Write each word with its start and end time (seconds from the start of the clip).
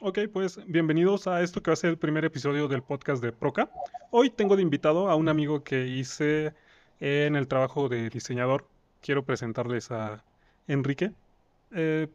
Ok, 0.00 0.18
pues 0.32 0.58
bienvenidos 0.66 1.26
a 1.26 1.42
esto 1.42 1.62
que 1.62 1.70
va 1.70 1.74
a 1.74 1.76
ser 1.76 1.90
el 1.90 1.98
primer 1.98 2.24
episodio 2.24 2.66
del 2.66 2.82
podcast 2.82 3.22
de 3.22 3.32
Proca. 3.32 3.70
Hoy 4.10 4.30
tengo 4.30 4.56
de 4.56 4.62
invitado 4.62 5.08
a 5.08 5.14
un 5.14 5.28
amigo 5.28 5.62
que 5.62 5.86
hice 5.86 6.54
en 7.00 7.36
el 7.36 7.46
trabajo 7.46 7.88
de 7.88 8.10
diseñador. 8.10 8.66
Quiero 9.00 9.24
presentarles 9.24 9.90
a 9.90 10.24
Enrique. 10.66 11.12
Eh, 11.70 12.08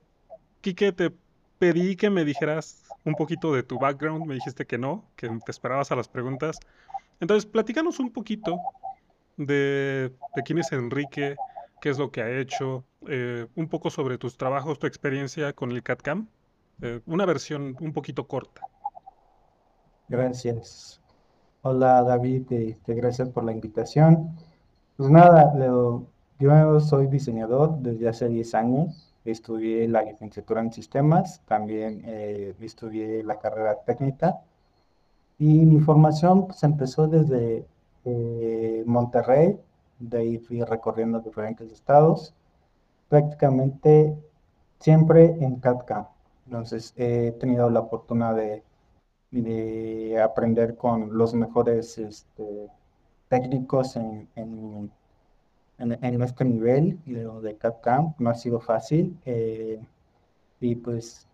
Quique, 0.62 0.92
te 0.92 1.12
pedí 1.60 1.96
que 1.96 2.10
me 2.10 2.25
dijeras 2.25 2.84
un 3.06 3.16
poquito 3.16 3.54
de 3.54 3.64
tu 3.64 3.80
background. 3.80 4.26
Me 4.26 4.36
dijiste 4.36 4.66
que 4.66 4.78
no, 4.78 5.05
que 5.16 5.30
te 5.30 5.52
esperabas 5.52 5.92
a 5.92 5.96
las 5.96 6.08
preguntas. 6.08 6.60
Entonces, 7.20 7.46
platícanos 7.46 8.00
un 8.00 8.12
poquito 8.12 8.58
de, 9.38 10.12
quién 10.46 10.60
es 10.60 10.71
Enrique, 10.71 11.36
qué 11.82 11.89
es 11.89 11.98
lo 11.98 12.11
que 12.11 12.21
ha 12.21 12.39
hecho, 12.39 12.83
eh, 13.08 13.47
un 13.55 13.69
poco 13.69 13.89
sobre 13.89 14.18
tus 14.18 14.38
trabajos, 14.38 14.80
tu 14.80 14.88
experiencia 14.88 15.54
con 15.54 15.71
el 15.71 15.83
CAD-CAM. 15.83 16.28
Eh, 16.82 17.02
una 17.08 17.26
versión 17.26 17.76
un 17.80 17.92
poquito 17.92 18.28
corta. 18.28 18.62
Gracias. 20.08 21.02
Hola 21.64 22.04
David, 22.04 22.52
este, 22.52 22.94
gracias 22.94 23.30
por 23.30 23.44
la 23.44 23.52
invitación. 23.52 24.36
Pues 24.96 25.10
nada, 25.10 25.54
yo 26.40 26.80
soy 26.80 27.08
diseñador 27.08 27.80
desde 27.80 28.08
hace 28.08 28.28
10 28.30 28.54
años. 28.56 29.14
Estudié 29.26 29.88
la 29.88 30.04
licenciatura 30.04 30.62
en 30.62 30.72
sistemas, 30.72 31.42
también 31.48 32.03
eh, 32.06 32.56
estudié 32.62 33.23
la 33.23 33.39
carrera 33.39 33.75
técnica. 33.84 34.39
Y 35.39 35.66
mi 35.66 35.80
formación 35.81 36.48
pues, 36.48 36.64
empezó 36.64 37.08
desde 37.08 37.66
eh, 38.06 38.84
Monterrey, 38.86 39.59
de 40.00 40.17
ahí 40.20 40.38
fui 40.38 40.64
recorriendo 40.64 41.20
diferentes 41.20 41.72
estados, 41.72 42.34
prácticamente 43.09 44.16
siempre 44.80 45.36
en 45.41 45.58
CAD-CAM. 45.59 46.06
Entonces 46.48 46.94
he 46.95 47.34
tenido 47.34 47.70
la 47.70 47.81
oportunidad 47.81 48.36
de, 48.36 48.64
aprender 50.23 50.78
con 50.78 51.17
los 51.17 51.34
mejores 51.34 51.98
este, 51.98 52.70
técnicos 53.28 53.98
en, 53.98 54.30
en, 54.36 54.92
en, 55.78 56.22
este 56.22 56.45
nivel 56.45 57.00
de 57.06 57.58
CAD-CAM. 57.58 58.16
No 58.18 58.30
ha 58.30 58.36
sido 58.36 58.59
fácil. 58.62 59.20
Eh, 59.25 59.80
y 60.62 60.75
pues 60.75 61.28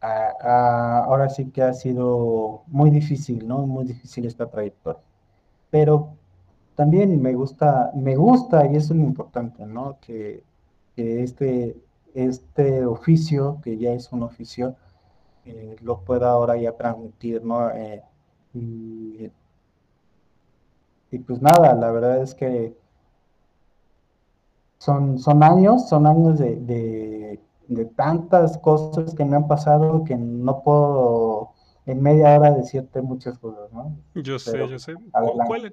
ahora 0.00 1.28
sí 1.30 1.50
que 1.50 1.62
ha 1.62 1.72
sido 1.72 2.62
muy 2.66 2.90
difícil, 2.90 3.46
¿no? 3.48 3.66
Muy 3.66 3.84
difícil 3.84 4.26
esta 4.26 4.46
trayectoria. 4.46 5.02
Pero 5.70 6.16
también 6.76 7.20
me 7.20 7.34
gusta, 7.34 7.90
me 7.94 8.16
gusta, 8.16 8.66
y 8.66 8.76
eso 8.76 8.94
es 8.94 9.00
lo 9.00 9.06
importante, 9.06 9.66
¿no? 9.66 9.98
Que, 10.00 10.44
que 10.94 11.22
este, 11.22 11.76
este 12.26 12.84
oficio, 12.84 13.60
que 13.62 13.78
ya 13.78 13.92
es 13.92 14.12
un 14.12 14.22
oficio, 14.22 14.76
eh, 15.44 15.76
lo 15.80 16.00
pueda 16.00 16.30
ahora 16.30 16.56
ya 16.56 16.72
transmitir, 16.72 17.44
¿no? 17.44 17.70
Eh, 17.70 18.02
y, 18.54 19.30
pues 21.26 21.40
nada, 21.40 21.74
la 21.74 21.90
verdad 21.90 22.22
es 22.22 22.34
que 22.34 22.76
son, 24.78 25.18
son 25.18 25.42
años, 25.42 25.88
son 25.88 26.06
años 26.06 26.38
de, 26.38 27.40
de 27.68 27.84
tantas 27.84 28.58
cosas 28.58 29.14
que 29.14 29.24
me 29.24 29.36
han 29.36 29.46
pasado 29.46 30.04
que 30.04 30.16
no 30.16 30.62
puedo 30.62 31.52
en 31.88 32.02
media 32.02 32.38
hora 32.38 32.52
decirte 32.52 33.00
muchas 33.00 33.38
cosas, 33.38 33.72
¿no? 33.72 33.96
Yo 34.14 34.38
sé, 34.38 34.68
yo 34.68 34.78
sé. 34.78 34.94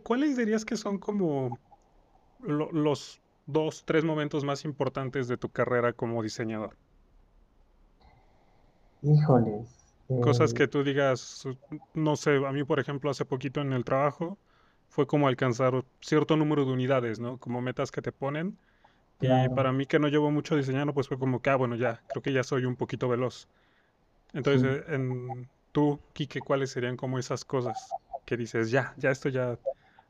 ¿Cuáles 0.04 0.38
dirías 0.38 0.64
que 0.64 0.78
son 0.78 0.98
como 0.98 1.58
los 2.40 3.22
dos, 3.46 3.84
tres 3.86 4.04
momentos 4.04 4.44
más 4.44 4.66
importantes 4.66 5.28
de 5.28 5.38
tu 5.38 5.50
carrera 5.50 5.94
como 5.94 6.22
diseñador? 6.24 6.76
Híjoles. 9.02 9.94
Cosas 10.22 10.52
eh, 10.52 10.56
que 10.56 10.68
tú 10.68 10.84
digas, 10.84 11.48
no 11.94 12.16
sé, 12.16 12.46
a 12.46 12.52
mí 12.52 12.64
por 12.64 12.80
ejemplo 12.80 13.10
hace 13.10 13.26
poquito 13.26 13.62
en 13.62 13.74
el 13.74 13.84
trabajo 13.84 14.38
fue 14.90 15.08
como 15.08 15.28
alcanzar 15.28 15.84
cierto 16.00 16.38
número 16.38 16.66
de 16.66 16.72
unidades, 16.72 17.20
¿no? 17.20 17.38
Como 17.38 17.62
metas 17.62 17.92
que 17.92 18.02
te 18.02 18.12
ponen. 18.12 18.58
Y 19.22 19.50
para 19.50 19.72
mí 19.72 19.86
que 19.86 19.98
no 19.98 20.10
llevo 20.10 20.30
mucho 20.30 20.56
diseñando, 20.56 20.94
pues 20.94 21.08
fue 21.08 21.18
como 21.18 21.42
que, 21.42 21.50
ah, 21.50 21.56
bueno, 21.56 21.76
ya, 21.76 22.02
creo 22.10 22.22
que 22.22 22.34
ya 22.34 22.44
soy 22.44 22.66
un 22.66 22.76
poquito 22.76 23.08
veloz. 23.08 23.48
Entonces, 24.34 24.84
en, 24.90 25.48
Tú, 25.76 26.00
Kike, 26.14 26.40
¿cuáles 26.40 26.72
serían 26.72 26.96
como 26.96 27.20
esas 27.20 27.44
cosas 27.44 27.90
que 28.26 28.38
dices, 28.38 28.72
ya, 28.72 28.94
ya 28.96 29.12
esto 29.12 29.28
ya 29.28 29.60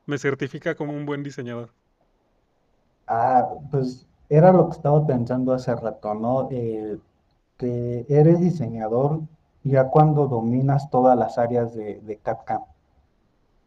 me 0.06 0.20
certifica 0.20 0.76
como 0.76 0.94
un 0.94 1.08
buen 1.08 1.24
diseñador? 1.24 1.72
Ah, 3.08 3.50
pues 3.72 4.06
era 4.30 4.52
lo 4.52 4.68
que 4.70 4.76
estaba 4.76 5.06
pensando 5.06 5.54
hace 5.54 5.76
rato, 5.76 6.14
¿no? 6.14 6.48
Eh, 6.52 6.98
que 7.58 8.06
eres 8.10 8.40
diseñador 8.40 9.22
ya 9.64 9.90
cuando 9.90 10.28
dominas 10.28 10.90
todas 10.90 11.18
las 11.18 11.38
áreas 11.38 11.74
de, 11.76 12.02
de 12.02 12.18
CAD-CAM. 12.18 12.64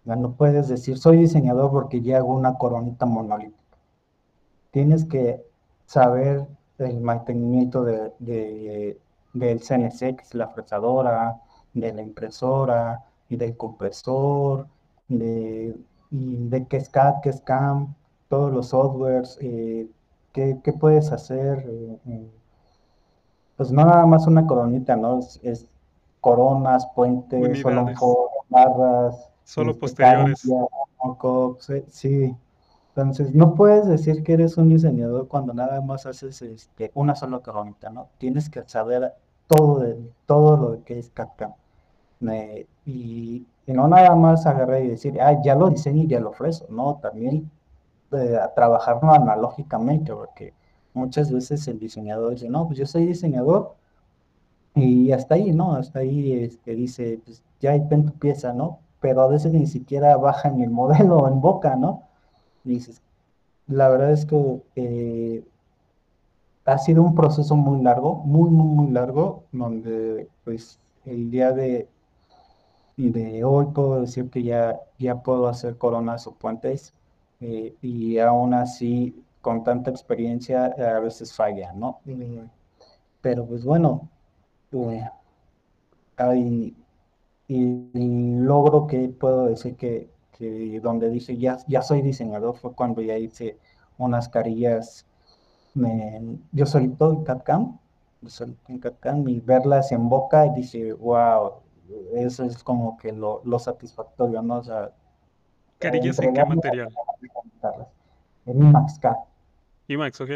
Ya 0.04 0.16
no 0.16 0.32
puedes 0.32 0.68
decir, 0.68 0.98
soy 0.98 1.18
diseñador 1.18 1.70
porque 1.70 2.00
ya 2.00 2.18
hago 2.18 2.34
una 2.34 2.54
coronita 2.54 3.06
monolítica. 3.06 3.76
Tienes 4.70 5.04
que 5.04 5.44
saber 5.86 6.46
el 6.78 7.00
mantenimiento 7.00 7.84
de, 7.84 8.12
de, 8.18 8.98
del 9.32 9.60
CNC, 9.60 10.34
la 10.34 10.48
fresadora, 10.48 11.40
de 11.74 11.92
la 11.92 12.02
impresora 12.02 13.04
y 13.28 13.36
del 13.36 13.56
compresor, 13.56 14.66
de, 15.08 15.76
y 16.10 16.36
de 16.48 16.66
qué 16.66 16.78
es 16.78 16.88
CAD, 16.88 17.20
qué 17.22 17.30
es 17.30 17.40
CAM, 17.42 17.94
todos 18.28 18.52
los 18.52 18.68
softwares, 18.68 19.38
eh, 19.40 19.88
qué, 20.32 20.56
puedes 20.78 21.12
hacer. 21.12 21.64
Eh, 21.68 21.98
eh, 22.06 22.30
pues 23.56 23.72
no 23.72 23.84
nada 23.84 24.06
más 24.06 24.26
una 24.26 24.46
coronita, 24.46 24.96
¿no? 24.96 25.20
Es, 25.42 25.66
coronas, 26.20 26.86
puentes, 26.94 27.60
solo 27.60 27.86
barras, 28.48 29.30
solo 29.44 29.70
este, 29.72 29.80
posteriores. 29.80 30.48
sí. 31.88 32.36
Entonces, 32.94 33.32
no 33.32 33.54
puedes 33.54 33.86
decir 33.86 34.24
que 34.24 34.32
eres 34.32 34.56
un 34.56 34.70
diseñador 34.70 35.28
cuando 35.28 35.54
nada 35.54 35.80
más 35.80 36.04
haces 36.06 36.42
este, 36.42 36.90
una 36.94 37.14
sola 37.14 37.38
coronita, 37.38 37.90
¿no? 37.90 38.08
Tienes 38.18 38.50
que 38.50 38.64
saber 38.66 39.14
todo, 39.46 39.78
de, 39.78 40.12
todo 40.26 40.56
lo 40.56 40.84
que 40.84 40.98
es 40.98 41.08
CAD-CAM 41.10 41.52
y, 42.84 43.46
no 43.66 43.86
nada 43.86 44.14
más 44.14 44.46
agarrar 44.46 44.82
y 44.82 44.88
decir, 44.88 45.20
ah, 45.20 45.40
ya 45.42 45.54
lo 45.54 45.68
diseño 45.68 46.04
y 46.04 46.06
ya 46.06 46.20
lo 46.20 46.30
ofrezco, 46.30 46.66
no, 46.70 46.98
también 47.02 47.50
eh, 48.12 48.38
trabajarlo 48.54 49.12
analógicamente, 49.12 50.12
porque 50.14 50.54
muchas 50.94 51.30
veces 51.32 51.66
el 51.68 51.78
diseñador 51.78 52.32
dice, 52.32 52.48
no, 52.48 52.66
pues 52.66 52.78
yo 52.78 52.86
soy 52.86 53.06
diseñador 53.06 53.74
y 54.74 55.12
hasta 55.12 55.34
ahí, 55.34 55.52
¿no? 55.52 55.74
Hasta 55.74 56.00
ahí 56.00 56.32
este, 56.32 56.74
dice, 56.74 57.20
pues 57.24 57.42
ya 57.60 57.72
ven 57.78 58.06
tu 58.06 58.12
pieza, 58.12 58.52
¿no? 58.52 58.80
Pero 59.00 59.22
a 59.22 59.28
veces 59.28 59.52
ni 59.52 59.66
siquiera 59.66 60.16
baja 60.16 60.48
en 60.48 60.60
el 60.60 60.70
modelo 60.70 61.28
en 61.32 61.40
boca, 61.40 61.76
¿no? 61.76 62.04
dices, 62.64 63.00
la 63.66 63.88
verdad 63.88 64.12
es 64.12 64.26
que 64.26 64.62
eh, 64.76 65.44
ha 66.66 66.78
sido 66.78 67.02
un 67.02 67.14
proceso 67.14 67.56
muy 67.56 67.82
largo, 67.82 68.16
muy, 68.16 68.50
muy, 68.50 68.66
muy 68.66 68.92
largo, 68.92 69.44
donde 69.52 70.28
pues 70.44 70.78
el 71.06 71.30
día 71.30 71.52
de 71.52 71.88
de 72.98 73.44
hoy 73.44 73.66
puedo 73.66 74.00
decir 74.00 74.28
que 74.28 74.42
ya, 74.42 74.80
ya 74.98 75.22
puedo 75.22 75.46
hacer 75.46 75.78
coronas 75.78 76.26
o 76.26 76.34
puentes 76.34 76.92
eh, 77.40 77.74
y 77.82 78.18
aún 78.18 78.54
así 78.54 79.24
con 79.40 79.62
tanta 79.64 79.90
experiencia 79.90 80.66
a 80.66 81.00
veces 81.00 81.32
falla, 81.32 81.72
¿no? 81.72 82.00
Pero 83.20 83.46
pues 83.46 83.64
bueno, 83.64 84.08
eh, 84.72 85.08
hay, 86.16 86.76
y, 87.48 88.38
logro 88.40 88.86
que 88.86 89.08
puedo 89.08 89.46
decir 89.46 89.76
que, 89.76 90.10
donde 90.82 91.10
dice 91.10 91.36
ya, 91.36 91.58
ya 91.66 91.82
soy 91.82 92.02
diseñador 92.02 92.56
fue 92.56 92.72
cuando 92.72 93.02
ya 93.02 93.16
hice 93.18 93.58
unas 93.98 94.28
carillas, 94.28 95.06
yo 96.52 96.66
solito 96.66 97.12
en 97.12 97.24
CAD-CAM, 97.24 97.78
en 98.68 98.78
CAD-CAM 98.78 99.28
y 99.28 99.40
verlas 99.40 99.92
en 99.92 100.08
boca 100.08 100.46
y 100.46 100.54
dice, 100.54 100.92
wow, 100.92 101.54
eso 102.14 102.44
es 102.44 102.62
como 102.62 102.96
que 102.98 103.12
lo, 103.12 103.42
satisfactorio, 103.58 104.42
¿no? 104.42 104.58
O 104.58 104.62
sea, 104.62 104.92
¿Carillas 105.78 106.18
en 106.18 106.34
qué 106.34 106.44
material? 106.44 106.94
En 108.46 108.62
IMAX 109.88 110.20
ok. 110.20 110.30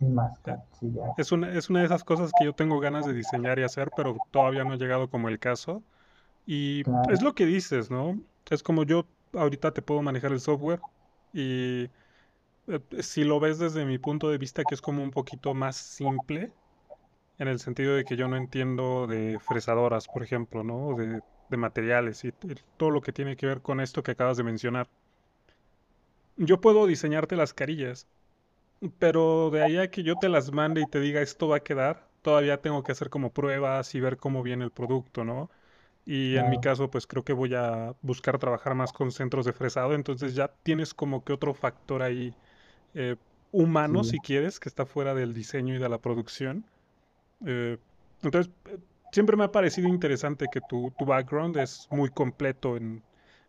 IMAX 0.00 0.38
CAD, 0.40 0.60
sí, 0.78 0.92
ya. 0.92 1.02
Es 1.16 1.32
una, 1.32 1.52
es 1.52 1.70
una 1.70 1.80
de 1.80 1.86
esas 1.86 2.04
cosas 2.04 2.30
que 2.38 2.44
yo 2.44 2.52
tengo 2.52 2.78
ganas 2.78 3.04
de 3.06 3.12
diseñar 3.12 3.58
y 3.58 3.64
hacer, 3.64 3.90
pero 3.96 4.16
todavía 4.30 4.64
no 4.64 4.72
ha 4.72 4.76
llegado 4.76 5.10
como 5.10 5.28
el 5.28 5.38
caso. 5.38 5.82
Y 6.46 6.82
es 7.10 7.22
lo 7.22 7.34
que 7.34 7.46
dices, 7.46 7.90
¿no? 7.90 8.18
Es 8.48 8.62
como 8.62 8.84
yo 8.84 9.04
ahorita 9.34 9.72
te 9.72 9.82
puedo 9.82 10.00
manejar 10.02 10.32
el 10.32 10.40
software 10.40 10.80
y 11.32 11.90
eh, 12.68 12.80
si 13.00 13.24
lo 13.24 13.40
ves 13.40 13.58
desde 13.58 13.84
mi 13.84 13.98
punto 13.98 14.30
de 14.30 14.38
vista 14.38 14.64
que 14.64 14.74
es 14.74 14.80
como 14.80 15.02
un 15.02 15.10
poquito 15.10 15.52
más 15.52 15.76
simple, 15.76 16.52
en 17.38 17.48
el 17.48 17.58
sentido 17.58 17.94
de 17.94 18.04
que 18.04 18.16
yo 18.16 18.28
no 18.28 18.36
entiendo 18.36 19.06
de 19.06 19.38
fresadoras, 19.40 20.08
por 20.08 20.22
ejemplo, 20.22 20.64
¿no? 20.64 20.94
De, 20.94 21.20
de 21.48 21.56
materiales 21.56 22.24
y 22.24 22.32
todo 22.76 22.90
lo 22.90 23.00
que 23.00 23.12
tiene 23.12 23.36
que 23.36 23.46
ver 23.46 23.60
con 23.60 23.80
esto 23.80 24.02
que 24.02 24.12
acabas 24.12 24.36
de 24.36 24.44
mencionar. 24.44 24.88
Yo 26.36 26.60
puedo 26.60 26.86
diseñarte 26.86 27.36
las 27.36 27.52
carillas, 27.52 28.06
pero 28.98 29.50
de 29.50 29.62
ahí 29.62 29.78
a 29.78 29.90
que 29.90 30.02
yo 30.02 30.16
te 30.16 30.28
las 30.28 30.52
mande 30.52 30.82
y 30.82 30.86
te 30.86 31.00
diga 31.00 31.20
esto 31.20 31.48
va 31.48 31.56
a 31.56 31.60
quedar, 31.60 32.06
todavía 32.22 32.60
tengo 32.60 32.82
que 32.82 32.92
hacer 32.92 33.10
como 33.10 33.32
pruebas 33.32 33.94
y 33.94 34.00
ver 34.00 34.16
cómo 34.16 34.42
viene 34.42 34.64
el 34.64 34.70
producto, 34.70 35.24
¿no? 35.24 35.50
Y 36.06 36.36
en 36.36 36.48
mi 36.48 36.58
caso, 36.58 36.90
pues 36.90 37.06
creo 37.06 37.22
que 37.22 37.34
voy 37.34 37.54
a 37.54 37.94
buscar 38.00 38.38
trabajar 38.38 38.74
más 38.74 38.94
con 38.94 39.12
centros 39.12 39.44
de 39.44 39.52
fresado, 39.52 39.92
entonces 39.92 40.34
ya 40.34 40.48
tienes 40.62 40.94
como 40.94 41.22
que 41.22 41.34
otro 41.34 41.52
factor 41.52 42.02
ahí 42.02 42.34
eh, 42.94 43.16
humano, 43.52 44.04
sí, 44.04 44.12
si 44.12 44.18
quieres, 44.20 44.58
que 44.58 44.70
está 44.70 44.86
fuera 44.86 45.14
del 45.14 45.34
diseño 45.34 45.74
y 45.74 45.78
de 45.78 45.88
la 45.88 45.98
producción. 45.98 46.64
Eh, 47.44 47.76
entonces, 48.22 48.50
siempre 49.12 49.36
me 49.36 49.44
ha 49.44 49.52
parecido 49.52 49.88
interesante 49.88 50.46
que 50.50 50.60
tu, 50.60 50.92
tu 50.98 51.04
background 51.04 51.56
es 51.56 51.88
muy 51.90 52.10
completo 52.10 52.76
en... 52.76 53.02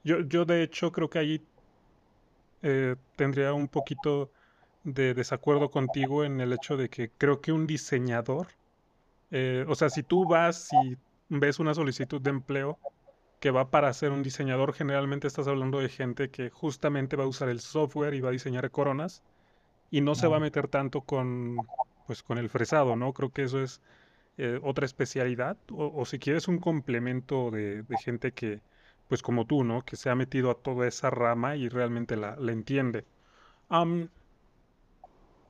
Yo, 0.03 0.21
yo 0.21 0.45
de 0.45 0.63
hecho 0.63 0.91
creo 0.91 1.09
que 1.09 1.19
ahí 1.19 1.41
eh, 2.61 2.95
tendría 3.15 3.53
un 3.53 3.67
poquito 3.67 4.31
de 4.83 5.13
desacuerdo 5.13 5.69
contigo 5.71 6.23
en 6.23 6.41
el 6.41 6.53
hecho 6.53 6.77
de 6.77 6.89
que 6.89 7.09
creo 7.17 7.41
que 7.41 7.51
un 7.51 7.67
diseñador, 7.67 8.47
eh, 9.31 9.65
o 9.67 9.75
sea, 9.75 9.89
si 9.89 10.03
tú 10.03 10.27
vas 10.27 10.69
y 10.83 10.97
ves 11.29 11.59
una 11.59 11.73
solicitud 11.73 12.21
de 12.21 12.31
empleo 12.31 12.79
que 13.39 13.51
va 13.51 13.69
para 13.71 13.93
ser 13.93 14.11
un 14.11 14.23
diseñador, 14.23 14.73
generalmente 14.73 15.27
estás 15.27 15.47
hablando 15.47 15.79
de 15.79 15.89
gente 15.89 16.29
que 16.29 16.49
justamente 16.49 17.15
va 17.15 17.23
a 17.25 17.27
usar 17.27 17.49
el 17.49 17.61
software 17.61 18.13
y 18.13 18.21
va 18.21 18.29
a 18.29 18.33
diseñar 18.33 18.69
coronas 18.71 19.23
y 19.91 20.01
no 20.01 20.15
se 20.15 20.27
va 20.27 20.37
a 20.37 20.39
meter 20.41 20.67
tanto 20.67 21.01
con, 21.01 21.57
pues, 22.07 22.23
con 22.23 22.37
el 22.37 22.49
fresado, 22.49 22.95
¿no? 22.95 23.13
Creo 23.13 23.31
que 23.31 23.43
eso 23.43 23.61
es 23.61 23.81
eh, 24.41 24.57
otra 24.63 24.85
especialidad, 24.85 25.57
o, 25.69 26.05
si 26.05 26.17
quieres 26.17 26.47
un 26.47 26.59
complemento 26.59 27.51
de, 27.51 27.83
gente 28.01 28.31
que, 28.31 28.61
pues 29.09 29.21
como 29.21 29.45
tú, 29.45 29.65
¿no? 29.65 29.81
Que 29.83 29.97
se 29.97 30.09
ha 30.09 30.15
metido 30.15 30.49
a 30.49 30.55
toda 30.55 30.87
esa 30.87 31.09
rama 31.09 31.57
y 31.57 31.67
realmente 31.67 32.15
la, 32.15 32.37
la 32.37 32.53
entiende. 32.53 33.03
Am, 33.67 34.07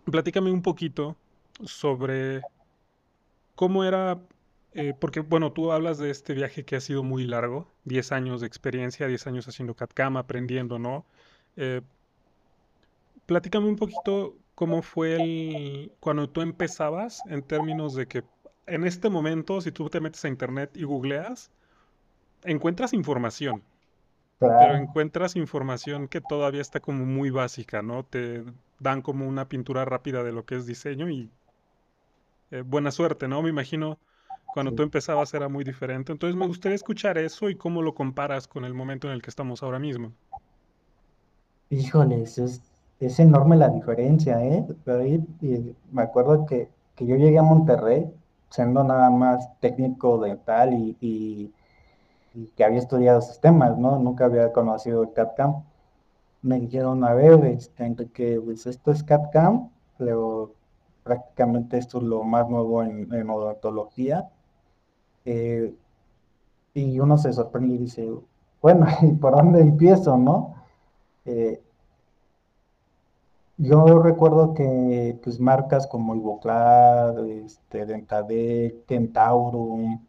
platícame 0.06 0.52
un 0.52 0.64
poquito 0.64 1.16
sobre 1.64 2.42
cómo 3.54 3.84
era, 3.84 4.20
eh, 4.74 4.96
porque 5.00 5.20
bueno, 5.20 5.52
tú 5.52 5.72
hablas 5.72 6.00
de 6.00 6.10
este 6.10 6.34
viaje 6.34 6.66
que 6.66 6.76
ha 6.76 6.82
sido 6.82 7.04
muy 7.04 7.26
largo, 7.26 7.68
10 7.86 8.12
años 8.12 8.42
de 8.42 8.48
experiencia, 8.48 9.06
10 9.06 9.28
años 9.28 9.48
haciendo 9.48 9.76
CAD/CAM, 9.76 10.18
aprendiendo, 10.18 10.80
¿no? 10.80 11.06
Eh, 11.58 11.82
platícame 13.28 13.68
un 13.68 13.76
poquito 13.76 14.36
cómo 14.56 14.82
fue 14.82 15.16
el, 15.16 15.92
cuando 16.00 16.28
tú 16.28 16.42
empezabas 16.42 17.22
en 17.28 17.44
términos 17.44 17.94
de 17.94 18.08
que 18.08 18.24
en 18.70 18.86
este 18.86 19.10
momento, 19.10 19.62
si 19.62 19.72
tú 19.72 19.90
te 19.90 20.00
metes 20.00 20.24
a 20.26 20.30
internet 20.30 20.72
y 20.76 20.84
googleas, 20.84 21.52
encuentras 22.44 22.94
información, 22.94 23.64
pero 24.40 24.76
encuentras 24.76 25.36
información 25.36 26.08
que 26.08 26.22
todavía 26.22 26.62
está 26.62 26.80
como 26.80 27.06
muy 27.06 27.30
básica, 27.30 27.82
¿no? 27.82 28.06
Te 28.06 28.46
dan 28.80 29.02
como 29.02 29.28
una 29.28 29.50
pintura 29.50 29.84
rápida 29.86 30.24
de 30.24 30.32
lo 30.32 30.46
que 30.46 30.56
es 30.56 30.66
diseño 30.66 31.10
y 31.10 31.30
eh, 32.52 32.62
buena 32.62 32.92
suerte, 32.92 33.28
¿no? 33.28 33.42
Me 33.42 33.50
imagino 33.50 34.00
cuando 34.54 34.74
tú 34.74 34.84
sí. 34.84 34.84
empezabas 34.84 35.34
era 35.34 35.50
muy 35.50 35.64
diferente. 35.64 36.12
Entonces 36.12 36.38
me 36.38 36.48
gustaría 36.48 36.76
escuchar 36.76 37.18
eso 37.18 37.50
y 37.50 37.56
cómo 37.56 37.82
lo 37.82 37.94
comparas 37.94 38.48
con 38.48 38.64
el 38.66 38.74
momento 38.74 39.08
en 39.08 39.14
el 39.14 39.22
que 39.22 39.30
estamos 39.30 39.62
ahora 39.62 39.80
mismo. 39.80 40.14
Híjoles, 41.70 42.38
es, 42.38 42.62
es 43.00 43.20
enorme 43.20 43.58
la 43.58 43.70
diferencia, 43.70 44.44
¿eh? 44.44 44.66
Pero 44.86 45.02
ahí, 45.02 45.24
y 45.42 45.76
me 45.92 46.02
acuerdo 46.02 46.46
que, 46.46 46.70
que 46.96 47.06
yo 47.06 47.16
llegué 47.16 47.38
a 47.38 47.44
Monterrey 47.44 48.12
siendo 48.50 48.84
nada 48.84 49.10
más 49.10 49.50
técnico 49.60 50.20
dental 50.20 50.74
y, 50.74 50.98
y, 51.02 51.54
y 52.34 52.48
que 52.56 52.64
había 52.64 52.80
estudiado 52.80 53.22
sistemas, 53.22 53.78
¿no? 53.78 54.00
Nunca 54.00 54.26
había 54.26 54.52
conocido 54.54 55.08
el. 55.14 55.64
Me 56.42 56.60
dijeron, 56.60 57.04
a 57.04 57.14
ver, 57.14 57.46
este, 57.46 57.86
Enrique, 57.86 58.42
pues 58.44 58.66
esto 58.66 58.92
es 58.92 59.04
CAD/CAM, 59.04 59.70
pero 59.98 60.54
prácticamente 61.04 61.78
esto 61.78 61.98
es 62.00 62.04
lo 62.06 62.24
más 62.24 62.50
nuevo 62.50 62.84
en, 62.84 63.14
en 63.14 63.30
odontología. 63.30 64.30
Eh, 65.26 65.74
y 66.74 67.00
uno 67.00 67.18
se 67.18 67.34
sorprende 67.34 67.76
y 67.76 67.78
dice, 67.80 68.10
bueno, 68.62 68.88
¿y 69.02 69.12
por 69.14 69.36
dónde 69.36 69.62
empiezo, 69.62 70.18
no? 70.18 70.56
Eh, 71.26 71.62
yo 73.60 74.00
recuerdo 74.00 74.54
que 74.56 75.20
pues 75.24 75.40
marcas 75.40 75.88
como 75.88 76.16
Ivoclar, 76.16 77.16
este, 77.46 77.86
Dentadec, 77.86 78.86
Kentaurum, 78.86 80.06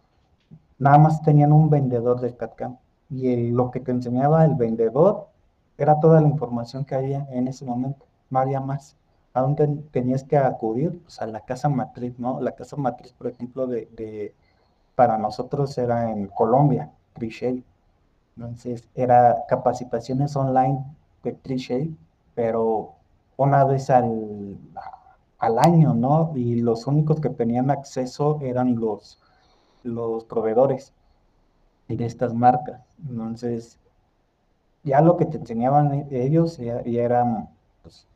nada 0.78 0.98
más 0.98 1.22
tenían 1.22 1.52
un 1.52 1.70
vendedor 1.70 2.20
de 2.20 2.36
CAD/CAM 2.36 2.78
y 3.10 3.50
lo 3.52 3.70
que 3.72 3.80
te 3.80 3.92
enseñaba 3.92 4.44
el 4.46 4.54
vendedor 4.56 5.28
era 5.78 6.00
toda 6.00 6.20
la 6.22 6.28
información 6.28 6.84
que 6.86 6.94
había 6.96 7.26
en 7.32 7.48
ese 7.48 7.64
momento, 7.66 8.06
no 8.30 8.40
había 8.40 8.60
más. 8.60 8.96
¿A 9.34 9.42
dónde 9.42 9.68
tenías 9.92 10.24
que 10.24 10.38
acudir? 10.38 11.02
Pues 11.04 11.20
a 11.22 11.26
la 11.26 11.40
casa 11.42 11.68
matriz, 11.70 12.18
¿no? 12.20 12.40
La 12.42 12.52
casa 12.56 12.76
matriz, 12.76 13.12
por 13.14 13.28
ejemplo, 13.28 13.66
de, 13.68 13.88
de- 13.96 14.34
para 14.96 15.18
nosotros 15.18 15.76
era 15.78 16.10
en 16.12 16.28
Colombia, 16.28 16.92
Trishell. 17.14 17.64
Entonces, 18.36 18.88
era 18.94 19.44
capacitaciones 19.48 20.34
online 20.36 20.84
de 21.22 21.32
Trishell, 21.32 21.96
pero 22.34 22.94
una 23.44 23.64
vez 23.64 23.90
al, 23.90 24.58
al 25.38 25.58
año, 25.58 25.94
¿no? 25.94 26.32
Y 26.36 26.56
los 26.60 26.86
únicos 26.86 27.20
que 27.20 27.30
tenían 27.30 27.70
acceso 27.70 28.38
eran 28.42 28.76
los, 28.76 29.18
los 29.82 30.24
proveedores 30.24 30.92
de 31.88 32.04
estas 32.04 32.34
marcas. 32.34 32.80
Entonces, 33.08 33.78
ya 34.82 35.00
lo 35.00 35.16
que 35.16 35.26
te 35.26 35.38
enseñaban 35.38 36.06
ellos 36.10 36.58
ya, 36.58 36.82
ya 36.84 37.02
eran 37.02 37.48
pues, 37.82 38.06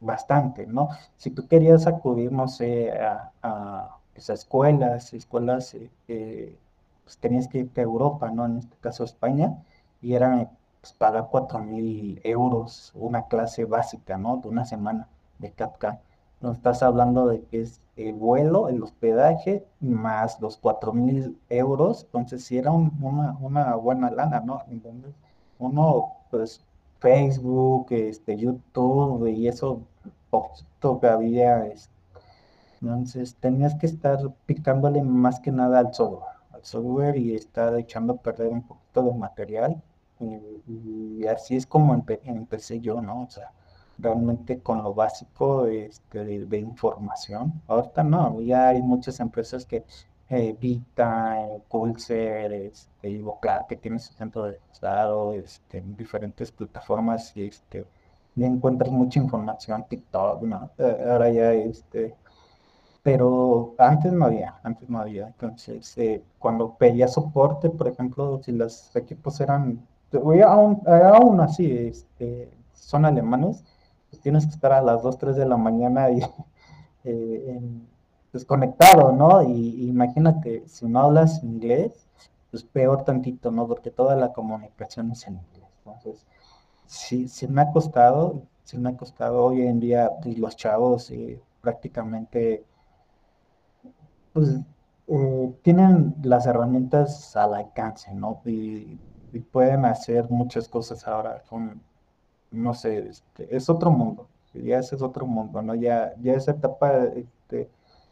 bastante, 0.00 0.66
¿no? 0.66 0.88
Si 1.16 1.30
tú 1.30 1.46
querías 1.48 1.86
acudir, 1.86 2.32
no 2.32 2.48
sé, 2.48 2.92
a, 2.92 3.32
a, 3.42 3.96
a 4.16 4.32
escuelas, 4.32 5.12
escuelas, 5.14 5.74
eh, 5.74 5.90
eh, 6.08 6.56
pues 7.04 7.18
tenías 7.18 7.48
que 7.48 7.58
irte 7.58 7.80
a 7.80 7.84
Europa, 7.84 8.30
¿no? 8.30 8.46
En 8.46 8.58
este 8.58 8.76
caso 8.80 9.04
España, 9.04 9.62
y 10.00 10.14
era 10.14 10.50
pues, 10.82 10.92
pagar 10.94 11.28
cuatro 11.30 11.60
mil 11.60 12.20
euros 12.24 12.92
una 12.96 13.28
clase 13.28 13.64
básica, 13.66 14.18
¿no? 14.18 14.38
De 14.38 14.48
una 14.48 14.66
semana 14.66 15.08
de 15.40 15.52
CAPCA. 15.52 16.00
No 16.42 16.52
estás 16.52 16.82
hablando 16.84 17.28
de 17.28 17.42
que 17.44 17.62
es 17.62 17.80
el 17.96 18.14
vuelo, 18.14 18.68
el 18.68 18.82
hospedaje, 18.82 19.66
más 19.80 20.40
los 20.42 20.58
cuatro 20.58 20.92
mil 20.92 21.38
euros, 21.50 22.04
entonces 22.04 22.44
sí 22.44 22.58
era 22.58 22.72
un- 22.72 22.92
una, 23.02 23.36
una 23.40 23.76
buena 23.76 24.10
lana, 24.10 24.40
¿no? 24.40 24.62
Uno, 25.58 26.12
pues, 26.30 26.62
Facebook, 27.00 27.86
este, 27.90 28.36
YouTube 28.36 29.26
y 29.28 29.48
eso, 29.48 29.80
poquito 30.30 31.00
que 31.00 31.06
había, 31.08 31.66
es- 31.66 31.90
entonces 32.82 33.36
tenías 33.36 33.74
que 33.76 33.86
estar 33.86 34.18
picándole 34.46 35.02
más 35.02 35.40
que 35.40 35.52
nada 35.52 35.80
al 35.80 35.94
software, 35.94 36.36
al 36.52 36.64
software 36.64 37.16
y 37.18 37.34
estar 37.34 37.76
echando 37.78 38.14
a 38.14 38.16
perder 38.18 38.48
un 38.50 38.62
poquito 38.62 39.02
de 39.04 39.14
material. 39.14 39.82
Y, 40.68 41.26
así 41.26 41.56
es 41.56 41.66
como 41.66 41.94
empe- 41.94 42.20
empecé 42.24 42.80
yo, 42.80 43.00
¿no? 43.00 43.22
O 43.22 43.30
sea, 43.30 43.52
realmente 43.98 44.60
con 44.60 44.82
lo 44.82 44.94
básico 44.94 45.66
este, 45.66 46.24
de, 46.24 46.46
de 46.46 46.58
información. 46.58 47.62
Ahorita 47.68 48.02
no, 48.02 48.40
ya 48.40 48.68
hay 48.68 48.82
muchas 48.82 49.20
empresas 49.20 49.66
que 49.66 49.84
eh, 50.28 50.56
Vita, 50.60 51.40
eh, 51.46 51.62
Pulser, 51.68 52.52
este, 52.52 53.10
Ivoclar, 53.10 53.66
que 53.68 53.76
tienen 53.76 54.00
su 54.00 54.12
centro 54.14 54.44
de 54.44 54.58
estado, 54.72 55.32
este, 55.34 55.78
en 55.78 55.96
diferentes 55.96 56.50
plataformas 56.52 57.36
y 57.36 57.44
este, 57.46 57.86
ya 58.34 58.46
encuentras 58.46 58.90
mucha 58.90 59.20
información, 59.20 59.84
TikTok, 59.88 60.42
¿no? 60.42 60.70
Eh, 60.78 61.04
ahora 61.10 61.30
ya 61.30 61.52
este 61.52 62.14
pero 63.02 63.74
antes 63.78 64.12
no 64.12 64.26
había, 64.26 64.60
antes 64.62 64.88
no 64.88 65.00
había. 65.00 65.26
Entonces, 65.26 65.96
eh, 65.98 66.22
cuando 66.38 66.76
pedía 66.76 67.08
soporte, 67.08 67.70
por 67.70 67.88
ejemplo, 67.88 68.40
si 68.42 68.52
los 68.52 68.94
equipos 68.96 69.40
eran, 69.40 69.86
oye, 70.18 70.42
aún, 70.42 70.82
aún 70.86 71.40
así, 71.40 71.70
este, 71.70 72.50
son 72.74 73.04
alemanes, 73.04 73.64
pues 74.10 74.20
tienes 74.22 74.46
que 74.46 74.52
estar 74.52 74.72
a 74.72 74.82
las 74.82 75.02
2 75.02 75.18
3 75.18 75.36
de 75.36 75.46
la 75.46 75.56
mañana 75.56 76.10
y, 76.10 76.20
eh, 77.04 77.44
en- 77.56 77.88
desconectado, 78.32 79.12
¿no? 79.12 79.42
Y, 79.42 79.52
y 79.52 79.88
imagínate, 79.88 80.64
si 80.66 80.86
no 80.86 81.00
hablas 81.00 81.42
inglés, 81.44 82.06
pues 82.50 82.64
peor 82.64 83.04
tantito, 83.04 83.50
¿no? 83.50 83.66
Porque 83.68 83.90
toda 83.90 84.16
la 84.16 84.32
comunicación 84.32 85.12
es 85.12 85.26
en 85.26 85.34
inglés. 85.34 85.68
Entonces, 85.84 86.26
sí, 86.86 87.28
sí 87.28 87.48
me 87.48 87.62
ha 87.62 87.72
costado, 87.72 88.42
sí 88.64 88.78
me 88.78 88.90
ha 88.90 88.96
costado 88.96 89.44
hoy 89.44 89.62
en 89.66 89.80
día, 89.80 90.10
pues, 90.22 90.38
los 90.38 90.56
chavos 90.56 91.10
eh, 91.12 91.40
prácticamente 91.62 92.64
pues 94.32 94.48
eh, 95.08 95.52
tienen 95.62 96.14
las 96.22 96.46
herramientas 96.46 97.36
al 97.36 97.54
alcance, 97.54 98.12
¿no? 98.14 98.40
Y, 98.46 98.98
y 99.32 99.40
pueden 99.40 99.84
hacer 99.84 100.30
muchas 100.30 100.68
cosas 100.68 101.06
ahora 101.08 101.42
con, 101.48 101.80
no 102.52 102.74
sé, 102.74 103.08
este, 103.08 103.54
es 103.56 103.70
otro 103.70 103.90
mundo, 103.90 104.28
ya 104.54 104.78
ese 104.80 104.96
es 104.96 105.02
otro 105.02 105.26
mundo, 105.26 105.62
¿no? 105.62 105.74
Ya, 105.74 106.14
ya 106.22 106.34
esa 106.34 106.52
etapa, 106.52 107.04
este, 107.06 107.68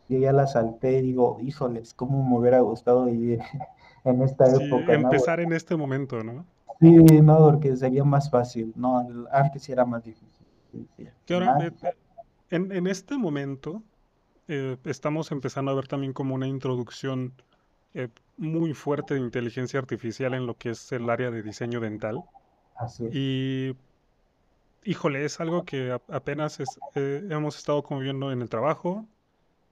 yo 0.08 0.18
ya 0.18 0.32
la 0.32 0.46
salté 0.46 0.98
y 0.98 1.02
digo, 1.02 1.38
híjoles, 1.42 1.94
cómo 1.94 2.22
me 2.28 2.38
hubiera 2.38 2.60
gustado 2.60 3.06
vivir 3.06 3.40
en 4.04 4.22
esta 4.22 4.46
Sí, 4.46 4.54
época, 4.54 4.98
¿no? 4.98 5.10
empezar 5.10 5.40
en 5.40 5.52
este 5.52 5.76
momento, 5.76 6.22
¿no? 6.22 6.46
Sí, 6.80 6.88
no, 7.22 7.38
porque 7.38 7.76
sería 7.76 8.04
más 8.04 8.30
fácil, 8.30 8.72
¿no? 8.76 9.06
Antes 9.30 9.62
sí 9.64 9.72
era 9.72 9.84
más 9.84 10.02
difícil, 10.04 10.46
Que 11.24 11.34
ahora, 11.34 11.52
más, 11.56 11.64
eh, 11.82 11.94
en, 12.50 12.72
en 12.72 12.86
este 12.86 13.18
momento, 13.18 13.84
eh, 14.48 14.78
estamos 14.84 15.32
empezando 15.32 15.70
a 15.72 15.74
ver 15.74 15.88
también 15.88 16.12
como 16.14 16.34
una 16.34 16.48
introducción 16.48 17.34
eh, 17.94 18.08
muy 18.36 18.74
fuerte 18.74 19.14
de 19.14 19.20
inteligencia 19.20 19.78
artificial 19.80 20.34
en 20.34 20.46
lo 20.46 20.56
que 20.56 20.70
es 20.70 20.92
el 20.92 21.08
área 21.10 21.30
de 21.30 21.42
diseño 21.42 21.80
dental. 21.80 22.24
Así 22.76 23.06
es. 23.06 23.14
Y, 23.14 23.76
híjole, 24.84 25.24
es 25.24 25.40
algo 25.40 25.64
que 25.64 25.96
apenas 26.08 26.60
es- 26.60 26.78
eh, 26.94 27.26
hemos 27.30 27.56
estado 27.58 27.82
conviviendo 27.82 28.32
en 28.32 28.42
el 28.42 28.48
trabajo. 28.48 29.08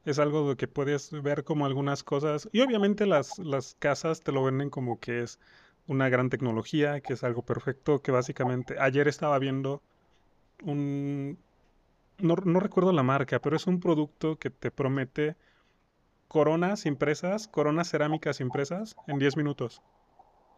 Es 0.05 0.19
algo 0.19 0.51
de 0.51 0.57
que 0.57 0.69
puedes 0.69 1.11
ver 1.23 1.45
como 1.45 1.67
algunas 1.67 2.05
cosas. 2.05 2.49
Y 2.53 2.61
obviamente 2.63 3.07
las, 3.07 3.39
las 3.39 3.77
casas 3.79 4.23
te 4.23 4.33
lo 4.33 4.45
venden 4.45 4.71
como 4.71 5.01
que 5.01 5.23
es 5.23 5.41
una 5.87 6.09
gran 6.11 6.31
tecnología, 6.31 7.01
que 7.01 7.15
es 7.15 7.25
algo 7.25 7.43
perfecto, 7.45 8.03
que 8.03 8.13
básicamente 8.13 8.77
ayer 8.81 9.09
estaba 9.09 9.39
viendo 9.39 9.83
un... 10.65 11.39
No, 12.19 12.37
no 12.45 12.61
recuerdo 12.61 12.93
la 12.93 13.03
marca, 13.03 13.41
pero 13.41 13.57
es 13.57 13.67
un 13.67 13.81
producto 13.81 14.39
que 14.39 14.51
te 14.51 14.71
promete 14.71 15.37
coronas 16.29 16.87
impresas, 16.87 17.49
coronas 17.49 17.91
cerámicas 17.91 18.41
impresas 18.41 18.95
en 19.07 19.19
10 19.19 19.37
minutos. 19.37 19.83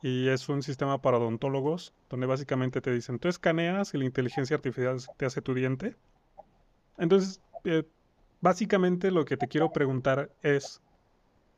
Y 0.02 0.28
es 0.28 0.48
un 0.48 0.62
sistema 0.62 1.00
para 1.00 1.18
odontólogos, 1.18 1.94
donde 2.08 2.26
básicamente 2.26 2.80
te 2.80 2.92
dicen, 2.92 3.18
tú 3.18 3.28
escaneas 3.28 3.94
y 3.94 3.98
la 3.98 4.04
inteligencia 4.04 4.56
artificial 4.56 4.98
te 5.16 5.26
hace 5.26 5.42
tu 5.42 5.54
diente. 5.54 5.94
Entonces, 6.98 7.40
eh, 7.64 7.84
básicamente 8.40 9.10
lo 9.10 9.24
que 9.24 9.36
te 9.36 9.46
quiero 9.46 9.72
preguntar 9.72 10.30
es, 10.42 10.80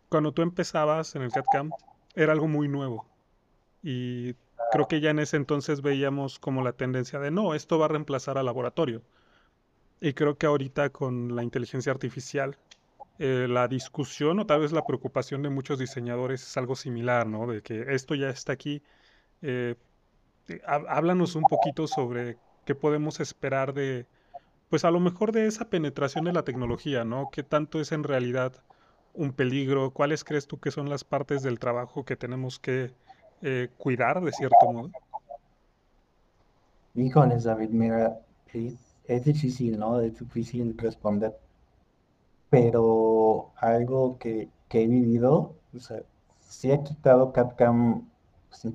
cuando 0.08 0.32
tú 0.32 0.42
empezabas 0.42 1.14
en 1.14 1.22
el 1.22 1.32
CAD/CAM, 1.32 1.70
era 2.14 2.32
algo 2.32 2.48
muy 2.48 2.68
nuevo. 2.68 3.06
Y 3.82 4.34
creo 4.72 4.88
que 4.88 5.00
ya 5.00 5.10
en 5.10 5.20
ese 5.20 5.36
entonces 5.36 5.80
veíamos 5.80 6.38
como 6.38 6.62
la 6.62 6.72
tendencia 6.72 7.18
de, 7.18 7.30
no, 7.30 7.54
esto 7.54 7.78
va 7.78 7.86
a 7.86 7.88
reemplazar 7.88 8.38
al 8.38 8.46
laboratorio. 8.46 9.02
Y 10.00 10.14
creo 10.14 10.36
que 10.36 10.46
ahorita 10.46 10.90
con 10.90 11.36
la 11.36 11.44
inteligencia 11.44 11.92
artificial, 11.92 12.58
eh, 13.18 13.46
la 13.48 13.68
discusión 13.68 14.38
o 14.40 14.46
tal 14.46 14.60
vez 14.60 14.72
la 14.72 14.86
preocupación 14.86 15.42
de 15.42 15.50
muchos 15.50 15.78
diseñadores 15.78 16.42
es 16.42 16.56
algo 16.56 16.76
similar, 16.76 17.26
¿no? 17.26 17.46
De 17.46 17.62
que 17.62 17.86
esto 17.94 18.14
ya 18.14 18.30
está 18.30 18.52
aquí. 18.54 18.82
Eh, 19.42 19.76
eh, 20.48 20.60
há- 20.66 20.76
háblanos 20.88 21.34
un 21.36 21.46
poquito 21.48 21.86
sobre 21.88 22.40
qué 22.64 22.74
podemos 22.74 23.20
esperar 23.20 23.74
de, 23.74 24.08
pues 24.68 24.84
a 24.84 24.90
lo 24.92 25.00
mejor 25.00 25.32
de 25.32 25.46
esa 25.46 25.70
penetración 25.70 26.24
de 26.24 26.32
la 26.32 26.44
tecnología, 26.44 27.04
¿no? 27.04 27.30
¿Qué 27.30 27.42
tanto 27.44 27.80
es 27.80 27.92
en 27.92 28.04
realidad 28.04 28.64
un 29.12 29.32
peligro? 29.34 29.92
¿Cuáles 29.92 30.24
crees 30.24 30.46
tú 30.48 30.60
que 30.60 30.70
son 30.72 30.88
las 30.90 31.04
partes 31.04 31.42
del 31.42 31.58
trabajo 31.60 32.04
que 32.04 32.16
tenemos 32.16 32.58
que 32.60 32.94
eh, 33.42 33.70
cuidar 33.78 34.22
de 34.22 34.32
cierto 34.32 34.68
modo? 34.68 34.94
Híjoles, 36.94 37.44
David, 37.44 37.68
mira, 37.70 38.18
es 39.04 39.24
difícil, 39.24 39.78
¿no? 39.78 40.00
Es 40.00 40.18
difícil 40.18 40.76
responder, 40.78 41.34
pero 42.52 43.52
algo 43.58 44.18
que, 44.20 44.50
que 44.70 44.84
he 44.84 44.88
vivido, 44.88 45.56
o 45.76 45.80
sea, 45.80 46.02
sí 46.40 46.72
ha 46.72 46.84
quitado 46.84 47.32
CAD/CAM 47.32 48.08
pues, 48.50 48.68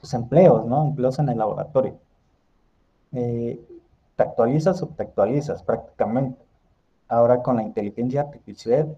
pues, 0.00 0.14
empleos, 0.14 0.66
¿no? 0.66 0.84
Empleos 0.88 1.18
en 1.20 1.30
el 1.30 1.38
laboratorio. 1.38 1.98
Eh, 3.12 3.60
te 4.16 4.22
actualizas 4.22 4.82
o 4.82 4.88
te 4.88 5.02
actualizas 5.04 5.62
prácticamente. 5.62 6.38
Ahora 7.08 7.42
con 7.42 7.56
la 7.56 7.62
inteligencia 7.62 8.22
artificial, 8.22 8.96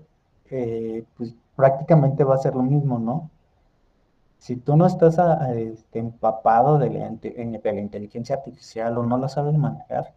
eh, 0.50 1.04
pues 1.16 1.34
prácticamente 1.56 2.24
va 2.24 2.36
a 2.36 2.38
ser 2.38 2.54
lo 2.54 2.62
mismo, 2.62 2.98
¿no? 2.98 3.30
Si 4.38 4.56
tú 4.56 4.76
no 4.78 4.86
estás 4.86 5.18
a- 5.18 5.42
a, 5.44 5.52
este, 5.54 5.98
empapado 5.98 6.78
de 6.78 6.88
la, 6.90 7.10
de 7.10 7.60
la 7.72 7.80
inteligencia 7.80 8.36
artificial 8.36 8.96
o 8.98 9.02
no 9.04 9.18
la 9.18 9.28
sabes 9.28 9.56
manejar, 9.58 10.14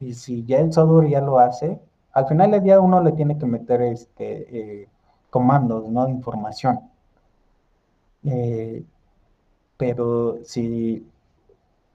y 0.00 0.14
si 0.14 0.44
ya 0.44 0.58
el 0.60 0.72
software 0.72 1.08
ya 1.10 1.20
lo 1.20 1.38
hace, 1.38 1.78
al 2.12 2.26
final 2.26 2.50
del 2.50 2.62
día 2.62 2.80
uno 2.80 3.02
le 3.02 3.12
tiene 3.12 3.38
que 3.38 3.46
meter 3.46 3.82
este, 3.82 4.82
eh, 4.82 4.88
comandos, 5.30 5.88
¿no? 5.88 6.08
Información. 6.08 6.80
Eh, 8.24 8.84
pero 9.76 10.38
si, 10.44 11.06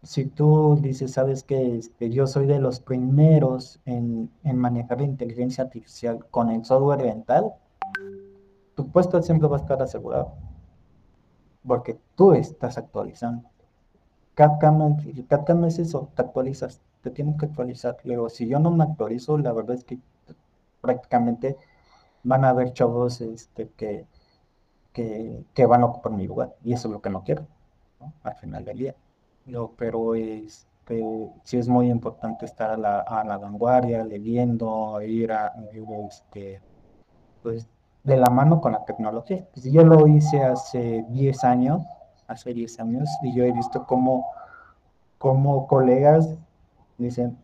si 0.04 0.26
tú 0.26 0.78
dices, 0.82 1.14
sabes 1.14 1.44
que 1.44 1.82
yo 2.00 2.28
soy 2.28 2.48
de 2.48 2.60
los 2.60 2.80
primeros 2.80 3.80
en, 3.86 4.30
en 4.44 4.58
manejar 4.58 5.00
la 5.00 5.06
inteligencia 5.06 5.64
artificial 5.64 6.26
con 6.32 6.50
el 6.50 6.66
software 6.66 7.04
dental, 7.04 7.54
tu 8.76 8.88
puesto 8.92 9.22
siempre 9.22 9.48
va 9.48 9.58
a 9.58 9.60
estar 9.60 9.82
asegurado, 9.82 10.34
porque 11.66 11.98
tú 12.16 12.34
estás 12.34 12.78
actualizando. 12.78 13.50
CAD/CAM, 14.38 15.00
el 15.15 15.25
CAD/CAM 15.25 15.65
es 15.65 15.79
eso, 15.79 16.10
te 16.15 16.22
actualizas, 16.22 16.79
te 17.01 17.10
tienes 17.10 17.38
que 17.38 17.48
actualizar. 17.48 17.98
Luego, 18.03 18.29
si 18.29 18.48
yo 18.48 18.60
no 18.60 18.70
me 18.70 18.84
actualizo, 18.84 19.38
la 19.39 19.51
verdad 19.51 19.75
es 19.75 19.84
que 19.84 19.98
prácticamente 20.79 21.58
van 22.24 22.46
a 22.46 22.50
haber 22.50 22.72
chavos 22.74 23.20
este, 23.22 23.70
que, 23.75 24.06
que, 24.94 25.44
que 25.56 25.65
van 25.65 25.82
a 25.82 25.88
ocupar 25.88 26.12
mi 26.13 26.27
lugar, 26.27 26.56
y 26.63 26.74
eso 26.74 26.88
es 26.88 26.94
lo 26.94 27.01
que 27.01 27.10
no 27.10 27.24
quiero. 27.24 27.48
Al 28.22 28.36
final 28.36 28.63
del 28.63 28.77
día. 28.77 28.96
No, 29.48 29.72
pero 29.75 30.13
este, 30.13 31.03
sí 31.44 31.58
es 31.58 31.67
muy 31.67 31.89
importante 31.89 32.46
estar 32.46 32.70
a 32.72 32.77
la, 32.77 33.38
vanguardia, 33.38 34.03
leyendo, 34.03 35.01
ir 35.01 35.32
a, 35.32 35.53
este, 36.08 36.62
pues, 37.41 37.67
de 38.03 38.17
la 38.17 38.29
mano 38.29 38.62
con 38.62 38.74
la 38.74 38.86
tecnología. 38.86 39.48
Yo 39.56 39.84
lo 39.84 40.08
hice 40.08 40.44
hace 40.44 41.06
10 41.10 41.44
años, 41.44 41.82
hace 42.27 42.53
10 42.53 42.79
años, 42.79 43.10
y 43.24 43.34
yo 43.34 43.43
he 43.43 43.51
visto 43.51 43.86
cómo, 43.86 44.25
cómo 45.17 45.67
colegas 45.67 46.38
dicen, 46.98 47.38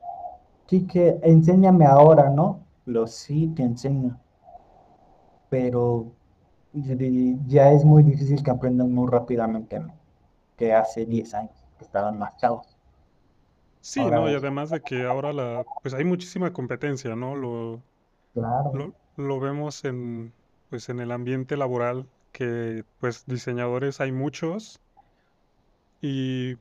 sí 0.68 0.86
que 0.86 1.20
enséñame 1.24 1.86
ahora, 1.86 2.30
¿no? 2.30 2.60
Lo 2.86 3.08
sí 3.08 3.48
te 3.56 3.64
enseño, 3.64 4.20
pero 5.50 6.12
ya 7.48 7.72
es 7.72 7.86
muy 7.86 8.04
difícil 8.04 8.42
que 8.44 8.52
aprendan 8.52 8.92
muy 8.92 9.10
rápidamente, 9.10 9.80
¿no? 9.80 9.94
Que 10.58 10.74
hace 10.74 11.06
10 11.06 11.34
años, 11.34 11.64
que 11.78 11.86
estaban 11.86 12.18
más 12.18 12.36
chavos. 12.38 12.78
Sí, 13.82 14.04
¿no? 14.04 14.30
Y 14.30 14.34
además 14.34 14.70
de 14.70 14.82
que 14.82 15.06
ahora 15.06 15.34
la, 15.34 15.66
pues 15.82 15.94
hay 15.94 16.06
muchísima 16.06 16.52
competencia, 16.54 17.16
¿no? 17.16 17.36
Lo, 17.36 17.82
claro, 18.34 18.72
lo, 18.74 18.94
lo 19.18 19.40
vemos 19.40 19.84
en, 19.86 20.34
pues 20.70 20.90
en 20.90 21.00
el 21.00 21.12
ambiente 21.12 21.58
laboral, 21.58 22.08
que 22.34 22.84
pues 23.00 23.26
diseñadores 23.28 24.02
hay 24.02 24.12
muchos 24.12 24.82
y 26.02 26.58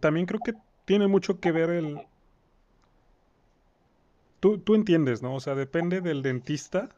también 0.00 0.26
creo 0.26 0.40
que 0.42 0.54
tiene 0.86 1.08
mucho 1.08 1.40
que 1.40 1.52
ver 1.52 1.70
el, 1.70 2.08
tú, 4.40 4.58
tú 4.58 4.74
entiendes, 4.74 5.22
¿no? 5.22 5.34
O 5.34 5.40
sea, 5.40 5.54
depende 5.54 6.00
del 6.00 6.22
dentista, 6.22 6.88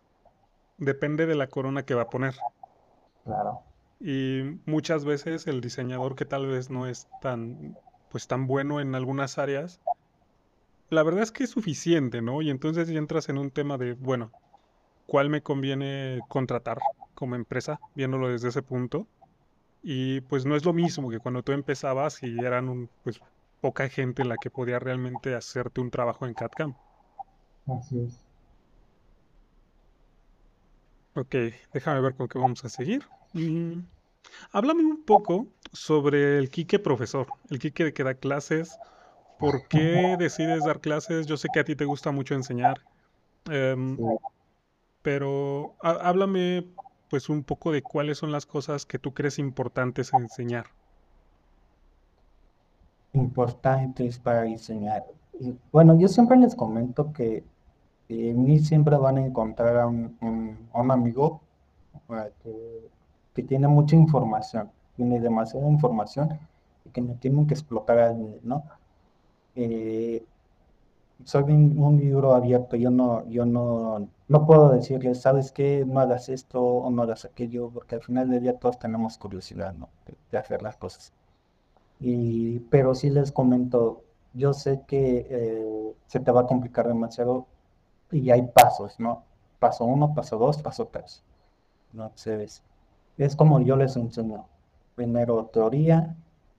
depende 0.78 1.26
de 1.26 1.34
la 1.34 1.48
corona 1.48 1.84
que 1.84 1.94
va 1.94 2.02
a 2.02 2.10
poner. 2.10 2.34
claro, 3.24 3.64
Y 4.00 4.60
muchas 4.66 5.04
veces 5.04 5.46
el 5.46 5.60
diseñador 5.60 6.14
que 6.16 6.24
tal 6.24 6.46
vez 6.46 6.70
no 6.70 6.86
es 6.86 7.08
tan, 7.20 7.78
pues 8.10 8.28
tan 8.28 8.46
bueno 8.46 8.80
en 8.80 8.94
algunas 8.94 9.38
áreas, 9.38 9.80
la 10.90 11.02
verdad 11.02 11.22
es 11.22 11.32
que 11.32 11.44
es 11.44 11.50
suficiente, 11.50 12.22
¿no? 12.22 12.42
Y 12.42 12.50
entonces 12.50 12.88
ya 12.88 12.98
entras 12.98 13.28
en 13.28 13.38
un 13.38 13.50
tema 13.50 13.78
de, 13.78 13.94
bueno, 13.94 14.32
¿cuál 15.06 15.30
me 15.30 15.42
conviene 15.42 16.20
contratar 16.28 16.78
como 17.18 17.36
empresa, 17.36 17.80
viéndolo 17.94 18.28
desde 18.30 18.48
ese 18.48 18.62
punto? 18.62 19.08
Y 19.82 20.22
pues 20.22 20.46
no 20.46 20.56
es 20.56 20.64
lo 20.64 20.72
mismo 20.72 21.10
que 21.10 21.20
cuando 21.20 21.42
tú 21.42 21.52
empezabas 21.52 22.22
y 22.22 22.44
eran 22.44 22.68
un, 22.68 22.90
pues 23.02 23.20
poca 23.60 23.88
gente 23.88 24.24
la 24.24 24.38
que 24.38 24.50
podía 24.50 24.78
realmente 24.78 25.34
hacerte 25.34 25.80
un 25.80 25.90
trabajo 25.90 26.26
en 26.26 26.34
CAD/CAM. 26.34 26.74
así 27.66 28.00
es. 28.00 28.18
Ok, 31.14 31.34
déjame 31.72 32.00
ver 32.00 32.14
con 32.14 32.28
qué 32.28 32.38
vamos 32.38 32.64
a 32.64 32.68
seguir. 32.68 33.04
Mm, 33.32 33.80
háblame 34.52 34.84
un 34.84 35.04
poco 35.04 35.48
sobre 35.72 36.38
el 36.38 36.50
Quique 36.50 36.78
profesor, 36.78 37.28
el 37.50 37.58
Quique 37.58 37.92
que 37.92 38.04
da 38.04 38.14
clases. 38.14 38.78
¿Por 39.38 39.68
qué 39.68 40.16
decides 40.18 40.64
dar 40.64 40.80
clases? 40.80 41.26
Yo 41.26 41.36
sé 41.36 41.50
que 41.50 41.60
a 41.60 41.64
ti 41.64 41.76
te 41.76 41.84
gusta 41.86 42.12
mucho 42.12 42.34
enseñar, 42.34 42.86
em, 43.50 43.98
pero 45.02 45.76
há- 45.82 46.08
háblame 46.08 46.68
pues 47.08 47.28
un 47.28 47.44
poco 47.44 47.72
de 47.72 47.82
cuáles 47.82 48.18
son 48.18 48.32
las 48.32 48.46
cosas 48.46 48.86
que 48.86 48.98
tú 48.98 49.14
crees 49.14 49.38
importantes 49.38 50.14
enseñar. 50.14 50.66
importantes 53.12 54.18
para 54.18 54.42
diseñar. 54.42 55.04
Y, 55.40 55.54
bueno, 55.72 55.98
yo 55.98 56.08
siempre 56.08 56.36
les 56.38 56.54
comento 56.54 57.12
que 57.12 57.44
en 58.08 58.44
mí 58.44 58.58
siempre 58.60 58.96
van 58.96 59.18
a 59.18 59.26
encontrar 59.26 59.76
a 59.78 59.86
un, 59.86 60.16
un- 60.20 60.68
a 60.72 60.80
amigo 60.94 61.42
que, 62.42 63.42
tiene 63.44 63.68
mucha 63.68 63.94
información, 63.96 64.70
tiene 64.96 65.20
demasiada 65.20 65.68
información 65.68 66.38
y 66.84 66.90
que 66.90 67.00
no 67.00 67.14
tienen 67.14 67.46
que 67.46 67.54
explotar 67.54 67.98
al, 67.98 68.40
¿no? 68.42 68.64
Eh, 69.54 70.24
soy 71.24 71.44
un, 71.44 71.78
un 71.78 71.98
libro 71.98 72.34
abierto, 72.34 72.76
yo 72.76 72.90
no, 72.90 73.26
yo 73.28 73.44
no, 73.46 74.08
no 74.28 74.46
puedo 74.46 74.70
decirles, 74.70 75.20
¿sabes 75.20 75.52
qué? 75.52 75.84
No 75.86 76.00
hagas 76.00 76.28
esto 76.28 76.62
o 76.62 76.90
no 76.90 77.02
hagas 77.02 77.24
aquello, 77.24 77.70
porque 77.70 77.96
al 77.96 78.02
final 78.02 78.30
del 78.30 78.42
día 78.42 78.58
todos 78.58 78.78
tenemos 78.78 79.18
curiosidad, 79.18 79.74
¿no? 79.74 79.88
De, 80.06 80.14
de 80.30 80.38
hacer 80.38 80.62
las 80.62 80.76
cosas. 80.76 81.12
Y, 82.00 82.60
pero 82.70 82.94
sí 82.94 83.10
les 83.10 83.32
comento, 83.32 84.02
yo 84.34 84.52
sé 84.54 84.82
que 84.86 85.26
eh, 85.30 85.94
se 86.06 86.20
te 86.20 86.30
va 86.32 86.42
a 86.42 86.46
complicar 86.46 86.86
demasiado 86.88 87.46
y 88.12 88.30
hay 88.30 88.42
pasos, 88.42 88.98
¿no? 89.00 89.24
paso 89.58 89.84
uno, 89.84 90.14
paso 90.14 90.38
dos, 90.38 90.62
paso 90.62 90.86
tres. 90.86 91.22
Entonces, 91.92 92.62
es 93.18 93.36
como 93.36 93.60
yo 93.60 93.76
les 93.76 93.96
enseño. 93.96 94.46
Primero 94.94 95.46
teoría, 95.46 96.16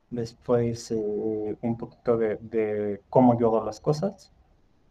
después 0.10 0.92
eh, 0.92 1.58
un 1.62 1.78
poquito 1.78 2.18
de, 2.18 3.02
cómo 3.10 3.38
yo 3.40 3.48
hago 3.48 3.66
las 3.66 3.80
cosas 3.80 4.32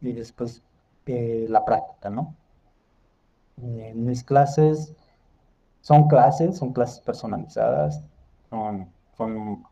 y 0.00 0.12
después 0.12 0.62
eh, 1.06 1.46
la 1.48 1.64
práctica, 1.64 2.10
¿no? 2.10 2.34
En 3.56 4.04
mis 4.04 4.22
clases 4.22 4.94
son 5.80 6.08
clases, 6.08 6.56
son 6.58 6.72
clases 6.72 7.00
personalizadas, 7.00 8.02
son, 8.50 8.92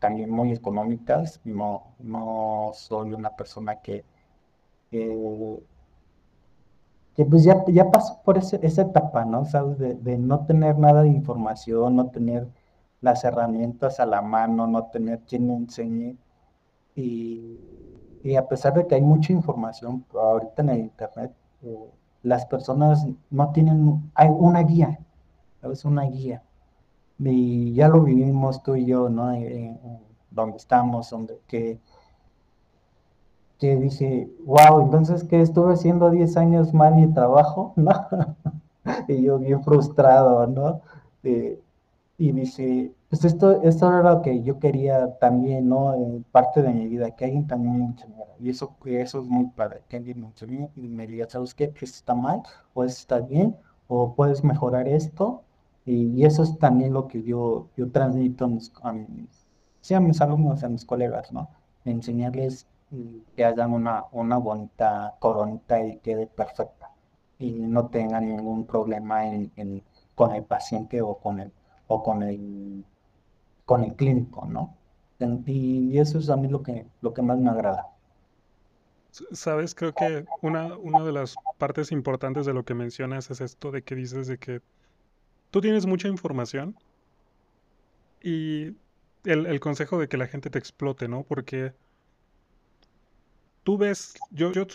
también 0.00 0.30
muy 0.30 0.52
económicas, 0.52 1.40
no, 1.44 1.94
no 1.98 2.70
soy 2.74 3.12
una 3.12 3.36
persona 3.36 3.80
que, 3.80 4.04
que, 4.90 5.60
pues 7.28 7.44
ya, 7.44 7.64
ya 7.68 7.90
pasó 7.90 8.20
por 8.24 8.38
ese, 8.38 8.58
esa 8.62 8.82
etapa, 8.82 9.24
¿no? 9.24 9.44
¿Sabes? 9.44 9.78
De, 9.78 9.94
de 9.94 10.18
no 10.18 10.46
tener 10.46 10.78
nada 10.78 11.02
de 11.02 11.08
información, 11.10 11.96
no 11.96 12.10
tener 12.10 12.48
las 13.00 13.24
herramientas 13.24 14.00
a 14.00 14.06
la 14.06 14.22
mano, 14.22 14.66
no 14.66 14.86
tener 14.86 15.20
quien 15.20 15.46
me 15.46 15.54
enseñe. 15.54 16.16
Y, 16.96 17.85
a 18.34 18.48
pesar 18.48 18.74
de 18.74 18.86
que 18.86 18.94
hay 18.96 19.02
mucha 19.02 19.32
información 19.32 20.04
ahorita 20.12 20.62
en 20.62 20.68
el 20.70 20.78
Internet, 20.78 21.32
eh, 21.62 21.90
las 22.22 22.44
personas 22.46 23.06
no 23.30 23.52
tienen, 23.52 24.10
hay 24.14 24.28
una 24.28 24.62
guía, 24.62 24.98
¿sabes? 25.60 25.84
Una 25.84 26.02
guía. 26.02 26.42
Y 27.18 27.72
ya 27.74 27.88
lo 27.88 28.02
vivimos 28.02 28.62
tú 28.62 28.74
y 28.74 28.84
yo, 28.84 29.08
¿no? 29.08 29.32
donde 30.30 30.56
estamos, 30.56 31.08
donde 31.08 31.40
que, 31.46 31.78
que 33.58 33.76
dije, 33.76 34.30
wow, 34.44 34.82
entonces 34.82 35.24
que 35.24 35.40
estuve 35.40 35.72
haciendo 35.72 36.10
10 36.10 36.36
años 36.36 36.74
mal 36.74 36.94
mi 36.94 37.12
trabajo, 37.12 37.72
¿no? 37.76 37.92
y 39.08 39.22
yo 39.22 39.38
bien 39.38 39.62
frustrado, 39.62 40.46
¿no? 40.46 40.80
Y 42.18 42.32
dice, 42.32 42.92
pues 43.20 43.32
esto, 43.32 43.62
esto 43.62 43.88
era 43.88 44.14
lo 44.14 44.20
que 44.20 44.42
yo 44.42 44.58
quería 44.58 45.16
también, 45.18 45.68
¿no? 45.70 45.94
En 45.94 46.22
parte 46.24 46.62
de 46.62 46.70
mi 46.72 46.86
vida, 46.86 47.10
que 47.12 47.24
alguien 47.24 47.46
también 47.46 47.78
me 47.78 47.84
enseñara. 47.86 48.32
Y 48.38 48.50
eso, 48.50 48.76
eso 48.84 49.20
es 49.22 49.26
muy 49.26 49.46
padre, 49.46 49.82
que 49.88 49.96
alguien 49.96 50.20
me 50.20 50.26
enseñe 50.26 50.68
y 50.76 50.88
me 50.88 51.06
diga, 51.06 51.26
¿sabes 51.28 51.54
qué? 51.54 51.64
Esto 51.64 51.84
está 51.84 52.14
mal, 52.14 52.42
o 52.74 52.84
está 52.84 53.20
bien, 53.20 53.56
o 53.88 54.14
puedes 54.14 54.44
mejorar 54.44 54.86
esto. 54.88 55.42
Y, 55.86 56.24
eso 56.24 56.42
es 56.42 56.58
también 56.58 56.92
lo 56.92 57.08
que 57.08 57.22
yo, 57.22 57.68
yo 57.76 57.90
transmito 57.90 58.44
a 58.44 58.48
mis, 58.48 58.72
a 58.82 58.92
mis, 58.92 59.46
a 59.94 60.00
mis 60.00 60.20
alumnos, 60.20 60.62
a 60.64 60.68
mis 60.68 60.84
colegas, 60.84 61.32
¿no? 61.32 61.48
Enseñarles 61.84 62.66
que 63.34 63.44
hagan 63.44 63.72
una, 63.72 64.04
una 64.12 64.36
bonita 64.38 65.14
coronita 65.20 65.82
y 65.82 65.98
quede 65.98 66.26
perfecta. 66.26 66.90
Y 67.38 67.52
no 67.52 67.88
tengan 67.88 68.26
ningún 68.26 68.66
problema 68.66 69.26
en, 69.26 69.52
en, 69.56 69.82
con 70.14 70.34
el 70.34 70.44
paciente 70.44 71.00
o 71.02 71.16
con 71.18 71.40
el 71.40 71.52
o 71.88 72.02
con 72.02 72.22
el, 72.22 72.84
con 73.66 73.84
el 73.84 73.94
clínico, 73.94 74.46
¿no? 74.46 74.74
Y 75.46 75.98
eso 75.98 76.18
es 76.18 76.30
a 76.30 76.36
mí 76.36 76.48
lo 76.48 76.62
que, 76.62 76.86
lo 77.02 77.12
que 77.12 77.22
más 77.22 77.38
me 77.38 77.50
agrada. 77.50 77.88
Sabes, 79.32 79.74
creo 79.74 79.92
que 79.92 80.26
una, 80.42 80.76
una 80.76 81.02
de 81.04 81.12
las 81.12 81.34
partes 81.58 81.90
importantes 81.90 82.46
de 82.46 82.52
lo 82.52 82.64
que 82.64 82.74
mencionas 82.74 83.30
es 83.30 83.40
esto 83.40 83.70
de 83.70 83.82
que 83.82 83.94
dices 83.94 84.26
de 84.26 84.38
que 84.38 84.60
tú 85.50 85.60
tienes 85.60 85.86
mucha 85.86 86.08
información 86.08 86.76
y 88.22 88.76
el, 89.24 89.46
el 89.46 89.60
consejo 89.60 89.98
de 89.98 90.08
que 90.08 90.18
la 90.18 90.26
gente 90.26 90.50
te 90.50 90.58
explote, 90.58 91.08
¿no? 91.08 91.22
Porque 91.22 91.72
tú 93.64 93.78
ves, 93.78 94.14
yo, 94.30 94.52
yo 94.52 94.66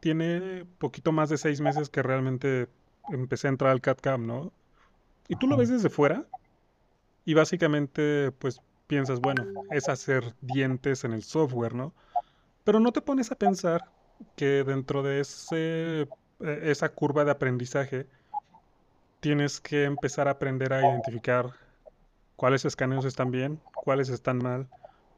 tiene 0.00 0.64
poquito 0.78 1.12
más 1.12 1.28
de 1.28 1.36
seis 1.36 1.60
meses 1.60 1.90
que 1.90 2.02
realmente 2.02 2.68
empecé 3.10 3.48
a 3.48 3.50
entrar 3.50 3.72
al 3.72 3.80
CAD-CAM, 3.80 4.26
¿no? 4.26 4.52
Y 5.28 5.36
tú 5.36 5.48
lo 5.48 5.56
ves 5.56 5.68
desde 5.68 5.90
fuera 5.90 6.26
y 7.24 7.34
básicamente 7.34 8.32
pues 8.32 8.60
piensas, 8.86 9.20
bueno, 9.20 9.46
es 9.70 9.88
hacer 9.88 10.34
dientes 10.40 11.04
en 11.04 11.12
el 11.12 11.22
software, 11.22 11.74
¿no? 11.74 11.94
Pero 12.64 12.80
no 12.80 12.92
te 12.92 13.00
pones 13.00 13.30
a 13.32 13.36
pensar 13.36 13.90
que 14.36 14.64
dentro 14.64 15.02
de 15.02 15.20
ese, 15.20 16.02
e, 16.02 16.06
esa 16.70 16.88
curva 16.90 17.24
de 17.24 17.30
aprendizaje 17.30 18.06
tienes 19.20 19.60
que 19.60 19.84
empezar 19.84 20.28
a 20.28 20.32
aprender 20.32 20.72
a 20.72 20.80
identificar 20.80 21.50
cuáles 22.36 22.64
escaneos 22.64 23.04
están 23.04 23.30
bien, 23.30 23.60
cuáles 23.74 24.08
están 24.10 24.38
mal, 24.38 24.68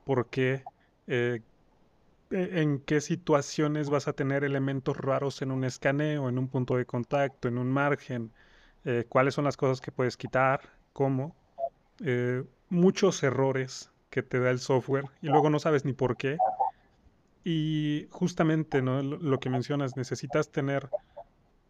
por 0.05 0.29
qué, 0.29 0.65
eh, 1.09 1.43
e, 2.31 2.61
en 2.63 2.81
qué 2.81 3.01
situaciones 3.01 3.91
vas 3.91 4.09
a 4.09 4.13
tener 4.13 4.45
elementos 4.45 4.97
raros 4.97 5.43
en 5.43 5.51
un 5.51 5.65
escaneo, 5.65 6.29
en 6.29 6.39
un 6.39 6.49
punto 6.49 6.77
de 6.77 6.87
contacto, 6.87 7.49
en 7.49 7.59
un 7.59 7.71
margen, 7.71 8.33
eh, 8.85 9.05
cuáles 9.09 9.35
son 9.35 9.45
las 9.45 9.57
cosas 9.57 9.81
que 9.81 9.93
puedes 9.93 10.17
quitar, 10.17 10.61
cómo, 10.93 11.35
eh, 12.05 12.45
muchos 12.69 13.23
errores 13.23 13.91
que 14.11 14.23
te 14.23 14.41
da 14.41 14.51
el 14.51 14.59
software 14.59 15.05
y 15.23 15.29
luego 15.29 15.51
no 15.51 15.59
sabes 15.59 15.85
ni 15.85 15.93
por 15.93 16.17
qué. 16.17 16.39
Y 17.45 18.09
justamente 18.11 18.83
¿no? 18.83 19.03
lo 19.03 19.39
que 19.39 19.51
mencionas, 19.51 19.97
necesitas 19.97 20.51
tener 20.51 20.89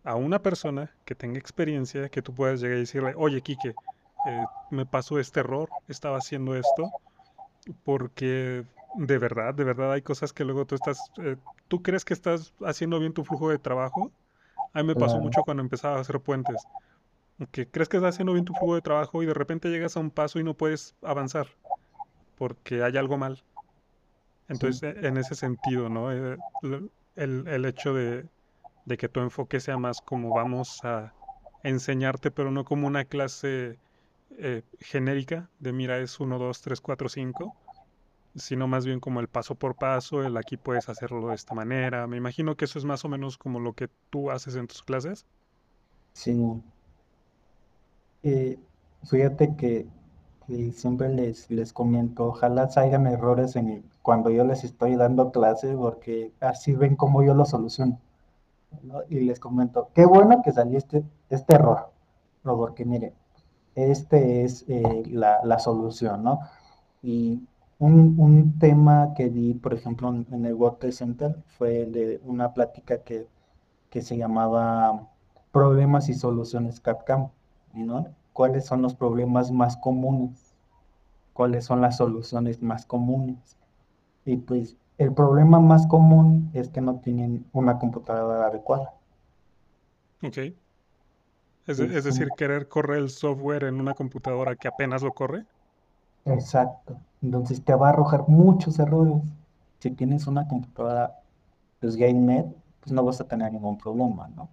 a 0.05 0.15
una 0.15 0.41
persona 0.41 0.95
que 1.05 1.15
tenga 1.15 1.39
experiencia, 1.39 2.09
que 2.09 2.23
tú 2.23 2.33
puedas 2.35 2.61
llegar 2.61 2.77
y 2.79 2.81
decirle, 2.81 3.15
oye, 3.17 3.43
Quique, 3.43 3.75
eh, 4.27 4.45
me 4.71 4.87
pasó 4.87 5.19
este 5.19 5.41
error, 5.41 5.69
estaba 5.89 6.19
haciendo 6.19 6.57
esto, 6.57 6.91
porque 7.85 8.65
de 8.95 9.19
verdad, 9.19 9.53
de 9.53 9.65
verdad 9.65 9.93
hay 9.93 10.03
cosas 10.03 10.33
que 10.33 10.45
luego 10.45 10.65
tú 10.65 10.77
estás, 10.77 11.11
tú 11.69 11.83
crees 11.83 12.05
que 12.05 12.15
estás 12.15 12.55
haciendo 12.65 12.99
bien 12.99 13.13
tu 13.13 13.25
flujo 13.25 13.51
de 13.51 13.59
trabajo. 13.59 14.11
A 14.73 14.83
mí 14.83 14.89
me 14.89 14.95
pasó 14.95 15.19
mucho 15.19 15.43
cuando 15.43 15.63
empezaba 15.63 15.97
a 15.97 16.01
hacer 16.01 16.21
puentes 16.21 16.67
que 17.51 17.69
crees 17.69 17.89
que 17.89 17.99
estás 17.99 18.15
haciendo 18.15 18.33
bien 18.33 18.45
tu 18.45 18.55
flujo 18.55 18.75
de 18.75 18.83
trabajo 18.83 19.23
y 19.23 19.27
de 19.27 19.35
repente 19.35 19.69
llegas 19.69 19.97
a 19.97 20.01
un 20.01 20.11
paso 20.11 20.39
y 20.39 20.45
no 20.45 20.55
puedes 20.55 20.95
avanzar 21.03 21.49
porque 22.37 22.83
hay 22.83 22.97
algo 22.97 23.19
mal. 23.19 23.43
Entonces, 24.49 24.83
e, 24.83 25.07
en 25.07 25.17
ese 25.17 25.35
sentido, 25.35 25.89
¿no? 25.89 26.13
Eh, 26.13 26.39
el, 27.17 27.49
el 27.49 27.65
hecho 27.65 27.95
de, 27.95 28.27
de, 28.85 28.97
que 28.97 29.09
tu 29.09 29.21
enfoque 29.21 29.61
sea 29.61 29.77
más 29.77 30.01
como 30.01 30.31
vamos 30.31 30.85
a 30.85 31.13
enseñarte, 31.63 32.31
pero 32.31 32.51
no 32.51 32.65
como 32.65 32.87
una 32.87 33.05
clase 33.05 33.79
eh, 34.39 34.63
genérica 34.81 35.49
de 35.59 35.73
mira, 35.73 35.99
es 35.99 36.21
1, 36.21 36.39
2, 36.39 36.61
3, 36.61 36.81
4, 36.81 37.09
5, 37.09 37.55
sino 38.37 38.69
más 38.69 38.87
bien 38.87 39.01
como 39.01 39.21
el 39.21 39.29
paso 39.29 39.55
por 39.55 39.75
paso, 39.75 40.23
el 40.23 40.37
aquí 40.37 40.57
puedes 40.57 40.89
hacerlo 40.89 41.29
de 41.29 41.35
esta 41.35 41.55
manera. 41.55 42.07
Me 42.07 42.19
imagino 42.19 42.57
que 42.57 42.67
eso 42.67 42.79
es 42.79 42.85
más 42.85 43.05
o 43.05 43.09
menos 43.09 43.39
como 43.39 43.59
lo 43.59 43.73
que 43.73 43.89
tú 44.11 44.31
haces 44.31 44.55
en 44.57 44.69
tus 44.69 44.83
clases. 44.83 45.27
Sí, 46.13 46.63
fíjate 49.05 49.57
que, 49.57 49.89
siempre 50.73 51.09
les, 51.09 51.51
les 51.51 51.73
comento, 51.73 52.27
ojalá 52.27 52.69
salgan 52.69 53.07
errores 53.07 53.57
en 53.57 53.85
cuando 54.03 54.31
yo 54.31 54.45
les 54.45 54.63
estoy 54.63 54.95
dando 54.95 55.33
clases, 55.33 55.75
porque 55.77 56.33
así 56.41 56.75
ven 56.75 56.95
cómo 56.97 57.25
yo 57.25 57.35
lo 57.35 57.45
soluciono. 57.45 57.99
Y 59.09 59.21
les 59.21 59.41
comento, 59.41 59.91
qué 59.95 60.07
bueno 60.07 60.43
que 60.45 60.53
salió 60.53 60.79
este, 60.79 61.05
este 61.31 61.55
error, 61.55 61.91
porque 62.43 62.85
mire, 62.85 63.15
este 63.75 64.45
es 64.45 64.65
eh, 64.69 65.03
la, 65.11 65.59
solución, 65.59 66.23
¿no? 66.23 66.41
Y 67.03 67.43
un, 67.79 68.59
tema 68.59 69.13
que 69.15 69.29
di, 69.29 69.55
por 69.55 69.75
ejemplo, 69.75 70.09
en, 70.09 70.47
el 70.47 70.55
World 70.55 70.93
Center 70.93 71.37
fue 71.59 71.87
de 71.87 72.21
una 72.25 72.55
plática 72.55 73.03
que, 73.03 73.27
que 73.91 74.03
se 74.03 74.17
llamaba 74.17 75.09
Problemas 75.53 76.09
y 76.09 76.15
Soluciones 76.15 76.81
¿Cuáles 78.33 78.67
son 78.67 78.83
los 78.83 78.95
problemas 78.95 79.51
más 79.51 79.77
comunes? 79.77 80.55
¿Cuáles 81.33 81.65
son 81.65 81.81
las 81.81 81.97
soluciones 81.97 82.63
más 82.63 82.87
comunes? 82.87 83.57
Y 84.25 84.37
pues 84.37 84.77
el 84.99 85.13
problema 85.13 85.61
más 85.61 85.87
común 85.87 86.51
es 86.55 86.69
que 86.69 86.81
no 86.81 86.97
tienen 86.97 87.47
una 87.53 87.79
computadora 87.79 88.47
adecuada. 88.47 88.95
Ok. 90.23 90.39
Es, 91.67 91.79
es 91.81 92.05
decir, 92.05 92.29
querer 92.37 92.69
correr 92.69 92.99
el 92.99 93.11
software 93.11 93.65
en 93.65 93.81
una 93.81 93.95
computadora 93.95 94.55
que 94.55 94.69
apenas 94.69 95.03
lo 95.03 95.13
corre. 95.13 95.45
Exacto. 96.25 96.97
Entonces 97.23 97.63
te 97.63 97.75
va 97.75 97.89
a 97.89 97.91
arrojar 97.91 98.29
muchos 98.29 98.79
errores. 98.79 99.23
Si 99.81 99.91
tienes 99.91 100.27
una 100.27 100.47
computadora 100.47 101.15
pues 101.81 101.97
GameNet, 101.97 102.47
pues 102.81 102.93
no 102.93 103.05
vas 103.05 103.21
a 103.21 103.25
tener 103.25 103.53
ningún 103.53 103.77
problema, 103.77 104.29
¿no? 104.29 104.49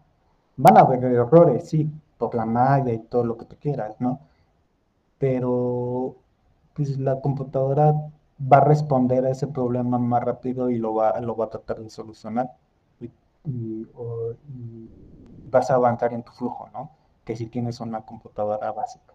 Van 0.57 0.77
a 0.77 0.81
haber 0.81 1.03
errores, 1.03 1.69
sí, 1.69 1.89
por 2.29 2.35
la 2.35 2.45
magna 2.45 2.93
y 2.93 2.99
todo 2.99 3.23
lo 3.25 3.37
que 3.37 3.45
tú 3.45 3.55
quieras, 3.59 3.95
¿no? 3.99 4.19
Pero 5.17 6.15
pues 6.73 6.97
la 6.99 7.21
computadora 7.21 7.93
va 8.51 8.57
a 8.57 8.61
responder 8.61 9.25
a 9.25 9.31
ese 9.31 9.47
problema 9.47 9.97
más 9.99 10.23
rápido 10.23 10.69
y 10.69 10.77
lo 10.77 10.93
va, 10.95 11.19
lo 11.21 11.35
va 11.35 11.45
a 11.45 11.49
tratar 11.49 11.79
de 11.79 11.89
solucionar. 11.89 12.51
Y, 13.45 13.87
vas 15.51 15.69
a 15.69 15.75
avanzar 15.75 16.13
en 16.13 16.23
tu 16.23 16.31
flujo, 16.31 16.69
¿no? 16.73 16.89
Que 17.25 17.35
si 17.35 17.47
tienes 17.47 17.79
una 17.79 18.01
computadora 18.05 18.71
básica. 18.71 19.13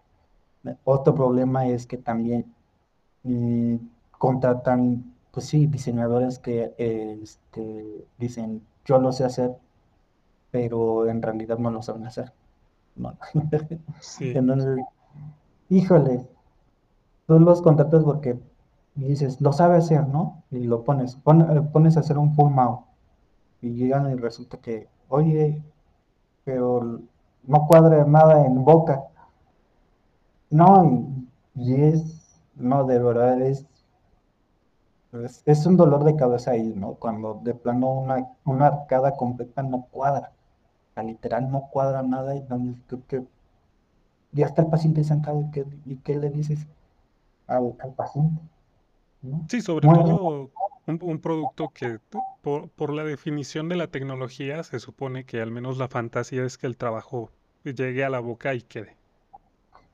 Otro 0.83 1.15
problema 1.15 1.67
es 1.67 1.85
que 1.87 1.97
también 1.97 2.53
mm, 3.23 3.75
contratan, 4.17 5.15
pues 5.31 5.47
sí, 5.47 5.67
diseñadores 5.67 6.39
que 6.39 6.73
este, 6.77 8.05
dicen, 8.17 8.65
yo 8.85 8.99
lo 8.99 9.11
sé 9.11 9.25
hacer, 9.25 9.55
pero 10.51 11.07
en 11.07 11.21
realidad 11.21 11.57
no 11.57 11.71
lo 11.71 11.81
saben 11.81 12.05
hacer. 12.05 12.33
¿No? 12.99 13.17
Sí. 13.99 14.25
Entonces, 14.33 14.85
híjole, 15.69 16.27
tú 17.27 17.39
los 17.39 17.61
contactas 17.61 18.03
porque 18.03 18.39
dices, 18.95 19.39
lo 19.41 19.53
sabe 19.53 19.77
hacer, 19.77 20.07
¿no? 20.07 20.43
Y 20.51 20.65
lo 20.65 20.83
pones, 20.83 21.15
pon- 21.17 21.41
eh, 21.57 21.61
pones 21.73 21.97
a 21.97 22.01
hacer 22.01 22.17
un 22.17 22.35
full 22.35 22.51
mount 22.51 22.81
y 23.61 23.71
llegan 23.75 24.11
y 24.11 24.15
resulta 24.15 24.59
que, 24.59 24.89
oye, 25.09 25.63
pero 26.45 27.01
no 27.43 27.67
cuadra 27.67 28.05
nada 28.05 28.45
en 28.45 28.63
boca. 28.65 29.03
No, 30.51 30.85
y, 31.55 31.71
y 31.71 31.83
es, 31.85 32.39
no, 32.55 32.85
de 32.85 32.99
verdad 32.99 33.41
es, 33.41 33.65
es, 35.23 35.43
es 35.45 35.65
un 35.67 35.77
dolor 35.77 36.03
de 36.03 36.15
cabeza 36.15 36.49
ahí, 36.51 36.73
¿no? 36.75 36.95
Cuando 36.95 37.39
de 37.43 37.53
plano 37.53 37.91
una, 37.93 38.27
una 38.45 38.65
arcada 38.67 39.15
completa 39.15 39.61
no 39.61 39.85
cuadra. 39.91 40.31
Sea, 40.99 41.03
literal 41.03 41.51
no 41.51 41.69
cuadra 41.71 42.03
nada 42.03 42.35
y 42.35 42.41
donde 42.41 42.79
creo 42.87 43.07
que 43.07 43.23
ya 44.31 44.45
está 44.47 44.61
el 44.63 44.69
paciente 44.69 45.03
sentado 45.03 45.41
y 45.41 45.51
qué, 45.51 45.65
y 45.85 45.97
qué 45.97 46.15
le 46.17 46.29
dices 46.29 46.67
al, 47.47 47.75
al 47.81 47.93
paciente, 47.95 48.41
¿no? 49.23 49.49
Sí, 49.49 49.61
sobre 49.61 49.87
Muy- 49.87 49.89
todo 49.89 50.51
un, 50.85 50.99
un 51.01 51.19
producto 51.21 51.69
que 51.73 51.99
por, 52.41 52.69
por 52.71 52.93
la 52.93 53.03
definición 53.03 53.67
de 53.67 53.75
la 53.75 53.87
tecnología 53.91 54.63
se 54.63 54.79
supone 54.79 55.25
que 55.25 55.41
al 55.41 55.51
menos 55.51 55.77
la 55.77 55.87
fantasía 55.89 56.45
es 56.45 56.57
que 56.57 56.67
el 56.67 56.77
trabajo 56.77 57.31
llegue 57.63 58.03
a 58.05 58.09
la 58.09 58.19
boca 58.21 58.53
y 58.53 58.61
quede. 58.61 58.97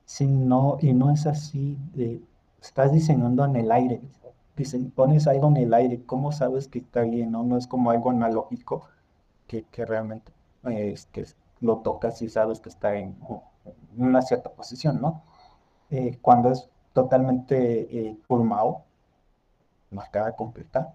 Sí, 0.06 0.26
no, 0.26 0.78
y 0.80 0.92
no 0.94 1.10
es 1.10 1.26
así 1.26 1.76
de, 1.94 2.22
estás 2.62 2.92
diseñando 2.92 3.44
en 3.44 3.56
el 3.56 3.70
aire, 3.72 4.00
dicen, 4.56 4.90
pones 4.90 5.26
algo 5.26 5.48
en 5.48 5.56
el 5.58 5.74
aire, 5.74 6.02
¿cómo 6.06 6.32
sabes 6.32 6.68
que 6.68 6.78
está 6.78 7.02
bien, 7.02 7.32
no? 7.32 7.42
No 7.42 7.56
es 7.58 7.66
como 7.66 7.90
algo 7.90 8.10
analógico 8.10 8.88
que, 9.48 9.64
que 9.64 9.86
realmente 9.86 10.32
eh, 10.66 10.94
que 11.12 11.24
lo 11.60 11.78
tocas 11.78 12.20
y 12.22 12.28
sabes 12.28 12.60
que 12.60 12.68
está 12.68 12.96
en, 12.96 13.16
en 13.96 14.02
una 14.04 14.22
cierta 14.22 14.50
posición, 14.52 15.00
¿no? 15.00 15.22
Eh, 15.90 16.18
cuando 16.22 16.50
es 16.52 16.68
totalmente 16.94 18.08
eh, 18.08 18.18
pulmado, 18.28 18.84
marcada 19.90 20.36
completa, 20.36 20.94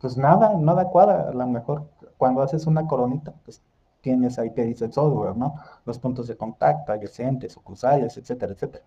pues 0.00 0.16
nada, 0.16 0.54
nada 0.56 0.84
cuadra, 0.88 1.28
a 1.28 1.32
lo 1.32 1.46
mejor 1.46 1.88
cuando 2.16 2.42
haces 2.42 2.66
una 2.66 2.86
coronita, 2.86 3.32
pues 3.44 3.62
tienes 4.00 4.38
ahí 4.38 4.52
que 4.52 4.62
dice 4.64 4.86
el 4.86 4.92
software, 4.92 5.36
¿no? 5.36 5.54
Los 5.84 5.98
puntos 5.98 6.28
de 6.28 6.36
contacto, 6.36 6.92
adyacentes, 6.92 7.56
oclusales, 7.56 8.16
etcétera, 8.16 8.52
etcétera. 8.52 8.84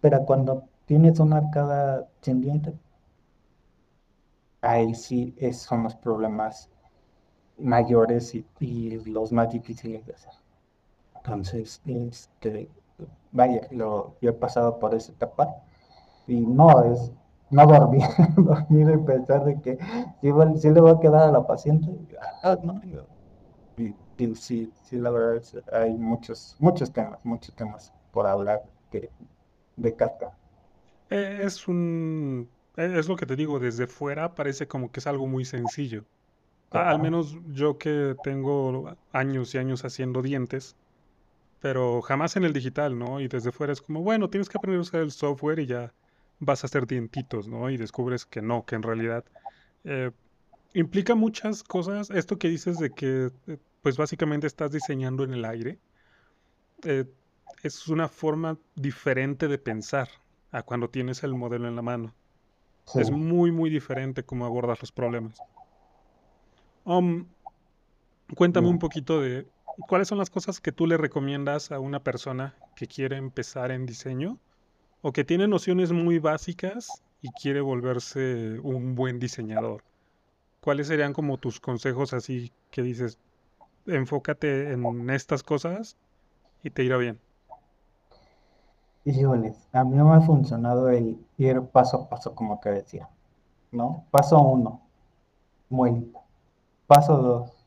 Pero 0.00 0.24
cuando 0.24 0.68
tienes 0.84 1.18
una 1.18 1.38
arcada 1.38 2.06
sin 2.22 2.40
diente, 2.40 2.74
ahí 4.62 4.94
sí 4.96 5.32
es- 5.38 5.60
son 5.62 5.84
los 5.84 5.94
problemas 5.94 6.68
mayores 7.58 8.34
y, 8.34 8.46
los 9.06 9.32
más 9.32 9.50
difíciles 9.52 10.06
de 10.06 10.14
hacer. 10.14 10.32
Entonces, 11.16 11.80
este, 11.86 12.68
vaya, 13.32 13.62
lo, 13.72 14.16
yo 14.22 14.30
he 14.30 14.34
pasado 14.34 14.78
por 14.80 14.94
esa 14.94 15.12
etapa 15.12 15.54
y 16.26 16.40
no 16.40 16.84
es, 16.92 17.12
no 17.50 17.66
dormir, 17.66 18.02
dormir 18.36 18.90
y 18.90 18.98
pensar 19.06 19.44
de 19.44 19.60
que 19.62 19.78
sí 20.60 20.70
le 20.70 20.80
va 20.80 20.92
a 20.92 21.00
quedar 21.00 21.28
a 21.28 21.32
la 21.32 21.46
paciente. 21.46 21.90
Ah, 22.42 22.58
no, 22.62 22.80
yo- 22.84 23.06
sí, 24.34 24.72
sí, 24.84 24.96
la 24.96 25.10
verdad 25.10 25.36
es, 25.36 25.56
hay 25.72 25.92
muchos, 25.94 26.56
muchos 26.58 26.92
temas, 26.92 27.18
muchos 27.24 27.54
temas 27.54 27.92
por 28.12 28.26
hablar 28.26 28.62
que, 28.90 29.10
de 29.76 29.94
Kafka. 29.96 30.36
Eh, 31.10 31.40
Es 31.42 31.68
un, 31.68 32.50
eh, 32.76 32.94
es 32.98 33.08
lo 33.08 33.16
que 33.16 33.26
te 33.26 33.36
digo, 33.36 33.58
desde 33.60 33.86
fuera 33.86 34.34
parece 34.34 34.68
como 34.68 34.90
que 34.90 35.00
es 35.00 35.06
algo 35.06 35.26
muy 35.26 35.44
sencillo. 35.44 36.06
A- 36.74 36.90
Al 36.90 36.98
Total. 36.98 37.00
menos 37.00 37.38
yo 37.46 37.78
que 37.78 38.16
tengo 38.22 38.96
años 39.12 39.54
y 39.54 39.58
años 39.58 39.84
haciendo 39.84 40.22
dientes, 40.22 40.76
pero 41.60 42.02
jamás 42.02 42.36
en 42.36 42.44
el 42.44 42.52
digital, 42.54 42.98
¿no? 42.98 43.20
Y 43.20 43.28
desde 43.28 43.52
fuera 43.52 43.72
es 43.72 43.82
como, 43.82 44.02
bueno, 44.02 44.30
tienes 44.30 44.48
que 44.48 44.58
aprender 44.58 44.78
a 44.80 44.82
usar 44.82 45.02
el 45.02 45.12
software 45.12 45.60
y 45.60 45.66
ya 45.66 45.94
vas 46.40 46.64
a 46.64 46.68
hacer 46.68 46.86
dientitos, 46.86 47.48
¿no? 47.48 47.70
Y 47.70 47.76
descubres 47.78 48.26
que 48.26 48.42
no, 48.42 48.64
que 48.66 48.76
en 48.76 48.82
realidad 48.84 49.24
eh, 49.84 50.12
implica 50.74 51.14
muchas 51.16 51.64
cosas. 51.64 52.10
Esto 52.10 52.38
que 52.38 52.48
dices 52.48 52.78
de 52.78 52.94
que, 52.94 53.30
eh, 53.48 53.58
pues 53.82 53.96
básicamente 53.98 54.46
estás 54.48 54.72
diseñando 54.72 55.24
en 55.24 55.34
el 55.34 55.44
aire, 55.46 55.80
eh, 56.84 57.04
es 57.62 57.88
una 57.88 58.08
forma 58.08 58.58
diferente 58.74 59.48
de 59.48 59.58
pensar 59.58 60.08
a 60.50 60.62
cuando 60.62 60.90
tienes 60.90 61.22
el 61.24 61.34
modelo 61.34 61.68
en 61.68 61.76
la 61.76 61.82
mano. 61.82 62.14
Sí. 62.86 63.00
Es 63.00 63.10
muy, 63.10 63.52
muy 63.52 63.70
diferente 63.70 64.24
cómo 64.24 64.46
abordas 64.46 64.80
los 64.82 64.92
problemas. 64.92 65.44
Um, 66.84 67.26
cuéntame 68.34 68.68
un 68.68 68.78
poquito 68.78 69.20
de 69.20 69.46
cuáles 69.88 70.08
son 70.08 70.18
las 70.18 70.30
cosas 70.30 70.60
que 70.60 70.72
tú 70.72 70.86
le 70.86 70.96
recomiendas 70.96 71.72
a 71.72 71.80
una 71.80 72.00
persona 72.00 72.54
que 72.76 72.86
quiere 72.86 73.16
empezar 73.16 73.70
en 73.70 73.86
diseño 73.86 74.38
o 75.02 75.12
que 75.12 75.24
tiene 75.24 75.48
nociones 75.48 75.92
muy 75.92 76.18
básicas 76.18 77.02
y 77.22 77.30
quiere 77.30 77.60
volverse 77.60 78.58
un 78.60 78.94
buen 78.94 79.18
diseñador. 79.18 79.82
¿Cuáles 80.60 80.88
serían 80.88 81.12
como 81.12 81.38
tus 81.38 81.60
consejos 81.60 82.12
así 82.12 82.52
que 82.70 82.82
dices, 82.82 83.18
enfócate 83.86 84.72
en 84.72 85.10
estas 85.10 85.42
cosas 85.42 85.96
y 86.62 86.70
te 86.70 86.84
irá 86.84 86.96
bien? 86.96 87.18
Híjoles, 89.06 89.68
a 89.72 89.84
mí 89.84 89.96
no 89.96 90.08
me 90.08 90.16
ha 90.16 90.20
funcionado 90.22 90.88
el 90.88 91.18
ir 91.36 91.60
paso 91.60 91.98
a 91.98 92.08
paso, 92.08 92.34
como 92.34 92.58
te 92.60 92.70
decía, 92.70 93.08
¿no? 93.70 94.04
Paso 94.10 94.40
uno, 94.40 94.80
muelita. 95.68 96.23
Paso 96.86 97.16
dos, 97.16 97.66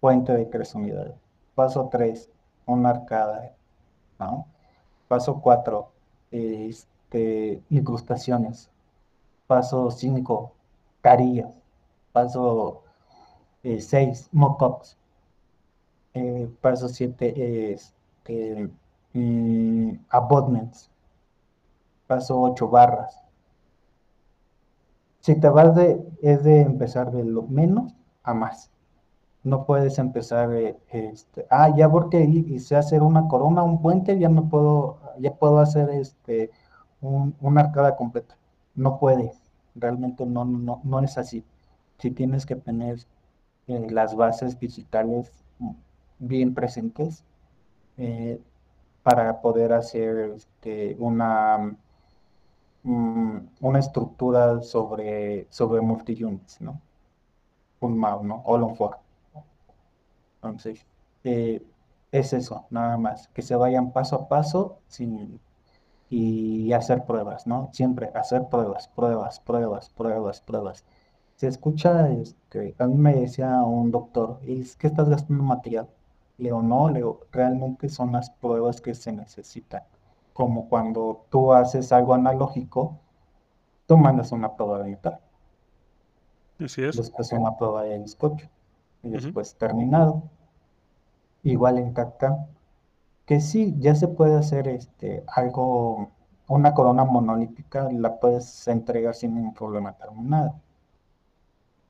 puente 0.00 0.32
de 0.32 0.44
tres 0.44 0.74
unidades. 0.74 1.14
Paso 1.54 1.88
tres, 1.88 2.28
una 2.66 2.90
arcada, 2.90 3.52
¿no? 4.18 4.46
Paso 5.06 5.40
cuatro, 5.40 5.92
este, 6.32 7.62
incrustaciones. 7.70 8.68
Paso 9.46 9.90
cinco, 9.92 10.52
carillas. 11.00 11.54
Paso 12.12 12.82
eh, 13.62 13.80
seis, 13.80 14.28
mock-ups. 14.32 14.96
Eh, 16.14 16.50
paso 16.60 16.88
siete, 16.88 17.72
este, 17.72 18.68
mm, 19.12 19.92
abutments. 20.08 20.90
Paso 22.08 22.40
ocho, 22.40 22.68
barras. 22.68 23.22
Si 25.20 25.38
te 25.38 25.48
vas 25.48 25.76
de, 25.76 26.04
es 26.20 26.42
de 26.42 26.62
empezar 26.62 27.12
de 27.12 27.24
lo 27.24 27.42
menos 27.42 27.94
a 28.22 28.34
más. 28.34 28.70
No 29.44 29.66
puedes 29.66 29.98
empezar, 29.98 30.52
eh, 30.54 30.78
este, 30.92 31.46
ah, 31.50 31.74
ya 31.76 31.90
porque 31.90 32.24
hi- 32.24 32.46
hice 32.54 32.76
hacer 32.76 33.02
una 33.02 33.28
corona, 33.28 33.62
un 33.64 33.82
puente, 33.82 34.18
ya 34.18 34.28
no 34.30 34.48
puedo, 34.50 34.98
ya 35.20 35.34
puedo 35.34 35.60
hacer 35.60 35.90
este, 35.90 36.50
un, 37.02 37.34
una 37.40 37.62
arcada 37.62 37.96
completa. 37.96 38.36
No 38.74 38.98
puedes, 39.00 39.40
realmente 39.74 40.26
no, 40.26 40.44
no, 40.44 40.80
no 40.84 41.00
es 41.00 41.18
así. 41.18 41.44
Si 41.98 42.10
tienes 42.12 42.46
que 42.46 42.56
tener 42.56 42.98
eh, 43.68 43.88
las 43.90 44.16
bases 44.16 44.58
digitales 44.60 45.32
bien 46.18 46.54
presentes 46.54 47.24
eh, 47.98 48.40
para 49.04 49.40
poder 49.42 49.72
hacer 49.74 50.32
este, 50.36 50.96
una, 51.00 51.76
mm, 52.82 53.36
una 53.60 53.78
estructura 53.78 54.60
sobre, 54.62 55.46
sobre 55.50 55.80
multi-units, 55.80 56.60
¿no? 56.60 56.80
Un 57.80 57.98
¿no? 58.00 58.42
All 58.44 58.62
on 58.62 58.76
four. 58.76 58.98
Entonces, 60.36 60.86
eh, 61.24 61.62
es 62.12 62.32
eso, 62.32 62.66
nada 62.70 62.96
más, 62.96 63.28
que 63.28 63.42
se 63.42 63.56
vayan 63.56 63.92
paso 63.92 64.16
a 64.16 64.28
paso 64.28 64.78
sin, 64.88 65.40
y 66.10 66.72
hacer 66.72 67.04
pruebas, 67.04 67.46
¿no? 67.46 67.70
Siempre 67.72 68.10
hacer 68.14 68.48
pruebas, 68.48 68.88
pruebas, 68.88 69.40
pruebas, 69.40 69.90
pruebas, 69.90 70.40
pruebas. 70.40 70.84
Se 71.36 71.46
escucha, 71.48 72.10
este, 72.10 72.74
a 72.78 72.86
mí 72.86 72.96
me 72.96 73.14
decía 73.14 73.62
un 73.62 73.90
doctor, 73.92 74.40
es 74.46 74.76
que 74.76 74.88
estás 74.88 75.08
gastando 75.08 75.44
material. 75.44 75.88
Le 76.38 76.46
digo, 76.46 76.62
no, 76.62 76.88
le 76.88 76.96
digo, 77.00 77.20
realmente 77.32 77.88
son 77.88 78.12
las 78.12 78.30
pruebas 78.30 78.80
que 78.80 78.94
se 78.94 79.12
necesitan. 79.12 79.82
Como 80.32 80.68
cuando 80.68 81.26
tú 81.30 81.52
haces 81.52 81.92
algo 81.92 82.14
analógico, 82.14 82.98
tú 83.86 83.96
mandas 83.96 84.32
una 84.32 84.56
prueba 84.56 84.82
de 84.82 84.90
Así 86.60 86.82
es. 86.82 86.96
después 86.96 87.32
una 87.32 87.56
prueba 87.56 87.84
de 87.84 87.98
bizcocho, 87.98 88.48
y 89.02 89.10
después 89.10 89.54
terminado. 89.56 90.22
Igual 91.42 91.78
en 91.78 91.94
Kafka, 91.94 92.46
que 93.24 93.40
sí, 93.40 93.74
ya 93.78 93.94
se 93.94 94.08
puede 94.08 94.36
hacer 94.36 94.68
este, 94.68 95.24
algo, 95.28 96.10
una 96.48 96.74
corona 96.74 97.04
monolítica, 97.04 97.88
la 97.92 98.20
puedes 98.20 98.68
entregar 98.68 99.14
sin 99.14 99.34
ningún 99.34 99.54
problema 99.54 99.92
terminada. 99.94 100.60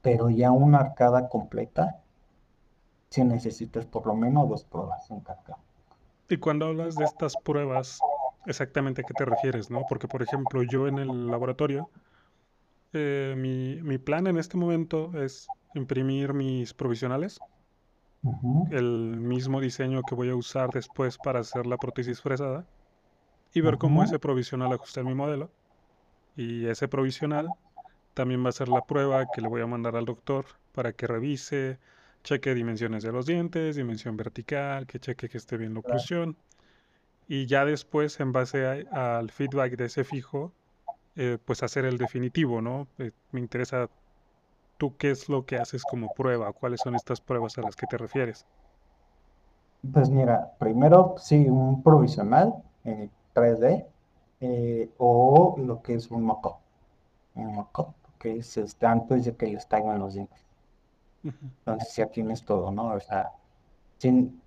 Pero 0.02 0.30
ya 0.30 0.52
una 0.52 0.78
arcada 0.78 1.28
completa, 1.28 2.00
si 3.10 3.24
necesitas 3.24 3.86
por 3.86 4.06
lo 4.06 4.14
menos 4.14 4.48
dos 4.48 4.64
pruebas 4.64 5.10
en 5.10 5.20
Kafka. 5.20 5.58
Y 6.28 6.36
cuando 6.36 6.66
hablas 6.66 6.94
de 6.94 7.04
estas 7.04 7.36
pruebas, 7.36 7.98
exactamente 8.46 9.02
a 9.02 9.04
qué 9.04 9.14
te 9.14 9.24
refieres, 9.24 9.68
¿no? 9.68 9.84
Porque, 9.88 10.06
por 10.06 10.22
ejemplo, 10.22 10.62
yo 10.62 10.86
en 10.86 10.98
el 10.98 11.26
laboratorio, 11.26 11.90
eh, 12.92 13.34
mi, 13.36 13.82
mi 13.82 13.98
plan 13.98 14.26
en 14.26 14.38
este 14.38 14.56
momento 14.56 15.12
es 15.22 15.52
imprimir 15.74 16.34
mis 16.34 16.74
provisionales, 16.74 17.42
el 18.68 19.18
mismo 19.20 19.60
diseño 19.60 20.04
que 20.04 20.14
voy 20.14 20.30
a 20.30 20.36
usar 20.36 20.72
después 20.72 21.18
para 21.18 21.40
hacer 21.40 21.66
la 21.66 21.78
prótesis 21.78 22.20
fresada 22.22 22.66
y 23.54 23.60
ver 23.62 23.78
cómo 23.78 24.02
ese 24.04 24.18
provisional 24.18 24.72
ajusta 24.72 25.00
en 25.00 25.06
mi 25.08 25.14
modelo. 25.14 25.52
Y 26.36 26.66
ese 26.66 26.88
provisional 26.88 27.54
también 28.14 28.44
va 28.44 28.50
a 28.50 28.52
ser 28.52 28.68
la 28.68 28.86
prueba 28.86 29.26
que 29.30 29.42
le 29.42 29.48
voy 29.48 29.62
a 29.62 29.66
mandar 29.66 29.96
al 29.96 30.06
doctor 30.06 30.46
para 30.72 30.92
que 30.94 31.06
revise, 31.06 31.80
cheque 32.24 32.54
dimensiones 32.54 33.02
de 33.04 33.12
los 33.12 33.26
dientes, 33.26 33.76
dimensión 33.76 34.16
vertical, 34.16 34.86
que 34.86 35.00
cheque 35.00 35.28
que 35.28 35.38
esté 35.38 35.56
bien 35.58 35.74
la 35.74 35.80
oclusión. 35.80 36.38
Y 37.28 37.46
ya 37.46 37.64
después, 37.64 38.20
en 38.20 38.32
base 38.32 38.66
a- 38.90 39.18
al 39.18 39.30
feedback 39.30 39.76
de 39.76 39.86
ese 39.86 40.04
fijo, 40.04 40.54
eh, 41.16 41.38
pues 41.44 41.62
hacer 41.62 41.84
el 41.84 41.98
definitivo, 41.98 42.60
¿no? 42.62 42.88
Eh, 42.98 43.12
me 43.32 43.40
interesa 43.40 43.88
tú 44.78 44.96
qué 44.96 45.10
es 45.10 45.28
lo 45.28 45.44
que 45.44 45.56
haces 45.56 45.84
como 45.84 46.12
prueba, 46.14 46.52
cuáles 46.52 46.80
son 46.80 46.94
estas 46.94 47.20
pruebas 47.20 47.58
a 47.58 47.62
las 47.62 47.76
que 47.76 47.86
te 47.86 47.98
refieres. 47.98 48.46
Pues 49.92 50.10
mira, 50.10 50.52
primero 50.58 51.14
sí, 51.18 51.48
un 51.48 51.82
provisional 51.82 52.54
en 52.84 53.10
3D 53.34 53.86
eh, 54.40 54.90
o 54.98 55.56
lo 55.58 55.82
que 55.82 55.94
es 55.94 56.10
un 56.10 56.22
mock-up. 56.24 56.56
Un 57.34 57.54
mock-up, 57.54 57.94
que 58.18 58.38
es 58.38 58.56
este, 58.56 58.86
antes 58.86 59.24
de 59.24 59.36
que 59.36 59.46
les 59.46 59.66
traigan 59.68 59.98
los 59.98 60.14
dientes. 60.14 60.44
Entonces 61.24 61.94
ya 61.96 62.06
tienes 62.06 62.44
todo, 62.44 62.70
¿no? 62.70 62.88
O 62.94 63.00
sea, 63.00 63.32
sin, 63.98 64.40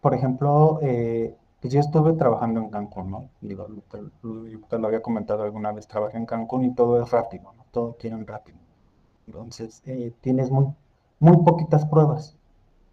por 0.00 0.14
ejemplo, 0.14 0.78
eh, 0.82 1.34
pues 1.64 1.72
yo 1.72 1.80
estuve 1.80 2.12
trabajando 2.12 2.60
en 2.60 2.68
Cancún, 2.68 3.10
¿no? 3.10 3.30
Digo, 3.40 3.66
te, 3.90 4.78
lo 4.78 4.86
había 4.86 5.00
comentado 5.00 5.44
alguna 5.44 5.72
vez, 5.72 5.88
trabajé 5.88 6.18
en 6.18 6.26
Cancún 6.26 6.62
y 6.66 6.74
todo 6.74 7.02
es 7.02 7.10
rápido, 7.10 7.54
¿no? 7.56 7.64
Todo 7.70 7.96
quieren 7.96 8.26
rápido. 8.26 8.58
Entonces, 9.26 9.82
eh, 9.86 10.12
tienes 10.20 10.50
muy, 10.50 10.74
poquitas 11.18 11.86
pruebas, 11.86 12.36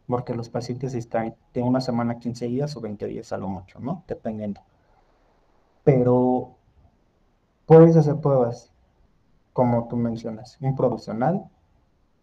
porque 0.07 0.33
los 0.33 0.47
pacientes 0.47 0.93
están 0.93 1.35
de 1.53 1.61
una 1.61 1.81
semana, 1.81 2.17
15 2.17 2.45
días 2.45 2.77
o 2.77 2.79
20 2.79 3.07
días 3.07 3.33
a 3.33 3.37
lo 3.37 3.49
mucho, 3.49 3.77
¿no? 3.81 4.05
Dependiendo. 4.07 4.61
Pero 5.83 6.51
puedes 7.65 7.97
hacer 7.97 8.21
pruebas, 8.21 8.71
como 9.51 9.89
tú 9.89 9.97
mencionas, 9.97 10.57
un 10.61 10.77
provisional, 10.77 11.43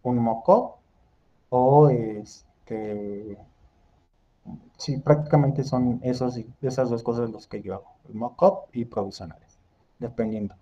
un 0.01 0.17
mock-up 0.17 0.77
o 1.49 1.89
este, 1.89 3.18
sí, 4.79 4.97
prácticamente 4.97 5.63
son 5.63 5.99
esos, 6.01 6.39
esas 6.61 6.89
dos 6.89 7.03
cosas 7.03 7.29
los 7.29 7.47
que 7.47 7.61
yo 7.61 7.75
hago, 7.75 7.93
el 8.07 8.15
mock-up 8.15 8.69
y 8.73 8.85
provisionales, 8.85 9.59
dependiendo. 9.99 10.55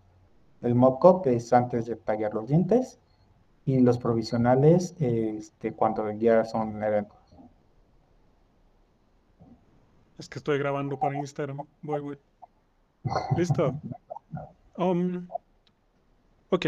El 0.61 0.75
mock-up 0.75 1.21
es 1.27 1.53
antes 1.53 1.85
de 1.85 1.95
tallar 1.95 2.33
los 2.33 2.49
dientes 2.49 2.99
y 3.65 3.79
los 3.79 3.99
provisionales 3.99 4.95
este, 4.99 5.73
cuando 5.73 6.11
ya 6.11 6.43
son 6.45 6.83
eventos. 6.83 7.17
Es 10.17 10.27
que 10.27 10.39
estoy 10.39 10.57
grabando 10.57 10.97
para 10.97 11.15
Instagram. 11.15 11.59
Voy, 11.83 12.01
voy. 12.01 12.17
Listo. 13.37 13.79
Um, 14.75 15.27
ok. 16.49 16.65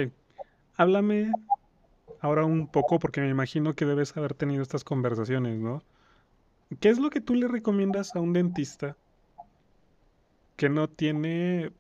Háblame 0.77 1.31
ahora 2.21 2.45
un 2.45 2.67
poco, 2.67 2.99
porque 2.99 3.21
me 3.21 3.29
imagino 3.29 3.73
que 3.73 3.85
debes 3.85 4.15
haber 4.15 4.35
tenido 4.35 4.61
estas 4.61 4.83
conversaciones, 4.83 5.57
¿no? 5.59 5.81
¿Qué 6.77 6.89
es 6.89 6.99
lo 6.99 7.09
que 7.09 7.19
tú 7.19 7.33
le 7.33 7.47
recomiendas 7.47 8.15
a 8.15 8.19
un 8.19 8.31
dentista 8.31 8.95
que 10.55 10.69
no 10.69 10.87
tiene, 10.87 11.71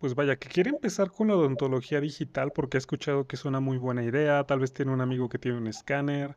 pues 0.00 0.16
vaya, 0.16 0.36
que 0.36 0.48
quiere 0.48 0.70
empezar 0.70 1.12
con 1.12 1.28
la 1.28 1.36
odontología 1.36 2.00
digital 2.00 2.50
porque 2.52 2.76
ha 2.76 2.78
escuchado 2.78 3.26
que 3.26 3.36
es 3.36 3.44
una 3.44 3.60
muy 3.60 3.78
buena 3.78 4.02
idea, 4.02 4.42
tal 4.44 4.58
vez 4.58 4.72
tiene 4.72 4.92
un 4.92 5.00
amigo 5.00 5.28
que 5.28 5.38
tiene 5.38 5.58
un 5.58 5.68
escáner 5.68 6.36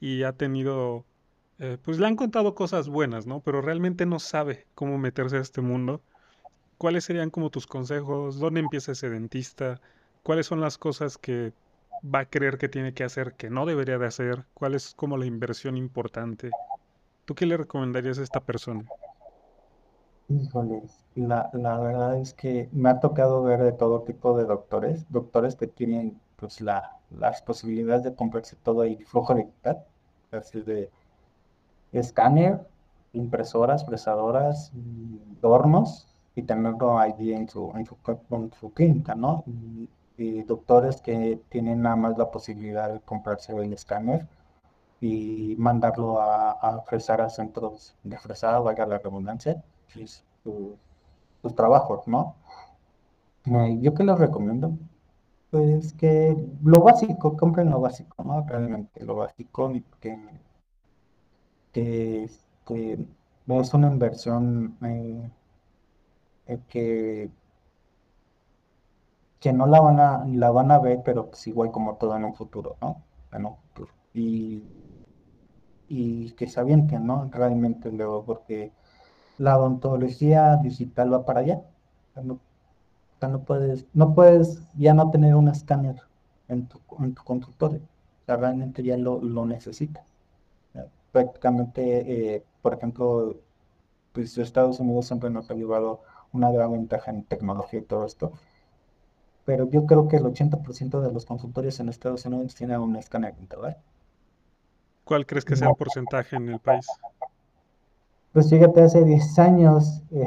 y 0.00 0.24
ha 0.24 0.32
tenido, 0.32 1.04
eh, 1.60 1.78
pues 1.80 1.98
le 1.98 2.08
han 2.08 2.16
contado 2.16 2.56
cosas 2.56 2.88
buenas, 2.88 3.26
¿no? 3.26 3.40
Pero 3.40 3.60
realmente 3.60 4.04
no 4.04 4.18
sabe 4.18 4.66
cómo 4.74 4.98
meterse 4.98 5.36
a 5.36 5.40
este 5.40 5.60
mundo. 5.60 6.02
¿Cuáles 6.76 7.04
serían 7.04 7.30
como 7.30 7.50
tus 7.50 7.66
consejos? 7.66 8.40
¿Dónde 8.40 8.60
empieza 8.60 8.92
ese 8.92 9.10
dentista? 9.10 9.80
¿Cuáles 10.24 10.46
son 10.46 10.60
las 10.60 10.76
cosas 10.76 11.18
que 11.18 11.52
va 12.02 12.20
a 12.20 12.26
creer 12.26 12.58
que 12.58 12.68
tiene 12.68 12.94
que 12.94 13.04
hacer 13.04 13.34
que 13.34 13.48
no 13.48 13.64
debería 13.64 13.98
de 13.98 14.06
hacer? 14.06 14.44
¿Cuál 14.54 14.74
es 14.74 14.94
como 14.94 15.16
la 15.16 15.26
inversión 15.26 15.76
importante? 15.76 16.50
¿Tú 17.28 17.34
qué 17.34 17.44
le 17.44 17.58
recomendarías 17.58 18.18
a 18.18 18.22
esta 18.22 18.40
persona? 18.40 18.90
Híjoles, 20.28 21.04
la, 21.14 21.50
la 21.52 21.78
verdad 21.78 22.18
es 22.18 22.32
que 22.32 22.70
me 22.72 22.88
ha 22.88 23.00
tocado 23.00 23.42
ver 23.42 23.62
de 23.62 23.72
todo 23.72 24.02
tipo 24.04 24.34
de 24.36 24.44
doctores, 24.46 25.04
doctores 25.10 25.54
que 25.54 25.66
tienen 25.66 26.18
pues 26.36 26.62
la, 26.62 26.96
las 27.10 27.42
posibilidades 27.42 28.04
de 28.04 28.14
comprarse 28.14 28.56
todo 28.56 28.80
ahí, 28.80 28.96
flujo 29.04 29.34
digital, 29.34 29.84
así 30.30 30.62
de 30.62 30.90
escáner, 31.92 32.66
impresoras, 33.12 33.84
fresadoras, 33.84 34.72
y 34.74 35.20
hornos, 35.42 36.08
y 36.34 36.42
tenerlo 36.42 36.98
allí 36.98 37.34
en 37.34 37.48
su, 37.48 37.72
en 37.76 37.84
su, 37.84 37.96
en 38.30 38.52
su 38.58 38.72
clínica, 38.72 39.14
¿no? 39.14 39.44
Y 40.16 40.42
doctores 40.44 41.02
que 41.02 41.40
tienen 41.50 41.82
nada 41.82 41.96
más 41.96 42.16
la 42.16 42.30
posibilidad 42.30 42.90
de 42.92 43.00
comprarse 43.00 43.52
el 43.54 43.72
escáner 43.72 44.26
y 45.00 45.54
mandarlo 45.58 46.20
a, 46.20 46.52
a 46.52 46.82
fresar 46.82 47.20
a 47.20 47.30
centros 47.30 47.94
de 48.04 48.18
fresado, 48.18 48.64
valga 48.64 48.86
la 48.86 48.98
redundancia, 48.98 49.62
sus, 49.88 50.24
sus- 50.44 50.76
trabajos, 51.56 52.06
¿no? 52.08 52.36
Eh, 53.46 53.78
¿yo 53.80 53.94
qué 53.94 54.04
les 54.04 54.16
recomiendo? 54.18 54.78
Pues 55.50 55.94
que 55.94 56.36
lo 56.64 56.80
básico, 56.82 57.36
compren 57.36 57.70
lo 57.70 57.80
básico, 57.80 58.24
¿no? 58.24 58.44
Realmente 58.48 59.04
lo 59.04 59.16
básico, 59.16 59.72
que, 60.00 60.18
que, 61.72 62.24
este, 62.24 62.98
es 63.46 63.74
una 63.74 63.88
inversión 63.88 64.76
eh, 64.84 65.30
eh, 66.46 66.58
que, 66.68 67.30
que 69.40 69.52
no 69.52 69.66
la 69.66 69.80
van 69.80 70.00
a, 70.00 70.24
la 70.26 70.50
van 70.50 70.70
a 70.72 70.78
ver, 70.78 71.00
pero 71.04 71.28
pues 71.30 71.46
igual 71.46 71.70
como 71.70 71.96
todo 71.96 72.16
en 72.16 72.24
un 72.24 72.34
futuro, 72.34 72.76
¿no? 72.80 73.02
En 73.32 73.46
un 73.46 73.56
futuro. 73.56 73.92
Y, 74.14 74.62
y 75.88 76.32
que 76.32 76.46
se 76.48 76.60
avienten, 76.60 77.06
¿no? 77.06 77.28
Realmente 77.32 77.90
luego, 77.92 78.24
porque 78.24 78.72
la 79.38 79.58
odontología 79.58 80.56
digital 80.56 81.12
va 81.12 81.24
para 81.24 81.40
allá. 81.40 81.62
No, 82.16 82.40
no 83.22 83.40
puedes, 83.44 83.86
no 83.94 84.14
puedes 84.14 84.60
ya 84.76 84.94
no 84.94 85.10
tener 85.10 85.34
un 85.34 85.48
escáner 85.48 85.96
en 86.48 86.66
tu, 86.66 86.80
en 87.00 87.14
tu 87.14 87.22
consultorio. 87.24 87.80
O 88.22 88.26
sea, 88.26 88.36
realmente 88.36 88.82
ya 88.82 88.96
lo, 88.96 89.20
lo 89.22 89.46
necesitas. 89.46 90.06
Prácticamente, 91.12 92.34
eh, 92.36 92.44
por 92.62 92.74
ejemplo, 92.74 93.36
pues 94.12 94.36
Estados 94.38 94.80
Unidos 94.80 95.06
siempre 95.06 95.30
nos 95.30 95.50
ha 95.50 95.54
llevado 95.54 96.02
una 96.32 96.50
gran 96.50 96.72
ventaja 96.72 97.10
en 97.10 97.24
tecnología 97.24 97.80
y 97.80 97.82
todo 97.82 98.04
esto, 98.04 98.32
pero 99.44 99.68
yo 99.70 99.86
creo 99.86 100.08
que 100.08 100.16
el 100.16 100.24
80% 100.24 101.00
de 101.00 101.12
los 101.12 101.24
consultorios 101.24 101.80
en 101.80 101.88
Estados 101.88 102.24
Unidos 102.26 102.54
tienen 102.54 102.80
un 102.80 102.96
escáner 102.96 103.34
integral. 103.40 103.78
¿Cuál 105.08 105.24
crees 105.24 105.46
que 105.46 105.56
sea 105.56 105.70
el 105.70 105.74
porcentaje 105.74 106.36
en 106.36 106.50
el 106.50 106.58
país? 106.58 106.86
Pues 108.34 108.50
fíjate, 108.50 108.82
hace 108.82 109.02
10 109.02 109.38
años, 109.38 110.02
eh, 110.10 110.26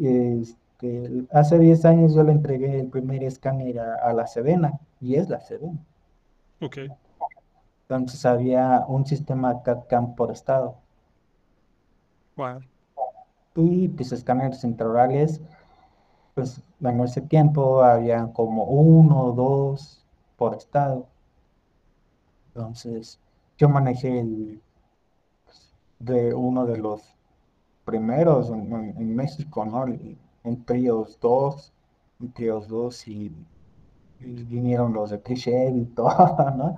este, 0.62 1.26
hace 1.30 1.58
10 1.58 1.84
años 1.84 2.14
yo 2.14 2.22
le 2.22 2.32
entregué 2.32 2.80
el 2.80 2.88
primer 2.88 3.22
escáner 3.22 3.80
a, 3.80 3.96
a 3.96 4.14
la 4.14 4.26
Sedena, 4.26 4.80
y 5.02 5.16
es 5.16 5.28
la 5.28 5.40
Sedena. 5.40 5.78
Ok. 6.62 6.78
Entonces 7.82 8.24
había 8.24 8.86
un 8.88 9.04
sistema 9.04 9.62
CAD-CAM 9.62 10.14
por 10.14 10.30
estado. 10.30 10.76
Wow. 12.34 12.60
Y 13.56 13.88
pues 13.88 14.10
escáneres 14.12 14.64
intraorales, 14.64 15.42
pues 16.34 16.62
en 16.80 17.00
ese 17.00 17.20
tiempo 17.20 17.82
había 17.82 18.32
como 18.32 18.64
uno 18.64 19.22
o 19.22 19.32
dos 19.32 20.02
por 20.38 20.54
estado. 20.54 21.06
Entonces 22.58 23.20
yo 23.56 23.68
manejé 23.68 24.20
el, 24.20 24.60
de 25.98 26.34
uno 26.34 26.66
de 26.66 26.76
los 26.78 27.02
primeros 27.84 28.50
en, 28.50 28.72
en- 28.72 28.96
en 28.98 29.16
México, 29.16 29.64
¿no? 29.66 29.84
Un 30.44 30.64
Trios 30.64 31.18
2, 31.20 31.72
un 32.20 32.32
Trios 32.32 32.68
2 32.68 33.08
y, 33.08 33.32
vinieron 34.20 34.92
los 34.94 35.10
de 35.10 35.20
Cliché 35.22 35.70
y 35.70 35.84
todo, 35.96 36.50
¿no? 36.56 36.76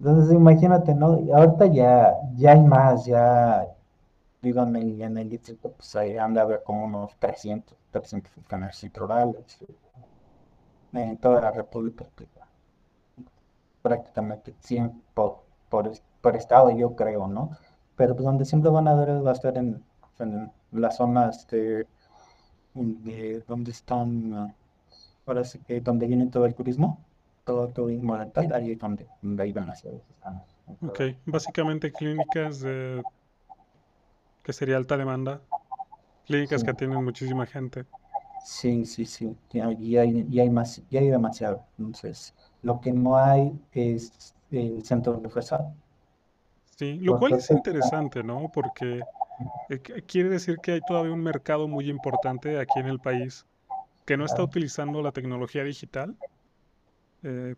Entonces 0.00 0.34
imagínate, 0.34 0.94
¿no? 0.94 1.18
Ahorita 1.34 1.66
ya, 1.66 2.14
ya 2.36 2.52
hay 2.52 2.62
más, 2.62 3.06
ya, 3.06 3.66
digo, 4.42 4.62
en 4.64 4.76
el, 4.76 5.02
en 5.02 5.18
el 5.18 5.30
distrito, 5.30 5.72
pues 5.72 5.96
ahí 5.96 6.16
anda 6.18 6.42
a 6.42 6.44
haber 6.44 6.62
como 6.64 6.86
unos 6.86 7.16
300, 7.18 7.76
300 7.92 8.36
escáneres 8.38 8.82
intraorales 8.84 9.58
en 10.92 11.16
toda 11.18 11.40
la 11.40 11.50
República, 11.52 12.04
pues, 12.14 12.28
prácticamente 13.88 14.54
100 14.60 15.02
por, 15.14 15.30
por, 15.70 15.90
por 16.22 16.36
estado, 16.36 16.70
yo 16.76 16.96
creo, 16.96 17.28
¿no? 17.28 17.50
Pero 17.96 18.14
pues 18.16 18.24
donde 18.26 18.44
siempre 18.44 18.70
van 18.70 18.88
a 18.88 18.94
ver 18.94 19.10
va 19.26 19.30
a 19.30 19.34
estar 19.34 19.56
en, 19.58 19.84
en 20.18 20.52
las 20.72 20.96
zonas 20.96 21.46
de, 21.48 21.86
de 22.74 23.42
donde 23.48 23.70
están, 23.72 24.34
ah, 24.34 24.54
ahora 25.26 25.44
sí 25.44 25.60
que 25.60 25.80
donde 25.82 26.06
viene 26.08 26.28
todo 26.28 26.46
el 26.46 26.54
turismo, 26.54 27.04
todo 27.44 27.68
turismo 27.70 28.16
dental, 28.18 28.52
ahí 28.54 28.72
es 28.72 28.78
donde, 28.78 29.08
donde 29.22 29.48
iban 29.48 29.68
a 29.70 29.72
hacer 29.74 29.94
esos 29.94 30.10
escáneres. 30.10 30.48
Ok, 30.80 31.00
básicamente 31.24 31.92
clínicas 31.92 32.60
de... 32.60 33.06
que 34.42 34.52
sería 34.54 34.76
alta 34.78 34.96
demanda, 34.96 35.46
clínicas 36.24 36.64
que 36.64 36.70
Sí, 36.70 36.72
atienden 36.72 37.04
muchísima 37.04 37.46
gente. 37.46 37.86
sí, 38.38 38.84
sí, 38.86 39.04
sí, 39.06 39.36
ya 39.50 39.66
hay, 39.66 40.26
ya 40.30 40.42
hay 40.42 40.50
más, 40.50 40.82
ya 40.90 41.00
hay 41.00 41.08
demasiado. 41.10 41.66
Entonces, 41.78 42.34
lo 42.66 42.80
que 42.80 42.92
no 42.92 43.16
hay 43.18 43.58
es 43.72 44.34
el 44.50 44.84
centro 44.84 45.18
referencia. 45.20 45.74
Sí, 46.78 46.98
lo 47.00 47.16
cual 47.16 47.34
es 47.34 47.50
interesante, 47.50 48.22
¿no? 48.22 48.50
Porque 48.52 49.08
eh, 49.68 49.82
qu- 49.82 50.04
quiere 50.06 50.30
decir 50.30 50.60
que 50.60 50.72
hay 50.72 50.82
todavía 50.82 51.12
un 51.12 51.22
mercado 51.22 51.68
muy 51.68 51.90
importante 51.90 52.58
aquí 52.60 52.80
en 52.80 52.86
el 52.88 53.00
país 53.00 53.46
que 54.06 54.16
no 54.18 54.24
está 54.26 54.42
utilizando 54.44 55.02
la 55.02 55.12
tecnología 55.12 55.64
digital. 55.64 56.18
Eh, 57.22 57.56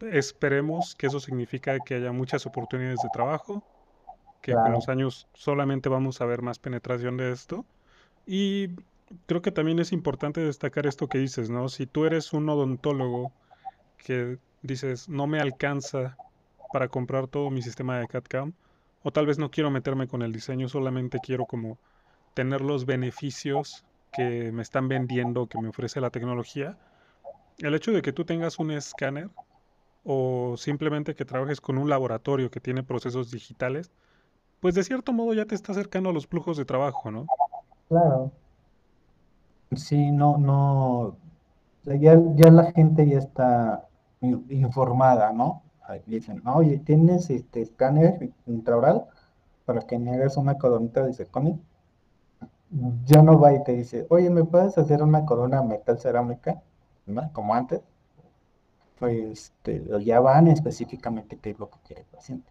esperemos 0.00 0.94
que 0.96 1.06
eso 1.08 1.20
significa 1.20 1.80
que 1.82 1.94
haya 1.96 2.12
muchas 2.12 2.46
oportunidades 2.46 3.02
de 3.02 3.10
trabajo, 3.10 3.64
que 4.42 4.58
con 4.58 4.72
los 4.72 4.88
claro, 4.88 4.90
años 4.90 5.28
solamente 5.34 5.88
vamos 5.90 6.20
a 6.20 6.26
ver 6.26 6.42
más 6.42 6.58
penetración 6.60 7.16
de 7.18 7.32
esto. 7.32 7.66
Y 8.26 8.76
creo 9.26 9.42
que 9.42 9.52
también 9.52 9.78
es 9.80 9.92
importante 9.92 10.40
destacar 10.42 10.86
esto 10.86 11.08
que 11.08 11.18
dices, 11.18 11.50
¿no? 11.50 11.68
Si 11.68 11.86
tú 11.86 12.06
eres 12.06 12.32
un 12.32 12.48
odontólogo 12.50 13.34
que 14.04 14.38
dices, 14.62 15.08
no 15.08 15.26
me 15.26 15.40
alcanza 15.40 16.16
para 16.72 16.88
comprar 16.88 17.26
todo 17.26 17.50
mi 17.50 17.62
sistema 17.62 17.98
de 17.98 18.08
CAD/CAM, 18.08 18.52
o 19.02 19.10
tal 19.10 19.26
vez 19.26 19.38
no 19.38 19.50
quiero 19.50 19.70
meterme 19.70 20.06
con 20.06 20.22
el 20.22 20.32
diseño, 20.32 20.68
solamente 20.68 21.18
quiero 21.20 21.44
como 21.44 21.78
tener 22.34 22.60
los 22.60 22.86
beneficios 22.86 23.84
que 24.12 24.52
me 24.52 24.62
están 24.62 24.88
vendiendo, 24.88 25.46
que 25.46 25.60
me 25.60 25.68
ofrece 25.68 26.00
la 26.00 26.10
tecnología. 26.10 26.76
El 27.58 27.74
hecho 27.74 27.92
de 27.92 28.02
que 28.02 28.12
tú 28.12 28.24
tengas 28.24 28.58
un 28.58 28.70
escáner 28.70 29.28
o 30.04 30.56
simplemente 30.56 31.14
que 31.14 31.24
trabajes 31.24 31.60
con 31.60 31.78
un 31.78 31.88
laboratorio 31.88 32.50
que 32.50 32.60
tiene 32.60 32.82
procesos 32.82 33.30
digitales, 33.30 33.90
pues 34.60 34.74
de 34.74 34.84
cierto 34.84 35.12
modo 35.12 35.34
ya 35.34 35.44
te 35.44 35.54
está 35.54 35.72
acercando 35.72 36.10
a 36.10 36.12
los 36.12 36.26
flujos 36.26 36.56
de 36.56 36.64
trabajo, 36.64 37.10
¿no? 37.10 37.26
claro. 37.88 38.32
Sí, 39.74 40.10
no, 40.10 40.36
no, 40.36 41.16
ya, 41.84 42.20
ya 42.34 42.50
la 42.50 42.70
gente 42.72 43.08
ya 43.08 43.18
está 43.18 43.88
informada, 44.22 45.32
¿no? 45.32 45.62
Dicen, 46.06 46.40
"No, 46.44 46.56
oye, 46.56 46.78
¿tienes 46.78 47.28
este 47.30 47.60
escáner 47.62 48.32
intraoral 48.46 49.06
para 49.66 49.82
que 49.82 49.98
me 49.98 50.12
hagas 50.14 50.36
una 50.36 50.56
coronita 50.58 51.04
de 51.04 51.12
circonio? 51.12 51.58
Ya 53.06 53.22
no 53.22 53.38
va 53.38 53.52
y 53.52 53.62
te 53.62 53.72
dice, 53.72 54.06
oye, 54.10 54.30
¿me 54.30 54.44
puedes 54.44 54.76
hacer 54.78 55.02
una 55.02 55.24
corona 55.24 55.62
metal 55.62 55.98
cerámica? 55.98 56.62
¿No? 57.06 57.30
Como 57.32 57.54
antes. 57.54 57.82
Pues 58.98 59.52
te, 59.62 59.82
ya 60.04 60.20
van 60.20 60.46
específicamente 60.48 61.36
qué 61.38 61.50
es 61.50 61.58
lo 61.58 61.68
que 61.70 61.78
quiere 61.84 62.02
el 62.02 62.08
paciente. 62.08 62.50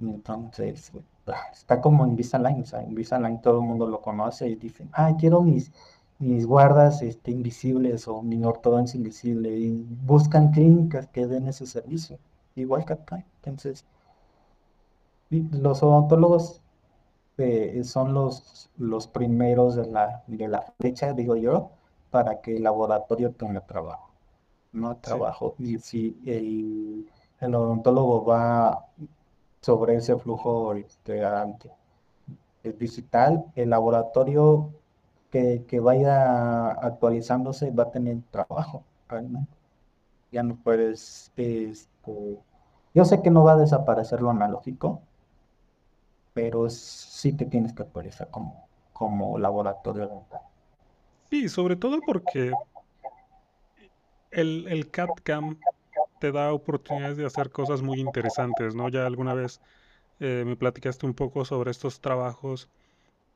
Entonces, 0.00 0.92
ah, 1.26 1.42
está 1.52 1.80
como 1.80 2.04
en 2.04 2.10
Invisalign, 2.10 2.62
o 2.62 2.66
sea, 2.66 2.82
Invisalign 2.82 3.40
todo 3.42 3.60
el 3.60 3.66
mundo 3.66 3.86
lo 3.88 4.00
conoce 4.02 4.48
y 4.48 4.56
dicen, 4.56 4.90
ah, 4.92 5.12
quiero 5.18 5.42
mis, 5.42 5.72
mis 6.18 6.46
guardas 6.46 7.02
este, 7.02 7.30
invisibles 7.32 8.08
o 8.08 8.22
mi 8.22 8.42
ortodoncia 8.44 8.96
invisible 8.98 9.56
y 9.58 9.84
buscan 10.06 10.52
clínicas 10.52 11.08
que 11.08 11.26
den 11.26 11.48
ese 11.48 11.66
servicio, 11.66 12.18
igual 12.56 12.84
que 12.84 12.94
acá. 12.94 13.24
Entonces, 13.36 13.84
los 15.30 15.82
odontólogos 15.82 16.62
eh, 17.38 17.82
son 17.84 18.14
los, 18.14 18.70
los 18.78 19.08
primeros 19.08 19.76
de 19.76 19.86
la, 19.86 20.24
de 20.28 20.48
la 20.48 20.62
flecha, 20.78 21.12
digo 21.14 21.36
yo, 21.36 21.70
para 22.10 22.40
que 22.40 22.56
el 22.56 22.64
laboratorio 22.64 23.32
tenga 23.32 23.60
trabajo, 23.66 24.10
no 24.72 24.96
Sí. 25.02 25.18
trabajo. 25.18 25.56
Y 25.58 25.78
si 25.78 26.18
el, 26.26 27.08
el 27.40 27.54
odontólogo 27.56 28.24
va 28.24 28.86
sobre 29.62 29.96
ese 29.96 30.16
flujo 30.18 30.74
este, 30.74 31.22
el 32.62 32.78
digital, 32.78 33.44
el 33.56 33.70
laboratorio 33.70 34.72
que, 35.30 35.64
que 35.66 35.80
vaya 35.80 36.70
actualizándose 36.70 37.70
va 37.70 37.84
a 37.84 37.90
tener 37.90 38.18
trabajo, 38.30 38.84
realmente. 39.08 39.52
Ya 40.30 40.42
no 40.42 40.56
puedes, 40.56 41.32
este, 41.36 42.38
yo 42.94 43.04
sé 43.04 43.22
que 43.22 43.30
no 43.30 43.44
va 43.44 43.52
a 43.52 43.56
desaparecer 43.56 44.20
lo 44.20 44.30
analógico, 44.30 45.02
pero 46.34 46.68
sí 46.70 47.32
te 47.32 47.46
tienes 47.46 47.72
que 47.72 47.82
actualizar 47.82 48.30
como, 48.30 48.68
como 48.92 49.38
laboratorio. 49.38 50.24
Sí, 51.30 51.48
sobre 51.48 51.76
todo 51.76 52.00
porque 52.06 52.52
el, 54.30 54.66
el 54.68 54.90
CAD/CAM 54.90 55.58
te 56.20 56.32
da 56.32 56.52
oportunidades 56.52 57.16
de 57.16 57.26
hacer 57.26 57.50
cosas 57.50 57.82
muy 57.82 58.00
interesantes, 58.00 58.74
¿no? 58.74 58.88
Ya 58.88 59.06
alguna 59.06 59.34
vez 59.34 59.60
eh, 60.20 60.44
me 60.46 60.56
platicaste 60.56 61.06
un 61.06 61.14
poco 61.14 61.44
sobre 61.44 61.70
estos 61.70 62.00
trabajos 62.00 62.68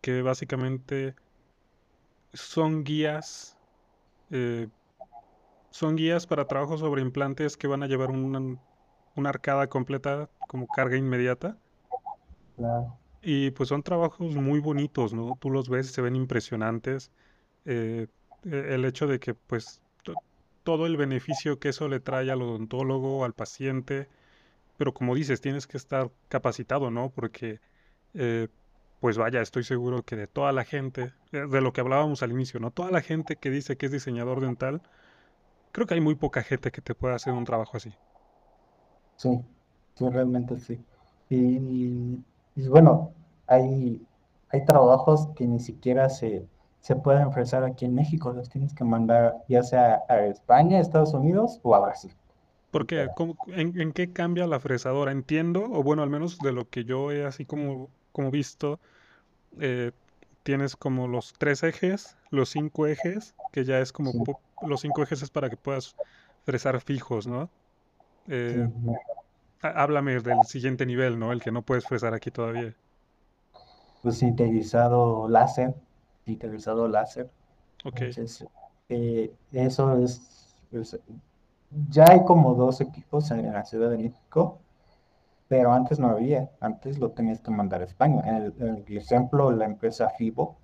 que 0.01 0.23
básicamente 0.23 1.15
son 2.33 2.85
guías, 2.85 3.59
eh, 4.31 4.69
son 5.71 5.97
guías 5.97 6.27
para 6.29 6.47
trabajos 6.47 6.81
sobre 6.81 7.03
implantes 7.03 7.57
que 7.57 7.67
van 7.67 7.83
a 7.83 7.87
llevar 7.89 8.11
una, 8.11 8.59
una 9.15 9.29
arcada 9.29 9.69
completa 9.69 10.31
como 10.47 10.69
carga 10.71 10.97
inmediata. 10.97 11.59
Claro, 12.57 12.99
Y 13.21 13.53
pues 13.53 13.69
son 13.69 13.83
trabajos 13.83 14.35
muy 14.37 14.59
bonitos, 14.61 15.13
¿no? 15.15 15.37
Tú 15.41 15.51
los 15.51 15.69
ves, 15.69 15.91
se 15.93 16.03
ven 16.03 16.17
impresionantes. 16.17 17.13
eh, 17.67 18.09
e- 18.45 18.75
el 18.77 18.85
hecho 18.87 19.07
de 19.09 19.21
que 19.21 19.35
pues 19.35 19.83
to- 20.05 20.21
todo 20.65 20.87
el 20.87 20.97
beneficio 20.99 21.59
que 21.61 21.71
eso 21.71 21.89
le 21.89 22.01
trae 22.01 22.31
al 22.31 22.43
odontólogo, 22.43 23.25
al 23.25 23.35
paciente, 23.35 24.11
pero 24.77 24.95
como 24.95 25.15
dices, 25.17 25.41
tienes 25.43 25.67
que 25.69 25.77
estar 25.79 26.13
capacitado, 26.29 26.91
¿no? 26.91 27.13
Porque 27.13 27.61
eh, 28.15 28.49
pues 29.03 29.19
vaya, 29.19 29.43
estoy 29.43 29.65
seguro 29.65 30.05
que 30.05 30.17
de 30.17 30.29
toda 30.29 30.53
la 30.55 30.65
gente, 30.65 31.15
eh, 31.33 31.47
de 31.49 31.63
lo 31.63 31.75
que 31.75 31.83
hablábamos 31.83 32.25
al 32.25 32.33
inicio, 32.33 32.61
¿no? 32.61 32.73
Toda 32.73 32.91
la 32.93 33.03
gente 33.03 33.39
que 33.39 33.51
dice 33.51 33.77
que 33.79 33.87
es 33.89 33.93
diseñador 33.93 34.41
dental, 34.43 34.83
creo 35.73 35.87
que 35.89 35.95
hay 35.95 36.01
muy 36.03 36.17
poca 36.17 36.43
gente 36.45 36.71
que 36.73 36.83
te 36.83 36.95
pueda 36.97 37.17
hacer 37.17 37.35
un 37.35 37.45
trabajo 37.45 37.77
así. 37.79 37.99
sí, 39.17 39.31
sí, 39.95 40.09
realmente 40.09 40.59
sí. 40.59 40.85
Y, 41.29 42.25
y 42.55 42.69
bueno, 42.69 43.15
hay, 43.47 44.07
hay 44.49 44.65
trabajos 44.65 45.29
que 45.37 45.47
ni 45.47 45.61
siquiera 45.61 46.09
se, 46.11 46.49
se 46.81 46.97
pueden 46.97 47.25
ofrecer 47.25 47.65
aquí 47.65 47.85
en 47.87 47.95
México, 47.95 48.33
los 48.33 48.49
tienes 48.51 48.75
que 48.75 48.85
mandar 48.85 49.37
ya 49.49 49.63
sea 49.63 50.03
a 50.09 50.27
España, 50.27 50.81
Estados 50.81 51.15
Unidos 51.15 51.61
o 51.63 51.75
a 51.75 51.81
Brasil. 51.81 52.15
Literal. 52.73 53.15
¿cómo- 53.15 53.37
en, 53.47 53.79
en 53.81 53.93
qué 53.93 54.13
cambia 54.13 54.47
la 54.47 54.59
fresadora? 54.61 55.13
Entiendo, 55.13 55.65
o 55.71 55.83
bueno, 55.83 56.03
al 56.03 56.11
menos 56.11 56.41
de 56.41 56.53
lo 56.53 56.69
que 56.69 56.85
yo 56.85 57.13
he 57.13 57.25
así 57.25 57.45
como, 57.47 57.93
como 58.13 58.31
visto, 58.31 58.81
eh, 59.61 59.93
tienes 60.43 60.77
como 60.77 61.09
los 61.09 61.35
tres 61.39 61.63
ejes, 61.65 62.19
los 62.31 62.51
cinco 62.51 62.87
ejes, 62.87 63.37
que 63.53 63.65
ya 63.65 63.81
es 63.81 63.93
como 63.93 64.13
Sí, 64.13 64.27
los 64.61 64.81
cinco 64.83 65.03
ejes 65.03 65.23
es 65.23 65.31
para 65.31 65.51
que 65.51 65.57
puedas 65.59 65.97
fresar 66.45 66.81
fijos, 66.83 67.27
¿no? 67.27 67.51
sí, 68.47 68.59
Eh, 68.61 68.69
háblame 69.63 70.21
del 70.21 70.45
siguiente 70.47 70.87
nivel, 70.87 71.19
¿no? 71.19 71.33
El 71.33 71.43
que 71.43 71.53
no 71.53 71.63
puedes 71.65 71.87
fresar 71.87 72.15
aquí 72.15 72.31
todavía. 72.31 72.77
pues 74.03 74.19
sintetizado 74.19 75.29
láser, 75.29 75.75
sintetizado 76.25 76.89
láser. 76.89 77.31
Ok, 77.85 78.03
Entonces, 78.03 78.47
eh, 78.91 79.33
eso 79.53 79.99
es, 79.99 80.57
es- 80.73 81.01
ya 81.91 82.07
hay 82.11 82.25
como 82.25 82.55
dos 82.55 82.81
equipos 82.83 83.31
en 83.33 83.53
la 83.53 83.65
Ciudad 83.65 83.91
de 83.91 83.99
México, 83.99 84.62
pero 85.53 85.73
antes 85.73 85.99
no 85.99 86.09
había, 86.09 86.51
antes 86.61 86.99
lo 86.99 87.11
tenías 87.13 87.41
que 87.43 87.51
mandar 87.51 87.83
a 87.83 87.85
España. 87.85 88.23
El, 88.39 88.55
el 88.89 88.97
ejemplo, 88.99 89.51
la 89.53 89.67
empresa 89.67 90.09
FIBO, 90.11 90.57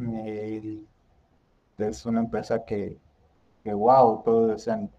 eh, 0.00 0.82
es 1.78 2.06
una 2.06 2.20
empresa 2.20 2.64
que, 2.66 2.98
que 3.64 3.74
wow, 3.74 4.22
todo 4.24 4.54
es 4.54 4.68
en- 4.68 4.90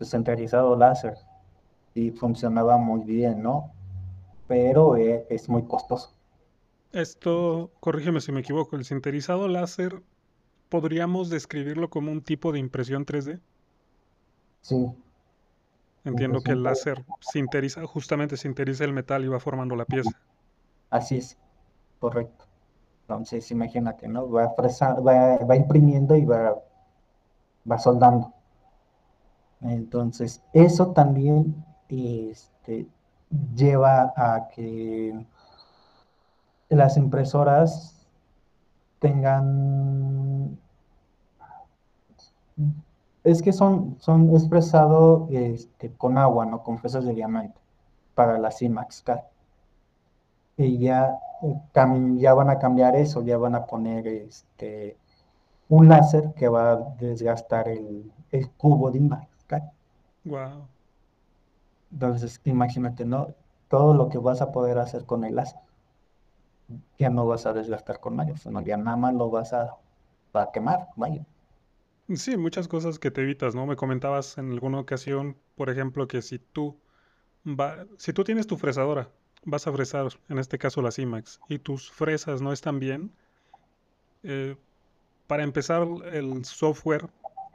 centralizado 0.00 0.76
láser 0.76 1.18
y 1.94 2.10
funcionaba 2.12 2.78
muy 2.78 3.02
bien, 3.04 3.42
¿no? 3.42 3.72
Pero 4.48 4.96
eh, 4.96 5.26
es 5.30 5.48
muy 5.48 5.64
costoso. 5.66 6.14
esto, 6.92 7.74
corrígeme 7.80 8.20
si 8.22 8.32
me 8.32 8.40
equivoco, 8.40 8.76
el 8.76 8.84
sinterizado 8.86 9.48
láser, 9.48 10.02
¿podríamos 10.70 11.30
describirlo 11.30 11.90
como 11.90 12.12
un 12.12 12.22
tipo 12.24 12.52
de 12.52 12.60
impresión 12.60 13.04
3D? 13.06 13.40
Sí, 14.60 14.76
Entiendo 16.04 16.42
que 16.42 16.52
el 16.52 16.62
láser 16.62 17.04
sinteriza, 17.20 17.86
justamente 17.86 18.36
sinteriza 18.36 18.84
el 18.84 18.92
metal 18.92 19.24
y 19.24 19.28
va 19.28 19.40
formando 19.40 19.76
la 19.76 19.84
pieza. 19.86 20.22
así 20.90 21.16
es, 21.18 21.36
correcto. 22.00 22.46
Entonces, 23.02 23.50
imagínate, 23.50 24.08
¿no? 24.08 24.30
Va, 24.30 24.54
fresa- 24.56 25.00
va, 25.00 25.38
va 25.46 25.56
imprimiendo 25.56 26.16
y 26.16 26.24
va, 26.24 26.56
va 27.70 27.78
soldando. 27.78 28.32
Entonces, 29.62 30.42
eso 30.52 30.92
también 30.92 31.64
este, 31.88 32.86
lleva 33.56 34.12
a 34.16 34.48
que 34.54 35.14
las 36.68 36.98
impresoras 36.98 38.06
tengan 39.00 40.58
Es 43.24 43.40
que 43.42 43.52
son, 43.52 43.96
son 44.00 44.30
expresado 44.36 45.26
este, 45.30 45.90
con 45.92 46.18
agua, 46.18 46.44
¿no? 46.44 46.62
Con 46.62 46.78
fresas 46.78 47.06
de 47.06 47.14
diamante 47.14 47.58
para 48.14 48.38
la 48.38 48.50
CIMAX 48.50 49.02
K. 49.02 49.24
Y 50.56 50.78
ya, 50.78 51.18
eh, 51.42 51.60
ya 52.16 52.34
van 52.34 52.50
a 52.50 52.58
cambiar 52.58 52.94
eso, 52.96 53.22
ya 53.22 53.38
van 53.38 53.54
a 53.54 53.66
poner 53.66 54.06
este, 54.06 54.96
un 55.68 55.88
láser 55.88 56.32
que 56.34 56.48
va 56.48 56.72
a 56.72 56.76
desgastar 56.76 57.68
el, 57.68 58.12
el 58.30 58.50
cubo 58.50 58.90
de 58.90 58.98
IMAX 58.98 59.26
K. 59.46 59.72
Wow. 60.24 60.68
Entonces, 61.92 62.40
imagínate, 62.44 63.04
¿no? 63.04 63.28
Todo 63.68 63.94
lo 63.94 64.08
que 64.08 64.18
vas 64.18 64.42
a 64.42 64.52
poder 64.52 64.78
hacer 64.78 65.06
con 65.06 65.24
el 65.24 65.36
láser, 65.36 65.60
ya 66.98 67.10
no 67.10 67.26
vas 67.26 67.46
a 67.46 67.52
desgastar 67.52 68.00
con 68.00 68.16
mayo, 68.16 68.36
sino 68.36 68.60
ya 68.60 68.76
nada 68.76 68.96
más 68.96 69.14
lo 69.14 69.30
vas 69.30 69.52
a, 69.52 69.76
a 70.32 70.50
quemar, 70.52 70.88
vaya. 70.96 71.24
Sí, 72.08 72.36
muchas 72.36 72.68
cosas 72.68 72.98
que 72.98 73.10
te 73.10 73.22
evitas, 73.22 73.54
¿no? 73.54 73.66
Me 73.66 73.76
comentabas 73.76 74.36
en 74.36 74.52
alguna 74.52 74.78
ocasión, 74.78 75.38
por 75.54 75.70
ejemplo, 75.70 76.06
que 76.06 76.20
si 76.20 76.38
tú 76.38 76.78
va, 77.46 77.86
si 77.98 78.12
tú 78.12 78.24
tienes 78.24 78.46
tu 78.46 78.58
fresadora, 78.58 79.10
vas 79.44 79.66
a 79.66 79.72
fresar, 79.72 80.08
en 80.28 80.38
este 80.38 80.58
caso 80.58 80.82
la 80.82 80.92
CIMAX, 80.92 81.40
y 81.48 81.58
tus 81.60 81.90
fresas 81.90 82.42
no 82.42 82.52
están 82.52 82.78
bien, 82.78 83.12
eh, 84.22 84.56
para 85.26 85.44
empezar, 85.44 85.86
el 86.12 86.44
software 86.44 87.10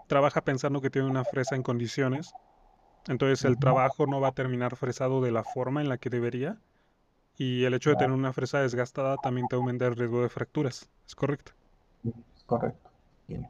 trabaja 0.08 0.44
pensando 0.44 0.82
que 0.82 0.90
tiene 0.90 1.08
una 1.08 1.26
fresa 1.26 1.56
en 1.56 1.64
condiciones, 1.64 2.36
entonces 3.08 3.46
el 3.46 3.60
trabajo 3.60 4.08
no 4.08 4.20
va 4.20 4.30
a 4.30 4.36
terminar 4.36 4.76
fresado 4.76 5.22
de 5.22 5.32
la 5.32 5.44
forma 5.44 5.82
en 5.82 5.90
la 5.90 6.00
que 6.00 6.10
debería, 6.10 6.60
y 7.38 7.66
el 7.66 7.76
hecho 7.76 7.92
de 7.92 7.98
tener 7.98 8.16
una 8.16 8.34
fresa 8.34 8.62
desgastada 8.62 9.18
también 9.20 9.48
te 9.48 9.56
aumenta 9.56 9.86
el 9.88 9.96
riesgo 9.96 10.24
de 10.24 10.30
fracturas, 10.30 10.90
¿es 11.08 11.16
correcto? 11.16 11.54
correcto. 12.46 12.90
Bien, 13.28 13.48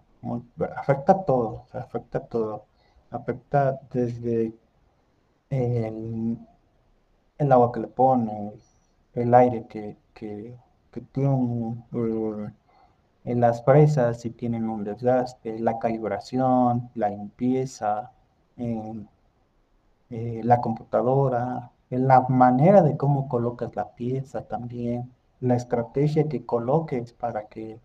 afecta 0.75 1.25
todo, 1.25 1.63
o 1.63 1.67
sea, 1.71 1.81
afecta 1.81 2.19
todo. 2.19 2.65
Afecta 3.11 3.79
desde 3.91 4.53
el, 5.49 6.37
el 7.37 7.51
agua 7.51 7.71
que 7.71 7.79
le 7.81 7.87
pones, 7.87 8.79
el 9.13 9.33
aire 9.33 9.65
que, 9.67 9.97
que, 10.13 10.55
tiene, 11.11 11.75
eh, 11.93 12.51
en 13.25 13.39
las 13.41 13.61
presas 13.61 14.21
si 14.21 14.31
tienen 14.31 14.69
un 14.69 14.83
desgaste, 14.83 15.59
la 15.59 15.79
calibración, 15.79 16.89
la 16.95 17.09
limpieza, 17.09 18.11
eh, 18.57 19.05
eh, 20.09 20.41
la 20.43 20.61
computadora, 20.61 21.71
la 21.89 22.21
manera 22.29 22.81
de 22.81 22.97
cómo 22.97 23.27
colocas 23.29 23.75
la 23.75 23.93
pieza 23.95 24.43
también, 24.47 25.11
la 25.39 25.55
estrategia 25.55 26.27
que 26.29 26.45
coloques 26.45 27.13
para 27.13 27.47
que, 27.47 27.79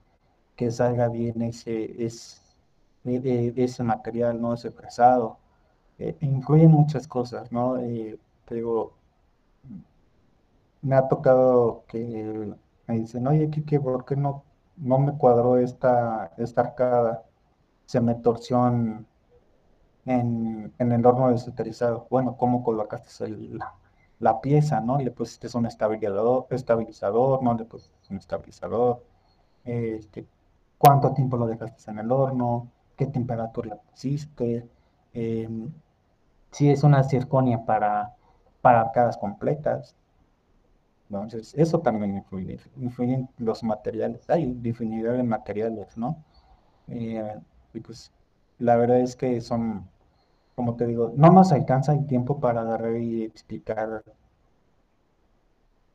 que 0.56 0.70
salga 0.70 1.08
bien 1.08 1.42
ese, 1.42 2.04
es, 2.04 2.42
e- 3.04 3.54
ese 3.56 3.82
material, 3.84 4.40
¿no? 4.40 4.54
Ese 4.54 4.70
fresado. 4.70 5.38
Eh, 5.98 6.16
influyen 6.20 6.70
muchas 6.70 7.08
cosas, 7.08 7.52
¿no? 7.52 7.78
Eh, 7.78 8.18
te 8.46 8.56
digo, 8.56 8.94
me 10.82 10.96
ha 10.96 11.08
tocado 11.08 11.84
que 11.88 12.54
me 12.86 12.94
dicen, 12.98 13.26
oye, 13.26 13.50
Kike, 13.50 13.80
¿por 13.80 14.04
qué 14.04 14.16
no, 14.16 14.44
no 14.76 14.98
me 14.98 15.16
cuadró 15.16 15.56
esta, 15.58 16.32
esta 16.36 16.60
arcada? 16.62 17.24
Se 17.86 18.00
me 18.00 18.14
torció 18.16 18.66
en, 18.68 19.06
en, 20.06 20.72
el 20.92 21.06
horno 21.06 21.30
desesterilizado. 21.30 22.06
Bueno, 22.10 22.36
¿cómo 22.36 22.62
colocaste 22.62 23.28
la, 23.28 23.74
la 24.20 24.40
pieza, 24.40 24.80
no? 24.80 24.98
Le 24.98 25.10
pusiste 25.10 25.48
un 25.56 25.66
estabilizador, 25.66 26.46
estabilizador, 26.50 27.42
no 27.42 27.54
le 27.54 27.64
pusiste 27.64 27.96
un 28.10 28.18
estabilizador. 28.18 29.02
Este, 29.64 30.26
¿cuánto 30.84 31.12
tiempo 31.14 31.36
lo 31.36 31.46
dejaste 31.46 31.90
en 31.90 31.98
el 31.98 32.12
horno? 32.12 32.70
¿Qué 32.96 33.06
temperatura 33.06 33.76
pusiste? 33.90 34.68
Em, 35.14 35.72
si 36.50 36.70
es 36.70 36.84
una 36.84 37.02
circonia 37.04 37.64
para, 37.64 38.14
para 38.60 38.82
arcadas 38.82 39.16
completas. 39.16 39.96
Entonces, 41.08 41.54
eso 41.56 41.80
también 41.80 42.16
influye, 42.16 42.58
influyen 42.76 43.28
los 43.38 43.62
materiales. 43.62 44.28
Hay 44.30 44.42
infinidad 44.44 45.12
de 45.14 45.22
materiales, 45.22 45.96
¿no? 45.96 46.22
Eh, 46.88 47.34
pues 47.84 48.12
la 48.58 48.76
verdad 48.76 49.00
es 49.00 49.16
que 49.16 49.40
son, 49.40 49.88
como 50.56 50.76
te 50.76 50.86
digo, 50.86 51.12
no 51.16 51.30
nos 51.30 51.52
alcanza 51.52 51.92
el 51.94 52.06
tiempo 52.06 52.40
para 52.40 52.62
agarrar 52.62 52.96
y 52.96 53.24
explicar 53.24 54.04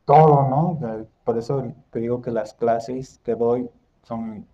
todo, 0.06 0.50
¿no? 0.50 1.08
Por 1.24 1.38
eso 1.38 1.74
te 1.92 2.00
digo 2.00 2.22
que 2.22 2.32
las 2.32 2.54
clases 2.54 3.20
que 3.24 3.36
doy 3.36 3.70
son 4.04 4.46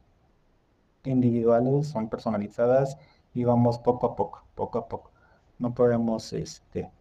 individuales, 1.09 1.87
son 1.87 2.09
personalizadas 2.09 2.97
y 3.33 3.43
vamos 3.43 3.79
poco 3.79 4.07
a 4.07 4.15
poco, 4.15 4.43
poco 4.55 4.79
a 4.79 4.87
poco. 4.87 5.11
No 5.59 5.73
podemos, 5.73 6.33
este, 6.33 6.91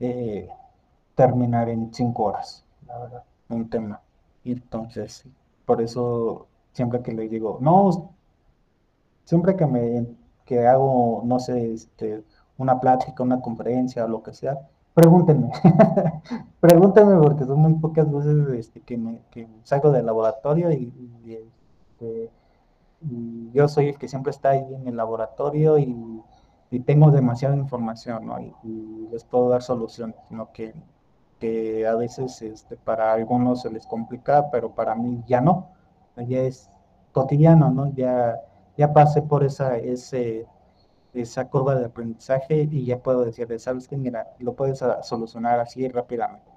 eh, 0.00 0.48
terminar 1.14 1.68
en 1.68 1.92
cinco 1.94 2.24
horas, 2.24 2.64
la 2.86 2.98
verdad, 2.98 3.24
un 3.48 3.68
tema. 3.70 4.00
Y 4.42 4.52
entonces, 4.52 5.24
por 5.64 5.80
eso, 5.80 6.46
siempre 6.72 7.02
que 7.02 7.12
le 7.12 7.28
digo, 7.28 7.58
no, 7.60 8.12
siempre 9.24 9.56
que 9.56 9.66
me, 9.66 10.06
que 10.44 10.66
hago, 10.66 11.22
no 11.24 11.38
sé, 11.38 11.72
este, 11.72 12.24
una 12.58 12.80
plática, 12.80 13.22
una 13.22 13.40
conferencia 13.40 14.04
o 14.04 14.08
lo 14.08 14.22
que 14.22 14.34
sea, 14.34 14.58
pregúntenme. 14.94 15.50
Pregúntenme 16.60 17.20
porque 17.20 17.44
son 17.44 17.60
muy 17.60 17.74
pocas 17.74 18.10
veces 18.10 18.48
este, 18.58 18.80
que, 18.80 18.96
me, 18.96 19.20
que 19.30 19.48
salgo 19.64 19.90
del 19.90 20.06
laboratorio 20.06 20.70
y, 20.70 20.92
y, 21.24 21.34
este, 21.34 22.30
yo 23.52 23.68
soy 23.68 23.88
el 23.88 23.98
que 23.98 24.08
siempre 24.08 24.30
está 24.30 24.50
ahí 24.50 24.64
en 24.74 24.88
el 24.88 24.96
laboratorio 24.96 25.78
y, 25.78 26.22
y 26.70 26.80
tengo 26.80 27.10
demasiada 27.10 27.56
información, 27.56 28.26
¿no? 28.26 28.40
Y, 28.40 29.08
les 29.12 29.24
puedo 29.24 29.48
dar 29.48 29.62
soluciones, 29.62 30.16
sino 30.28 30.50
que 30.52 30.74
que 31.40 31.86
a 31.86 31.94
veces 31.96 32.40
este, 32.42 32.76
para 32.76 33.12
algunos 33.12 33.62
se 33.62 33.70
les 33.70 33.86
complica, 33.86 34.50
pero 34.50 34.74
para 34.74 34.94
mí 34.94 35.22
ya 35.26 35.40
no, 35.40 35.68
ya 36.16 36.40
es 36.40 36.70
cotidiano, 37.12 37.70
¿no? 37.70 37.92
Ya, 37.94 38.40
ya 38.76 38.92
pasé 38.92 39.22
por 39.22 39.44
esa, 39.44 39.76
ese, 39.78 40.46
esa 41.12 41.48
curva 41.48 41.74
de 41.76 41.86
aprendizaje 41.86 42.68
y 42.70 42.86
ya 42.86 42.98
puedo 43.02 43.24
decirle, 43.24 43.58
¿sabes 43.58 43.88
qué? 43.88 43.96
Mira, 43.96 44.34
lo 44.38 44.54
puedes 44.54 44.82
solucionar 45.02 45.60
así 45.60 45.88
rápidamente. 45.88 46.50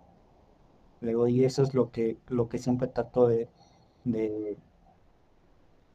Luego, 1.02 1.28
y 1.28 1.46
eso 1.46 1.64
es 1.64 1.74
lo 1.74 1.92
que, 1.92 2.18
lo 2.28 2.50
que 2.50 2.58
siempre 2.58 2.88
trato 2.88 3.28
de, 3.28 3.50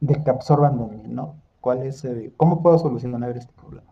de 0.07 0.21
que 0.23 0.29
absorban 0.29 0.77
de 0.77 0.85
mí, 0.97 1.03
¿no? 1.07 1.35
¿Cuál 1.61 1.83
es, 1.83 2.03
el- 2.03 2.33
cómo 2.35 2.61
puedo 2.61 2.77
solucionar 2.77 3.37
este 3.37 3.53
problema? 3.53 3.87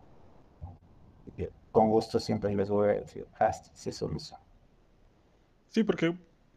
Con 1.70 1.88
gusto 1.88 2.20
siempre 2.20 2.54
les 2.54 2.68
voy 2.68 2.90
a 2.90 2.92
decir, 2.92 3.26
ah, 3.40 3.50
sí, 3.50 3.70
se 3.72 3.92
soluciona. 3.92 4.42
Sí, 5.70 5.84
porque 5.84 6.14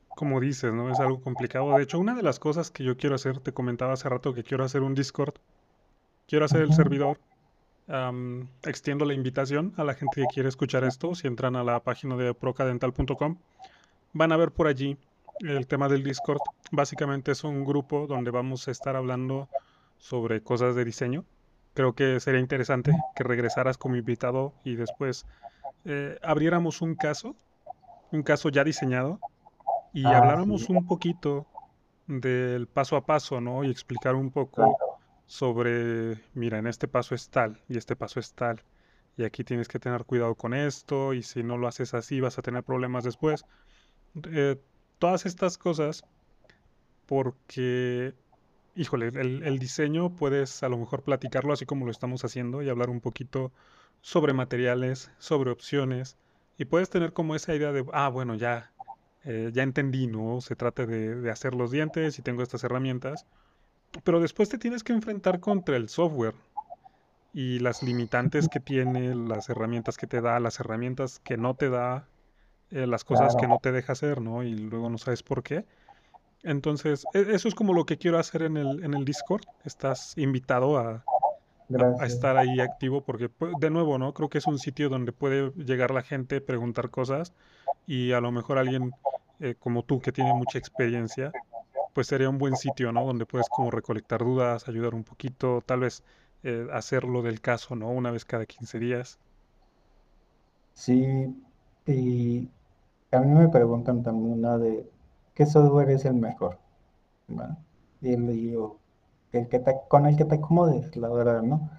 como 0.09 0.41
dices, 0.41 0.73
¿no? 0.73 0.91
Es 0.91 0.99
algo 0.99 1.21
complicado. 1.21 1.73
De 1.77 1.83
hecho, 1.83 1.99
una 1.99 2.15
de 2.15 2.21
las 2.21 2.37
cosas 2.37 2.69
que 2.69 2.83
yo 2.83 2.97
quiero 2.97 3.15
hacer, 3.15 3.39
te 3.39 3.53
comentaba 3.53 3.93
hace 3.93 4.09
rato 4.09 4.33
que 4.33 4.43
quiero 4.43 4.65
hacer 4.65 4.81
un 4.81 4.93
Discord, 4.93 5.35
quiero 6.27 6.45
hacer 6.45 6.61
el 6.61 6.73
servidor. 6.73 7.17
extiendo 8.63 9.05
la 9.05 9.13
invitación 9.13 9.73
a 9.77 9.83
la 9.83 9.93
gente 9.93 10.21
que 10.21 10.27
quiere 10.33 10.49
escuchar 10.49 10.83
esto. 10.83 11.15
Si 11.15 11.27
entran 11.27 11.55
a 11.55 11.63
la 11.63 11.79
página 11.81 12.15
de 12.17 12.33
procadental.com, 12.33 13.37
van 14.13 14.31
a 14.31 14.37
ver 14.37 14.51
por 14.51 14.67
allí 14.67 14.97
el 15.39 15.67
tema 15.67 15.87
del 15.89 16.03
Discord. 16.03 16.39
Básicamente 16.71 17.31
es 17.31 17.43
un 17.43 17.63
grupo 17.65 18.07
donde 18.07 18.31
vamos 18.31 18.67
a 18.67 18.71
estar 18.71 18.95
hablando 18.95 19.49
sobre 19.97 20.41
cosas 20.41 20.75
de 20.75 20.85
diseño. 20.85 21.25
Creo 21.73 21.93
que 21.93 22.19
sería 22.19 22.39
interesante 22.39 22.91
que 23.15 23.23
regresaras 23.23 23.77
como 23.77 23.95
invitado 23.95 24.53
y 24.63 24.75
después 24.75 25.25
eh, 25.83 26.17
abriéramos 26.23 26.81
un 26.81 26.95
caso, 26.95 27.35
un 28.11 28.23
caso 28.23 28.49
ya 28.49 28.63
diseñado 28.63 29.19
y 29.93 30.05
Ah, 30.05 30.09
sí, 30.09 30.15
habláramos 30.15 30.69
un 30.69 30.85
poquito 30.85 31.47
del 32.07 32.67
paso 32.67 32.95
a 32.95 33.05
paso, 33.05 33.41
¿no? 33.41 33.63
Y 33.63 33.71
explicar 33.71 34.15
un 34.15 34.31
poco 34.31 34.77
sobre, 35.25 36.21
mira, 36.33 36.59
en 36.59 36.67
este 36.67 36.87
paso 36.87 37.15
es 37.15 37.29
tal 37.29 37.61
y 37.67 37.77
este 37.77 37.95
paso 37.95 38.19
es 38.19 38.33
tal. 38.33 38.63
Y 39.17 39.23
aquí 39.23 39.43
tienes 39.43 39.67
que 39.67 39.79
tener 39.79 40.03
cuidado 40.05 40.35
con 40.35 40.53
esto 40.53 41.13
y 41.13 41.23
si 41.23 41.43
no 41.43 41.57
lo 41.57 41.67
haces 41.67 41.93
así 41.93 42.19
vas 42.19 42.37
a 42.37 42.41
tener 42.41 42.63
problemas 42.63 43.03
después. 43.03 43.45
Eh, 44.29 44.57
todas 44.99 45.25
estas 45.25 45.57
cosas 45.57 46.03
porque, 47.05 48.13
híjole, 48.75 49.07
el, 49.07 49.59
diseño 49.59 50.15
puedes 50.15 50.63
a 50.63 50.69
lo 50.69 50.77
mejor 50.77 51.03
platicarlo 51.03 51.53
así 51.53 51.65
como 51.65 51.85
lo 51.85 51.91
estamos 51.91 52.23
haciendo 52.25 52.61
y 52.61 52.69
hablar 52.69 52.89
un 52.89 53.01
poquito 53.01 53.51
sobre 54.01 54.33
materiales, 54.33 55.11
sobre 55.17 55.51
opciones 55.51 56.17
y 56.57 56.65
puedes 56.65 56.89
tener 56.89 57.13
como 57.13 57.35
esa 57.35 57.53
idea 57.53 57.71
de, 57.71 57.85
ah, 57.93 58.09
bueno, 58.09 58.35
ya, 58.35 58.71
eh, 59.23 59.51
ya 59.53 59.63
entendí, 59.63 60.07
¿no? 60.07 60.41
Se 60.41 60.55
trata 60.55 60.85
de, 60.85 61.15
de 61.15 61.31
hacer 61.31 61.53
los 61.53 61.71
dientes 61.71 62.17
y 62.17 62.21
tengo 62.21 62.41
estas 62.41 62.63
herramientas, 62.63 63.25
pero 64.03 64.19
después 64.19 64.49
te 64.49 64.57
tienes 64.57 64.83
que 64.83 64.93
enfrentar 64.93 65.39
contra 65.39 65.75
el 65.75 65.89
software 65.89 66.35
y 67.33 67.59
las 67.59 67.83
limitantes 67.83 68.47
que 68.47 68.61
tiene, 68.61 69.13
las 69.13 69.49
herramientas 69.49 69.97
que 69.97 70.07
te 70.07 70.21
da, 70.21 70.39
las 70.39 70.59
herramientas 70.61 71.19
que 71.19 71.35
no 71.35 71.53
te 71.53 71.69
da, 71.69 72.07
eh, 72.71 72.87
las 72.87 73.03
cosas 73.03 73.35
que 73.35 73.47
no 73.47 73.59
te 73.59 73.71
deja 73.71 73.93
hacer, 73.93 74.21
¿no? 74.21 74.43
Y 74.43 74.55
luego 74.55 74.89
no 74.89 74.97
sabes 74.97 75.23
por 75.23 75.43
qué. 75.43 75.65
Entonces, 76.43 77.07
e- 77.13 77.27
eso 77.35 77.47
es 77.47 77.55
como 77.55 77.73
lo 77.73 77.85
que 77.85 77.97
quiero 77.97 78.19
hacer 78.19 78.43
en 78.43 78.57
el, 78.57 78.83
en 78.83 78.93
el 78.93 79.05
Discord. 79.05 79.45
Estás 79.63 80.17
invitado 80.17 80.77
a, 80.77 81.07
a, 81.73 81.87
a 81.97 82.05
estar 82.05 82.37
ahí 82.37 82.59
activo 82.61 83.03
porque, 83.05 83.29
pues, 83.29 83.59
de 83.59 83.69
nuevo, 83.69 83.97
¿no? 83.97 84.13
Creo 84.13 84.29
que 84.29 84.37
es 84.39 84.47
un 84.47 84.59
sitio 84.59 84.89
donde 84.89 85.11
puede 85.13 85.51
llegar 85.55 85.91
la 85.91 86.03
gente, 86.03 86.41
preguntar 86.41 86.89
cosas 86.91 87.33
y 87.85 88.11
a 88.13 88.21
lo 88.21 88.31
mejor 88.31 88.57
alguien 88.57 88.95
eh, 89.39 89.55
como 89.59 89.83
tú 89.85 90.01
que 90.01 90.11
tiene 90.11 90.33
mucha 90.33 90.57
experiencia, 90.59 91.35
pues 91.93 92.07
sería 92.07 92.29
un 92.29 92.37
buen 92.39 92.55
sitio, 92.57 92.91
¿no? 92.91 93.05
Donde 93.05 93.25
puedes 93.25 93.49
como 93.49 93.71
recolectar 93.71 94.21
dudas, 94.21 94.67
ayudar 94.67 94.95
un 94.95 95.03
poquito, 95.03 95.61
tal 95.65 95.81
vez 95.81 96.03
eh, 96.43 96.67
hacerlo 96.73 97.21
del 97.23 97.41
caso, 97.41 97.75
¿no? 97.75 97.89
Una 97.91 98.11
vez 98.11 98.25
cada 98.25 98.45
15 98.45 98.79
días. 98.79 99.19
Sí, 100.73 100.93
y 101.85 102.49
a 103.11 103.19
mí 103.21 103.27
me 103.33 103.49
preguntan 103.49 104.03
también, 104.03 104.41
¿no? 104.41 104.59
De 104.59 104.89
qué 105.35 105.45
software 105.45 105.89
es 105.91 106.05
el 106.05 106.15
mejor, 106.15 106.59
¿no? 107.27 107.57
Y 108.01 108.17
le 108.17 108.33
digo, 108.33 108.79
el 109.31 109.47
que 109.49 109.59
te, 109.59 109.75
con 109.89 110.05
el 110.07 110.17
que 110.17 110.25
te 110.25 110.35
acomodes, 110.35 110.95
la 110.97 111.09
verdad, 111.09 111.43
¿no? 111.43 111.69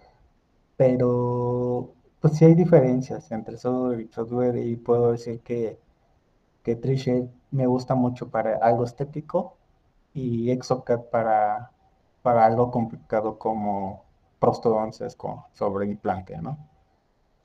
Pero, 0.77 1.93
pues 2.21 2.35
sí 2.37 2.45
hay 2.45 2.55
diferencias 2.55 3.31
entre 3.33 3.57
software 3.59 4.01
y 4.01 4.09
software 4.13 4.57
y 4.59 4.77
puedo 4.77 5.13
decir 5.13 5.41
que, 5.43 5.79
que 6.63 6.77
me 7.51 7.67
gusta 7.67 7.95
mucho 7.95 8.31
para 8.31 8.57
algo 8.59 8.85
estético 8.85 9.57
y 10.15 10.51
Exocad 10.51 11.03
para, 11.11 11.73
para 12.23 12.47
algo 12.47 12.71
complicado 12.71 13.39
como 13.39 14.05
prostodonces 14.41 15.17
con 15.17 15.41
sobre 15.55 15.87
implante, 15.87 16.37
¿no? 16.39 16.59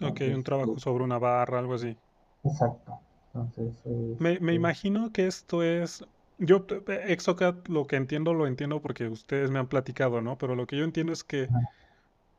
Ok, 0.01 0.21
un 0.33 0.43
trabajo 0.43 0.77
sobre 0.79 1.03
una 1.03 1.19
barra, 1.19 1.59
algo 1.59 1.75
así. 1.75 1.97
Exacto. 2.43 2.99
Entonces, 3.33 3.83
Me, 4.17 4.39
me 4.39 4.53
imagino 4.53 5.11
que 5.11 5.27
esto 5.27 5.63
es, 5.63 6.05
yo 6.37 6.63
te- 6.63 7.11
Exocad 7.13 7.55
lo 7.67 7.87
que 7.87 7.95
entiendo 7.97 8.33
lo 8.33 8.47
entiendo 8.47 8.81
porque 8.81 9.07
ustedes 9.07 9.51
me 9.51 9.59
han 9.59 9.67
platicado, 9.67 10.21
¿no? 10.21 10.37
Pero 10.37 10.55
lo 10.55 10.67
que 10.67 10.77
yo 10.77 10.83
entiendo 10.85 11.11
es 11.13 11.23
que 11.23 11.51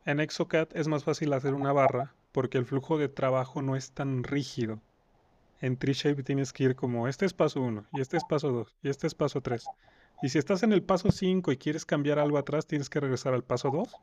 en 0.05 0.21
Exocad 0.21 0.69
es 0.75 0.89
más 0.89 1.05
fácil 1.05 1.33
hacer 1.35 1.55
una 1.55 1.73
barra 1.73 2.17
porque 2.33 2.59
el 2.59 2.67
flujo 2.67 2.99
de 2.99 3.09
trabajo 3.09 3.63
no 3.63 3.77
es 3.77 3.93
tan 3.93 4.25
rígido. 4.25 4.83
En 5.61 5.79
Treeshape 5.79 6.23
tienes 6.25 6.53
que 6.53 6.65
ir 6.65 6.77
como, 6.77 7.09
este 7.09 7.27
es 7.27 7.35
paso 7.35 7.63
uno, 7.63 7.87
y 7.93 8.01
este 8.01 8.17
es 8.19 8.25
paso 8.25 8.53
2, 8.53 8.77
y 8.83 8.91
este 8.91 9.07
es 9.09 9.15
paso 9.15 9.41
3. 9.43 9.73
Y 10.21 10.31
si 10.31 10.39
estás 10.39 10.63
en 10.65 10.73
el 10.73 10.85
paso 10.85 11.11
5 11.13 11.53
y 11.53 11.59
quieres 11.59 11.87
cambiar 11.87 12.19
algo 12.21 12.39
atrás, 12.39 12.67
tienes 12.67 12.91
que 12.91 13.01
regresar 13.01 13.35
al 13.35 13.45
paso 13.45 13.71
2. 13.71 14.01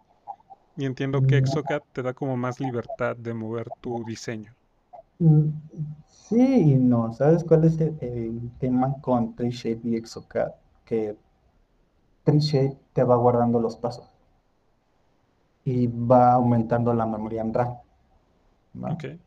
Y 0.77 0.85
entiendo 0.85 1.23
que 1.23 1.37
mm, 1.37 1.39
Exocad 1.39 1.83
te 1.93 2.03
da 2.03 2.13
como 2.15 2.37
más 2.37 2.59
libertad 2.61 3.17
de 3.17 3.33
mover 3.35 3.71
tu 3.81 4.03
diseño. 4.05 4.55
Sí 6.07 6.35
y 6.41 6.75
no. 6.75 7.13
¿Sabes 7.13 7.43
cuál 7.43 7.63
es 7.65 7.79
el, 7.79 7.97
el 8.01 8.51
tema 8.59 8.95
con 9.01 9.35
Treeshape 9.35 9.81
y 9.83 9.95
Exocad? 9.95 10.51
Que 10.85 11.15
Treeshape 12.23 12.77
te 12.93 13.03
va 13.03 13.17
guardando 13.17 13.59
los 13.59 13.75
pasos 13.75 14.07
y 15.63 15.87
va 15.87 16.33
aumentando 16.33 16.93
la 16.93 17.05
memoria 17.05 17.41
en 17.41 17.53
RAM, 17.53 17.77
¿no? 18.73 18.89
Ok. 18.89 19.19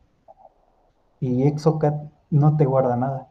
Y 1.20 1.45
Exocad 1.45 1.95
no 2.28 2.55
te 2.59 2.66
guarda 2.66 2.97
nada. 2.97 3.28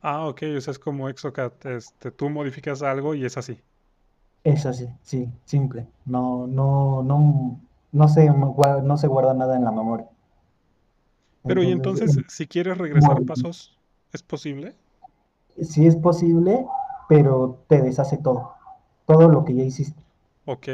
Ah, 0.00 0.26
ok, 0.28 0.42
o 0.56 0.60
sea, 0.60 0.70
es 0.72 0.78
como 0.78 1.08
Exocad, 1.08 1.52
este, 1.66 2.10
tú 2.12 2.30
modificas 2.30 2.82
algo 2.82 3.14
y 3.14 3.24
es 3.24 3.36
así. 3.36 3.62
Es 4.42 4.66
así, 4.66 4.88
sí, 5.02 5.28
simple. 5.44 5.86
No, 6.04 6.46
no, 6.48 7.02
no, 7.04 7.60
no 7.92 8.08
se, 8.08 8.28
no 8.30 8.96
se 8.96 9.06
guarda 9.06 9.34
nada 9.34 9.56
en 9.56 9.64
la 9.64 9.70
memoria. 9.72 10.08
Pero 11.48 11.64
y 11.64 11.70
Entonces, 11.72 12.20
si 12.28 12.46
quieres 12.48 12.78
regresar 12.78 13.24
pasos, 13.24 13.80
¿es 14.12 14.22
posible? 14.22 14.76
sí 15.62 15.86
es 15.86 15.94
posible, 15.94 16.66
pero 17.06 17.62
te 17.68 17.82
deshace 17.82 18.16
todo, 18.16 18.54
todo 19.06 19.28
lo 19.28 19.44
que 19.44 19.54
ya 19.54 19.62
hiciste. 19.64 20.02
Ok, 20.46 20.68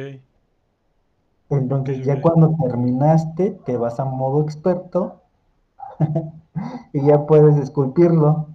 Entonces 1.49 2.05
ya 2.05 2.21
cuando 2.21 2.55
terminaste, 2.63 3.53
te 3.65 3.79
vas 3.79 3.99
a 3.99 4.05
modo 4.05 4.43
experto 4.43 5.23
y 6.93 7.07
ya 7.07 7.27
puedes 7.27 7.57
esculpirlo, 7.59 8.49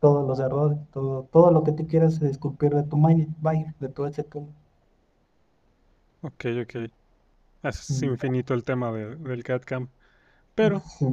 todos 0.00 0.26
los 0.28 0.40
errores, 0.40 0.78
todo, 0.92 1.24
todo 1.32 1.50
lo 1.52 1.64
que 1.64 1.72
tú 1.72 1.86
quieras 1.88 2.22
esculpir 2.22 2.74
de 2.74 2.84
tu 2.84 2.98
vaya, 3.40 3.74
de 3.80 3.88
tu 3.90 4.06
SQL. 4.06 4.48
Ok, 6.22 6.44
ok. 6.62 6.74
Es 7.62 8.02
Mm, 8.02 8.04
infinito 8.04 8.54
el 8.54 8.64
tema 8.64 8.92
de- 8.92 9.16
del 9.16 9.44
CAD-CAM. 9.44 9.90
Pero, 10.54 10.86
Sí, 10.98 11.06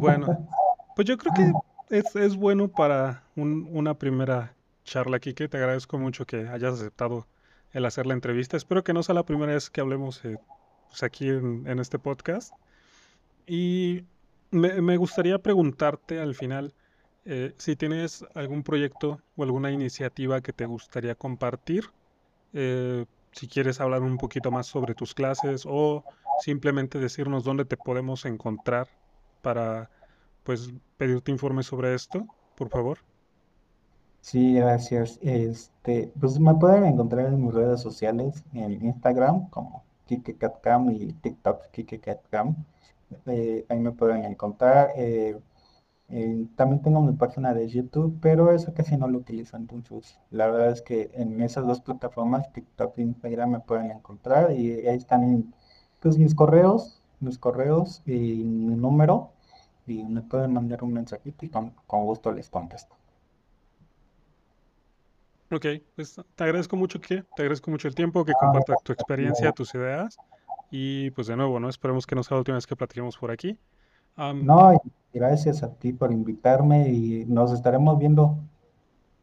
bueno, 0.00 0.48
pues 0.94 1.06
yo 1.08 1.16
creo 1.18 1.32
que 1.34 1.52
es, 1.96 2.14
es 2.16 2.36
bueno 2.36 2.68
para 2.68 3.22
un- 3.36 3.68
una 3.72 3.94
primera 3.94 4.54
charla, 4.84 5.18
Kike. 5.18 5.48
Te 5.48 5.56
agradezco 5.56 5.98
mucho 5.98 6.26
que 6.26 6.48
hayas 6.48 6.74
aceptado 6.74 7.26
el 7.72 7.84
hacer 7.84 8.06
la 8.06 8.14
entrevista. 8.14 8.56
Espero 8.56 8.84
que 8.84 8.92
no 8.92 9.02
sea 9.02 9.14
la 9.14 9.24
primera 9.24 9.52
vez 9.52 9.70
que 9.70 9.80
hablemos 9.80 10.24
eh, 10.24 10.38
pues 10.88 11.02
aquí 11.02 11.28
en, 11.28 11.66
en 11.66 11.78
este 11.78 11.98
podcast. 11.98 12.52
Y 13.46 14.04
me, 14.50 14.80
me 14.80 14.96
gustaría 14.96 15.38
preguntarte 15.38 16.20
al 16.20 16.34
final 16.34 16.74
eh, 17.24 17.54
si 17.58 17.76
tienes 17.76 18.24
algún 18.34 18.62
proyecto 18.62 19.20
o 19.36 19.42
alguna 19.42 19.70
iniciativa 19.72 20.40
que 20.40 20.52
te 20.52 20.66
gustaría 20.66 21.14
compartir, 21.14 21.90
eh, 22.52 23.04
si 23.32 23.48
quieres 23.48 23.80
hablar 23.80 24.02
un 24.02 24.16
poquito 24.16 24.50
más 24.50 24.66
sobre 24.66 24.94
tus 24.94 25.12
clases 25.14 25.64
o 25.66 26.04
simplemente 26.40 26.98
decirnos 26.98 27.44
dónde 27.44 27.64
te 27.64 27.76
podemos 27.76 28.24
encontrar 28.24 28.88
para, 29.42 29.90
pues, 30.44 30.72
pedirte 30.96 31.30
informes 31.32 31.66
sobre 31.66 31.94
esto, 31.94 32.26
por 32.56 32.70
favor. 32.70 32.98
sí, 34.20 34.54
gracias. 34.54 35.18
Este, 35.22 36.12
pues 36.20 36.38
me 36.40 36.54
pueden 36.54 36.84
encontrar 36.84 37.26
en 37.26 37.44
mis 37.44 37.54
redes 37.54 37.80
sociales, 37.80 38.44
en 38.54 38.84
Instagram 38.84 39.48
como 39.50 39.84
KikeCatCam 40.06 40.90
y 40.90 41.12
TikTok 41.14 41.70
KikeCatCam. 41.72 42.56
Eh, 43.26 43.64
ahí 43.68 43.78
me 43.80 43.92
pueden 43.92 44.24
encontrar. 44.24 44.90
eh, 44.96 45.38
Eh, 46.10 46.46
también 46.56 46.82
tengo 46.82 47.00
mi 47.02 47.14
página 47.14 47.54
de 47.54 47.68
YouTube, 47.68 48.18
pero 48.22 48.52
eso 48.52 48.74
casi 48.74 48.96
no 48.98 49.08
lo 49.08 49.18
utilizo, 49.18 49.56
entonces 49.56 50.18
la 50.30 50.46
verdad 50.48 50.70
es 50.72 50.82
que 50.82 51.10
en 51.14 51.40
esas 51.42 51.66
dos 51.66 51.80
plataformas, 51.82 52.52
TikTok 52.52 52.98
e 52.98 53.02
Instagram, 53.02 53.50
me 53.52 53.60
pueden 53.60 53.90
encontrar 53.92 54.52
y 54.52 54.72
ahí 54.88 54.96
están 54.98 55.54
pues, 56.00 56.18
mis 56.18 56.34
correos, 56.34 57.02
mis 57.20 57.38
correos 57.38 58.02
y 58.06 58.44
mi 58.44 58.76
número 58.76 59.32
y 59.86 60.04
me 60.04 60.22
pueden 60.22 60.52
mandar 60.52 60.82
un 60.84 60.92
mensajito 60.92 61.46
y 61.46 61.50
con, 61.50 61.70
con 61.86 62.04
gusto 62.04 62.32
les 62.32 62.50
contesto. 62.50 62.96
Ok, 65.52 65.66
pues 65.94 66.16
te 66.34 66.44
agradezco 66.44 66.76
mucho 66.76 67.00
que, 67.00 67.22
te 67.22 67.42
agradezco 67.42 67.70
mucho 67.70 67.86
el 67.88 67.94
tiempo, 67.94 68.24
que 68.24 68.34
Ah, 68.34 68.36
compartas 68.36 68.82
tu 68.82 68.92
experiencia, 68.92 69.52
tus 69.52 69.74
ideas 69.74 70.20
y 70.70 71.10
pues 71.12 71.28
de 71.28 71.36
nuevo, 71.36 71.60
¿no? 71.60 71.68
Esperemos 71.68 72.06
que 72.06 72.16
no 72.16 72.22
sea 72.24 72.34
la 72.36 72.40
última 72.40 72.56
vez 72.56 72.66
que 72.66 72.76
platiquemos 72.76 73.16
por 73.16 73.30
aquí. 73.30 73.56
Am, 74.16 74.44
no, 74.44 74.76
gracias 75.12 75.62
a 75.62 75.72
ti 75.74 75.92
por 75.92 76.12
invitarme 76.12 76.88
y 76.90 77.24
nos 77.26 77.52
estaremos 77.52 77.98
viendo 77.98 78.38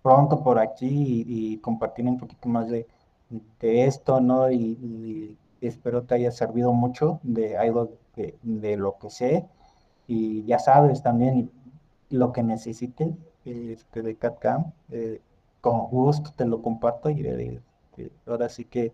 pronto 0.01 0.43
por 0.43 0.59
aquí 0.59 0.87
y, 0.87 1.53
y 1.53 1.57
compartir 1.59 2.05
un 2.05 2.17
poquito 2.17 2.47
más 2.49 2.69
de, 2.69 2.87
de 3.59 3.85
esto, 3.85 4.21
¿no? 4.21 4.49
Y, 4.51 4.55
y 4.57 5.37
espero 5.68 6.03
te 6.03 6.16
haya 6.16 6.32
servido 6.32 6.74
mucho 6.74 7.20
de 7.24 7.57
algo 7.57 7.97
de, 8.16 8.78
lo 8.78 8.97
que 8.97 9.09
sé. 9.09 9.45
Y 10.07 10.43
ya 10.45 10.59
sabes 10.59 11.01
también 11.01 11.51
lo 12.09 12.32
que 12.32 12.43
necesites 12.43 13.09
este, 13.45 14.01
de 14.01 14.16
CAD-CAM, 14.16 14.72
eh, 14.91 15.22
con 15.61 15.88
gusto 15.88 16.32
te 16.36 16.45
lo 16.45 16.61
comparto 16.61 17.09
y 17.09 17.26
eh, 17.26 17.61
eh, 17.97 18.11
ahora 18.28 18.49
sí 18.49 18.66
que 18.66 18.93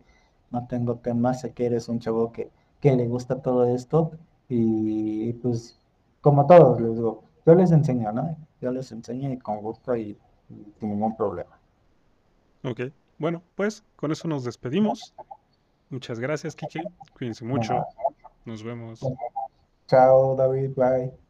no 0.51 0.67
tengo 0.67 0.95
temas, 0.97 1.41
sé 1.41 1.51
que 1.53 1.65
eres 1.65 1.89
un 1.89 1.99
chavo 1.99 2.31
que, 2.31 2.51
que 2.79 2.95
le 2.95 3.07
gusta 3.07 3.41
todo 3.41 3.65
esto 3.65 4.11
y 4.47 5.33
pues 5.33 5.79
como 6.21 6.47
todos 6.47 6.79
les 6.81 6.97
yo 6.97 7.55
les 7.55 7.71
enseño, 7.71 8.11
¿no? 8.11 8.35
Yo 8.61 8.71
les 8.71 8.91
enseño 8.91 9.31
y 9.31 9.37
con 9.37 9.61
gusto 9.61 9.95
y, 9.95 10.17
y 10.49 10.73
sin 10.79 10.89
ningún 10.89 11.15
problema. 11.15 11.59
ok, 12.63 12.81
bueno, 13.17 13.43
pues 13.55 13.83
con 13.95 14.11
eso 14.11 14.27
nos 14.27 14.43
despedimos. 14.43 15.13
Muchas 15.89 16.19
gracias, 16.19 16.55
Kike. 16.55 16.83
Cuídense 17.17 17.43
mucho. 17.43 17.83
Nos 18.45 18.63
vemos. 18.63 18.99
chao 19.87 20.35
David, 20.35 20.71
bye. 20.75 21.28